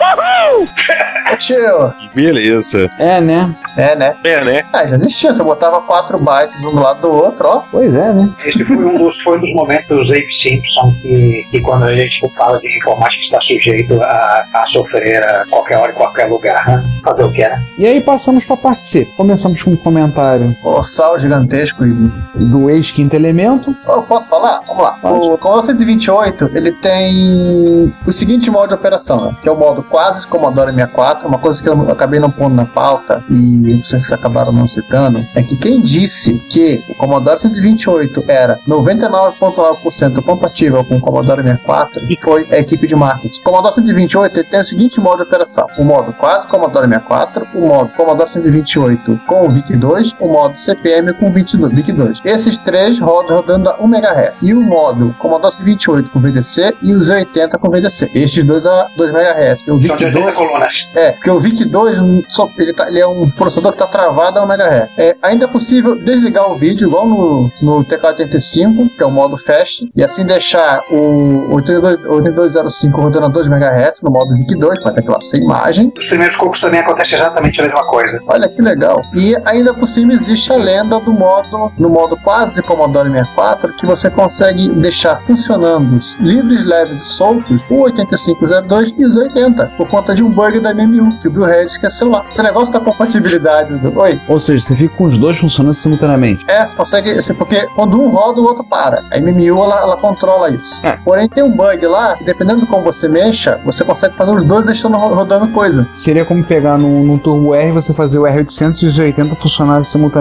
[1.38, 1.90] Tio.
[2.14, 2.90] Beleza.
[2.98, 3.54] É, né?
[3.76, 4.14] É, né?
[4.22, 4.64] É, né?
[4.72, 5.32] Ah, já existia.
[5.32, 7.62] Você botava 4 bytes um do lado do outro, ó.
[7.70, 8.32] Pois é, né?
[8.44, 11.94] Esse foi um dos, foi um dos momentos do Abe Simpson que, que quando a
[11.94, 16.66] gente fala de informática está sujeito a, a sofrer a qualquer hora, em qualquer lugar.
[16.66, 16.84] Né?
[17.02, 17.58] Fazer o que é?
[17.78, 19.04] E aí passamos para parte C.
[19.16, 21.92] Começamos com um comentário Ossal gigantesco e.
[22.34, 23.74] do ex-quinto elemento.
[23.86, 24.60] Eu posso falar?
[24.66, 24.98] Vamos lá.
[25.02, 29.36] O Commodore 128 ele tem o seguinte modo de operação, né?
[29.40, 32.66] que é o modo quase Commodore 64, uma coisa que eu acabei não pondo na
[32.66, 38.58] pauta e vocês acabaram não citando, é que quem disse que o Commodore 128 era
[38.68, 42.02] 99,9% compatível com o Commodore 64
[42.34, 43.38] foi a equipe de marketing.
[43.38, 47.46] O Commodore 128 ele tem o seguinte modo de operação: o modo quase Commodore 64,
[47.54, 51.70] o modo Commodore 128 com o VIC-2, o modo CPM com o VIC-2.
[51.74, 52.20] VIC-2.
[52.24, 54.34] Esses três rodam rodando a 1 MHz.
[54.42, 58.10] E o modo Commodore 128 com VDC e o Z80 com VDC.
[58.14, 59.62] Estes dois a 2 MHz.
[59.62, 60.88] O São de 80 VIC-2 colunas.
[60.94, 64.42] é, porque o VIC-2 só- ele, tá- ele é um processador que está travado a
[64.42, 64.98] 1 MHz.
[64.98, 69.36] É, ainda é possível desligar o vídeo igual no, no TK-85, que é o modo
[69.38, 74.92] fast, e assim deixar o 82 8205 rodando a 2 MHz no modo VIC-2, para
[74.92, 75.92] ter aquela sem imagem.
[75.94, 78.18] Nos primeiros cocos também acontece exatamente a mesma coisa.
[78.26, 79.02] Olha que legal.
[79.14, 83.86] E ainda por cima existe a lenda do modo, no modo quase Commodore 64, que
[83.86, 89.88] você consegue deixar funcionando os livres, leves e soltos o 8502 e os 80, por
[89.88, 92.24] conta de um bug da MMU, que o Bill Harris esqueceu lá.
[92.28, 93.98] Esse negócio da compatibilidade do.
[93.98, 94.20] Oi?
[94.28, 96.44] Ou seja, você fica com os dois funcionando simultaneamente.
[96.48, 97.10] É, você consegue.
[97.12, 99.04] assim, Porque quando um roda, o outro para.
[99.10, 100.80] A MMU ela, ela controla isso.
[101.04, 104.44] Porém, tem um bug lá, que dependendo de como você mexa, você consegue fazer os
[104.44, 105.86] dois deixando ro- rodando coisa.
[105.94, 108.98] Seria como pegar num, num Turbo R e você fazer o R800 e os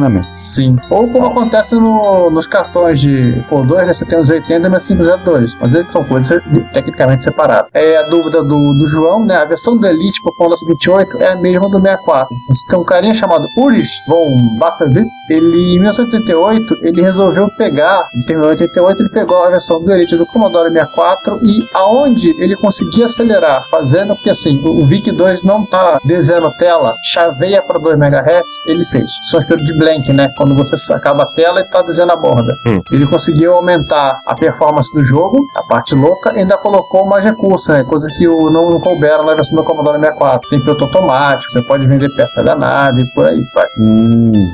[0.04, 0.38] 80 funcionarem simultaneamente.
[0.38, 0.78] Sim.
[0.90, 3.94] Ou como acontece no- nos cartões de por 2, né?
[3.94, 5.56] Você tem os 80 e mais 502.
[5.60, 6.42] Mas eles são coisas
[6.74, 7.70] tecnicamente separadas.
[7.74, 9.36] É a dúvida do, do João, né?
[9.36, 12.28] A versão do Elite pro Commodore 28 é a mesma do 64.
[12.70, 15.14] Tem um carinha chamado Ulrich von Bafferwitz.
[15.30, 20.26] Ele, em 1988, ele resolveu pegar, em 1988, ele pegou a versão do Elite do
[20.28, 25.98] Commodore 64 e aonde ele conseguia acelerar, fazendo que assim, o o VIC-2 não tá
[26.04, 29.10] desenhando tela, chaveia para 2 MHz, ele fez.
[29.30, 30.30] Só espelho de blank, né?
[30.38, 32.54] Quando você acaba a tela e tá desenhando a borda.
[32.92, 37.68] Ele conseguiu aumentar a performance do jogo, a parte louca, e ainda colocou mais recursos,
[37.68, 37.84] né?
[37.84, 40.50] Coisa que o, não, não couberam na versão do Commodore 64.
[40.50, 43.66] Tem piloto automático, você pode vender peça da nave, por aí, vai.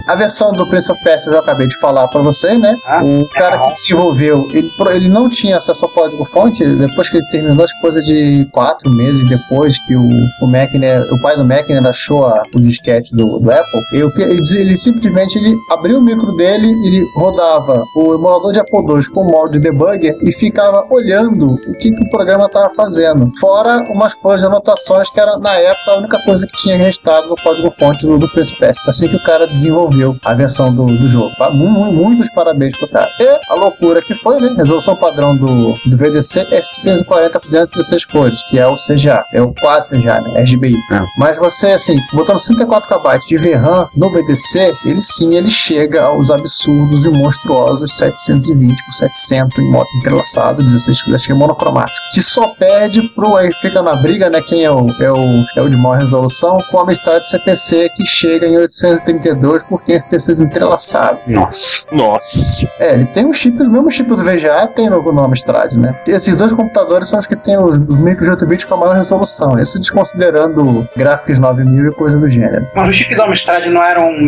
[0.07, 2.75] A versão do Prince of Persia eu já acabei de falar pra você, né?
[3.03, 7.63] o cara que desenvolveu, ele, ele não tinha acesso ao código-fonte, depois que ele terminou,
[7.63, 10.09] acho que coisa de quatro meses depois que o,
[10.41, 14.21] o Mackner, o pai do Mackner achou a- o disquete do, do Apple, eu, que-
[14.21, 19.03] ele, ele simplesmente ele abriu o micro dele, ele rodava o emulador de Apple II
[19.13, 23.31] com o modo de debugger e ficava olhando o que, que o programa estava fazendo.
[23.39, 27.27] Fora umas coisas de anotações que era, na época, a única coisa que tinha restado
[27.29, 28.49] no código-fonte do, do Persia.
[28.87, 31.31] Assim que o cara desenvolveu a versão do, do jogo.
[31.53, 33.09] Mu- Muitos parabéns pro cara.
[33.19, 34.53] E a loucura que foi, né?
[34.57, 39.23] Resolução padrão do, do VDC é 640 por 216 cores, que é o CGA.
[39.33, 40.41] É o quase CGA, né?
[40.41, 40.75] RGBI.
[41.17, 46.29] Mas você, assim, botando 64 KB de VRAM no VDC, ele sim, ele chega aos
[46.29, 51.97] absurdos e monstruosos 720 por 700 em modo entrelaçado, 16 acho que é monocromático.
[52.13, 54.41] Que só perde pro, aí fica na briga, né?
[54.41, 58.05] Quem é o, é o, é o de maior resolução, com a Amstrad CPC que
[58.05, 61.19] chega em 832 por 536 entrelaçado.
[61.27, 61.85] Nossa.
[61.91, 62.69] Nossa.
[62.79, 65.95] É, ele tem um chip, o mesmo chip do VGA tem no, no Amstrad, né?
[66.07, 68.77] Esses dois computadores são os que têm os, os micros de 8 bits com a
[68.77, 69.57] maior resolução.
[69.59, 72.67] Isso desconsiderando gráficos 9000 e coisa do gênero.
[72.75, 74.21] Mas o chip do Amstrad não era um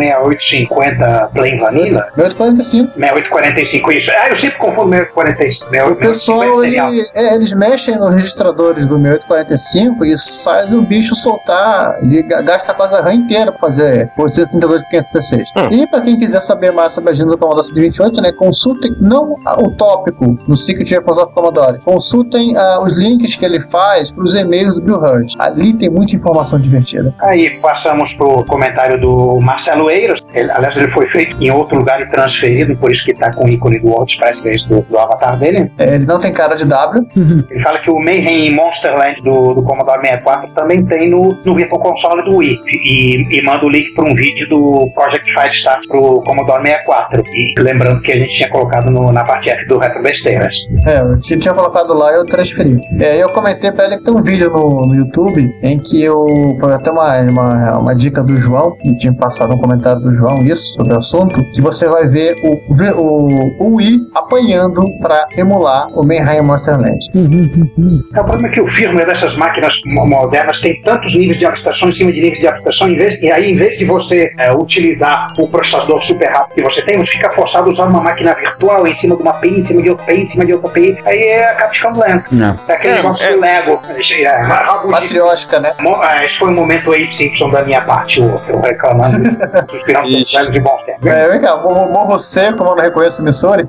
[0.75, 2.07] 6850 plain vanilla?
[2.15, 2.93] 6845.
[2.97, 4.11] 6845, isso.
[4.11, 5.91] Ah, eu sempre confundo 6845.
[5.91, 11.97] O pessoal, ele- é, eles mexem nos registradores do 6845 e faz o bicho soltar.
[12.01, 15.49] Ele ga- gasta quase a RAM inteira pra fazer 132 por 516.
[15.71, 19.35] E para quem quiser saber mais sobre a agenda do Commodore 128, né, consultem não
[19.59, 24.23] o tópico no Secret Weapons of Commodore, consultem ah, os links que ele faz para
[24.23, 25.33] os e-mails do Bill Hurt.
[25.39, 27.13] Ali tem muita informação divertida.
[27.21, 30.19] Aí passamos pro comentário do Marcelo Eiras.
[30.33, 33.45] Ele- aliás, ele foi feito em outro lugar e transferido, por isso que tá com
[33.45, 35.71] o ícone do Walt Space Base do, do avatar dele.
[35.77, 37.05] É, ele não tem cara de W.
[37.49, 41.81] Ele fala que o Mayhem Monsterland do, do Commodore 64 também tem no, no Virtual
[41.81, 42.55] Console do Wii.
[42.85, 47.23] E, e manda o link para um vídeo do Project Firestart pro Commodore 64.
[47.33, 50.55] E lembrando que a gente tinha colocado no- na parte F do Retro Besteiras.
[50.85, 52.79] É, eu tinha tinha colocado lá e eu transferi.
[52.99, 56.27] É, eu comentei pra ele que tem um vídeo no, no YouTube em que eu.
[56.59, 60.43] Foi até uma, uma, uma dica do João, que tinha passado um comentário do João,
[60.51, 65.87] isso, sobre o assunto, que você vai ver o, o, o Wii apanhando pra emular
[65.93, 66.99] o Mayhem Monsterland.
[67.15, 71.45] É, O problema é que o firmware dessas máquinas mo- modernas tem tantos níveis de
[71.45, 74.31] abstração em cima de níveis de abstração, em vez, e aí em vez de você
[74.39, 78.01] é, utilizar o processador super rápido que você tem, você fica forçado a usar uma
[78.01, 80.53] máquina virtual em cima de uma API, em cima de outra API, em cima de
[80.53, 82.25] outra API, aí é, acaba ficando lento.
[82.67, 83.33] É aquele É, negócio é.
[83.33, 83.79] do Lego.
[84.11, 84.87] É, é.
[84.87, 85.73] Matriótica, né?
[86.23, 89.23] Esse foi um momento aí Simpson da minha parte, eu, eu reclamando,
[89.69, 90.07] suspirando
[90.41, 91.05] velhos de bons tempos.
[91.05, 93.67] É, vem cá, morro, morro seco, não reconheço o Missouri.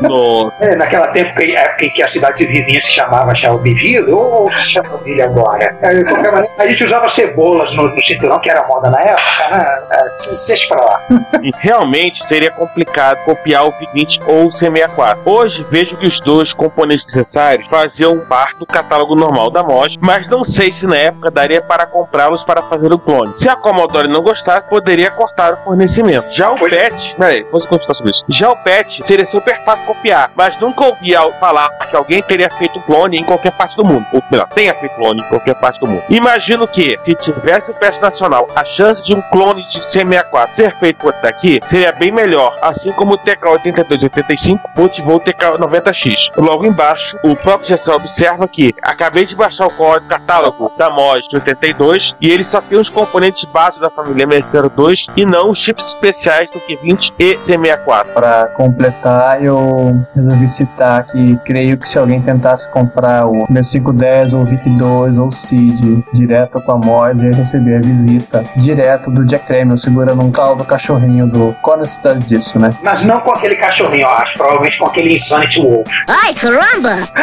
[0.00, 0.64] Nossa.
[0.64, 5.76] É, naquela época, época em que a cidade vizinha se chamava Shelbyville, ou Shelbyville agora.
[5.82, 9.00] É, de qualquer maneira, a gente usava cebolas no, no cinturão, que era moda na
[9.00, 9.82] época, né?
[9.90, 10.04] É,
[10.48, 11.00] deixa pra lá.
[11.42, 15.18] E realmente seria complicado copiar o V20 ou o C64.
[15.24, 20.28] Hoje vejo que os dois componentes necessários faziam parte do catálogo normal da MOS, mas
[20.28, 23.34] não sei se na época daria para comprá-los para fazer o clone.
[23.34, 26.09] Se a Commodore não gostasse, poderia cortar o fornecimento.
[26.30, 28.24] Já o PET, peraí, vamos continuar sobre isso.
[28.28, 32.50] Já o PET seria super fácil copiar, mas nunca ouvi al- falar que alguém teria
[32.50, 34.06] feito um clone em qualquer parte do mundo.
[34.12, 36.02] Ou melhor, tenha feito clone em qualquer parte do mundo.
[36.08, 40.76] Imagino que, se tivesse o PET nacional, a chance de um clone de C64 ser
[40.78, 46.30] feito por daqui seria bem melhor, assim como o TK8285 motivou o TK90X.
[46.36, 51.28] Logo embaixo, o próprio GSL observa que acabei de baixar o código catálogo da MOS
[51.28, 55.58] de 82 e ele só tem os componentes básicos da família MS02 e não os
[55.58, 58.06] chips especiais do Q20 e C64.
[58.14, 64.40] Para completar, eu resolvi citar que creio que se alguém tentasse comprar o B510 ou
[64.40, 69.26] o VIC-2 ou o CID direto com a mod, ia receber a visita direto do
[69.26, 72.72] Jack Kremel segurando um caldo cachorrinho do Qual a necessidade disso, né?
[72.82, 75.88] Mas não com aquele cachorrinho, eu acho, provavelmente com aquele Insanity Wolf.
[76.08, 76.96] Ai, caramba!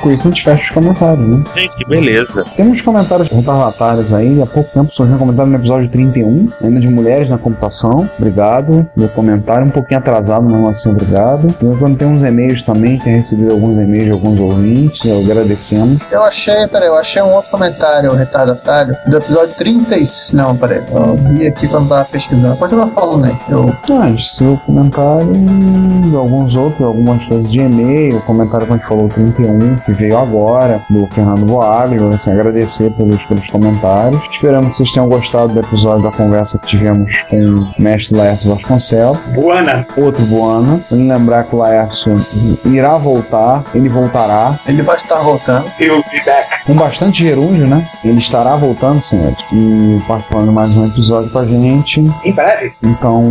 [0.00, 1.44] Com isso a gente fecha os comentários, né?
[1.54, 2.44] Gente, que beleza.
[2.56, 4.42] Temos comentários retardatários aí.
[4.42, 8.08] Há pouco tempo surgiu um comentário no episódio 31, ainda de mulheres na computação.
[8.16, 8.88] Obrigado.
[8.96, 11.48] Meu comentário um pouquinho atrasado, mas assim, obrigado.
[11.60, 15.04] Eu tem uns e-mails também, tem recebido alguns e-mails de alguns ouvintes.
[15.04, 15.98] Eu agradecemos.
[16.10, 20.06] Eu achei, peraí, eu achei um outro comentário retardatário do episódio 30 e...
[20.32, 22.52] Não, peraí, eu vi aqui quando tava pesquisando.
[22.52, 23.36] Depois eu falo, né?
[23.48, 23.74] Eu...
[23.88, 25.32] Mas seu comentário
[26.08, 30.16] de alguns outros, algumas coisas de e-mail, comentário que a gente falou 31, que veio
[30.16, 34.20] agora, do Fernando Boaglio, assim, agradecer pelos, pelos comentários.
[34.30, 38.54] Esperamos que vocês tenham gostado do episódio da conversa que tivemos com o mestre Laércio
[38.54, 39.18] Vasconcelos.
[39.34, 39.86] Buana.
[39.96, 40.80] Outro Buana.
[40.90, 42.20] Vamos lembrar que o Laércio
[42.64, 44.54] irá voltar, ele voltará.
[44.66, 45.64] Ele vai estar voltando.
[45.78, 46.47] He'll be back.
[46.68, 47.82] Com bastante gerúndio, né?
[48.04, 49.38] Ele estará voltando, senhores.
[49.54, 52.00] E participando de mais um episódio com a gente.
[52.22, 52.74] Em breve.
[52.82, 53.24] Então,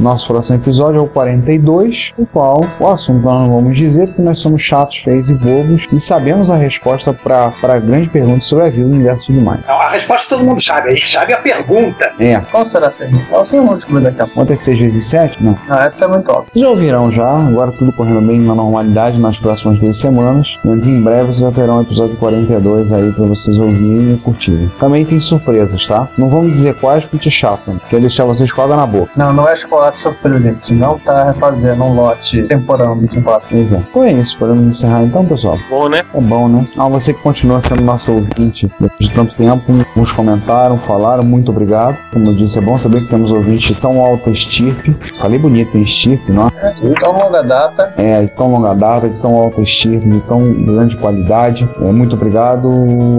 [0.00, 4.22] nosso próximo episódio é o 42, o qual o assunto nós não vamos dizer porque
[4.22, 8.64] nós somos chatos, feios e bobos e sabemos a resposta para a grande pergunta sobre
[8.64, 9.64] a vida, o universo e tudo mais.
[9.64, 12.10] Não, a resposta todo mundo sabe, a gente sabe a pergunta.
[12.18, 12.40] É.
[12.50, 13.24] Qual será a pergunta?
[13.30, 14.34] Qual será o descobrir daqui a pouco?
[14.34, 15.44] Quanto é 6 vezes 7?
[15.44, 15.56] Não.
[15.68, 16.50] Não, essa é muito óbvia.
[16.52, 20.58] Vocês já ouvirão já, agora tudo correndo bem na normalidade nas próximas duas semanas.
[20.64, 24.70] Em breve vocês já terão o episódio 42 aí pra vocês ouvirem e curtirem.
[24.78, 26.08] Também tem surpresas, tá?
[26.18, 27.80] Não vamos dizer quais porque é chato, né?
[27.88, 29.10] Quer deixar vocês com água na boca.
[29.16, 30.72] Não, não é chocolate surpreendente.
[30.72, 33.46] Não tá refazendo um lote temporão de chocolate.
[33.50, 33.76] Pois é.
[33.78, 35.58] Então é isso, podemos encerrar então, pessoal.
[35.68, 36.04] Bom, né?
[36.14, 36.66] É bom, né?
[36.78, 41.50] Ah, você que continua sendo nosso ouvinte depois de tanto tempo, uns comentaram, falaram, muito
[41.50, 41.96] obrigado.
[42.12, 44.96] Como eu disse, é bom saber que temos ouvintes de tão alta estirpe.
[45.18, 46.50] Falei bonito em estirpe, não?
[46.56, 47.94] É, de tão longa data.
[47.96, 51.68] É, de tão longa data, de tão alta estirpe, de tão grande qualidade.
[51.80, 52.53] É, muito obrigado.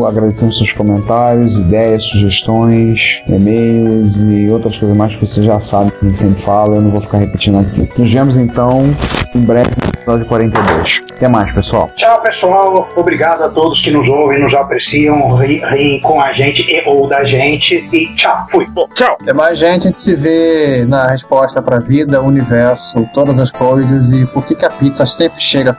[0.07, 6.05] Agradecemos seus comentários, ideias, sugestões, e-mails e outras coisas mais que você já sabe que
[6.05, 6.75] a gente sempre fala.
[6.75, 7.89] Eu não vou ficar repetindo aqui.
[7.97, 8.83] Nos vemos então
[9.33, 11.01] em breve no episódio 42.
[11.15, 11.89] Até mais, pessoal.
[11.97, 12.89] Tchau, pessoal.
[12.95, 17.07] Obrigado a todos que nos ouvem, nos apreciam, ri- riem com a gente e ou
[17.07, 17.75] da gente.
[17.93, 18.65] E tchau, fui.
[18.67, 19.17] Bom, tchau.
[19.21, 19.87] Até mais, gente.
[19.87, 24.55] A gente se vê na resposta pra vida, universo, todas as coisas e por que,
[24.55, 25.77] que a pizza sempre chega.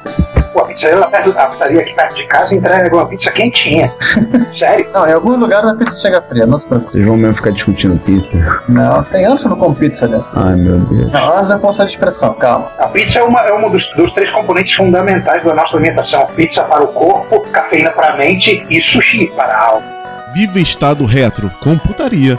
[0.76, 0.88] Pizza.
[0.88, 3.92] Eu da pizzaria aqui perto de casa entrega uma pizza quentinha.
[4.54, 4.86] Sério?
[4.92, 6.92] Não, em alguns lugares a pizza chega fria, não se preocupe.
[6.92, 8.62] Vocês vão mesmo ficar discutindo pizza?
[8.68, 10.22] Não, tem anos que eu não como pizza, né?
[10.34, 11.10] Ai, meu Deus.
[11.10, 12.70] Não, anos é força de expressão, calma.
[12.78, 16.26] A pizza é uma, é uma dos, dos três componentes fundamentais da nossa alimentação.
[16.36, 19.96] Pizza para o corpo, cafeína para a mente e sushi para a alma.
[20.34, 22.38] Viva Estado Retro, computaria.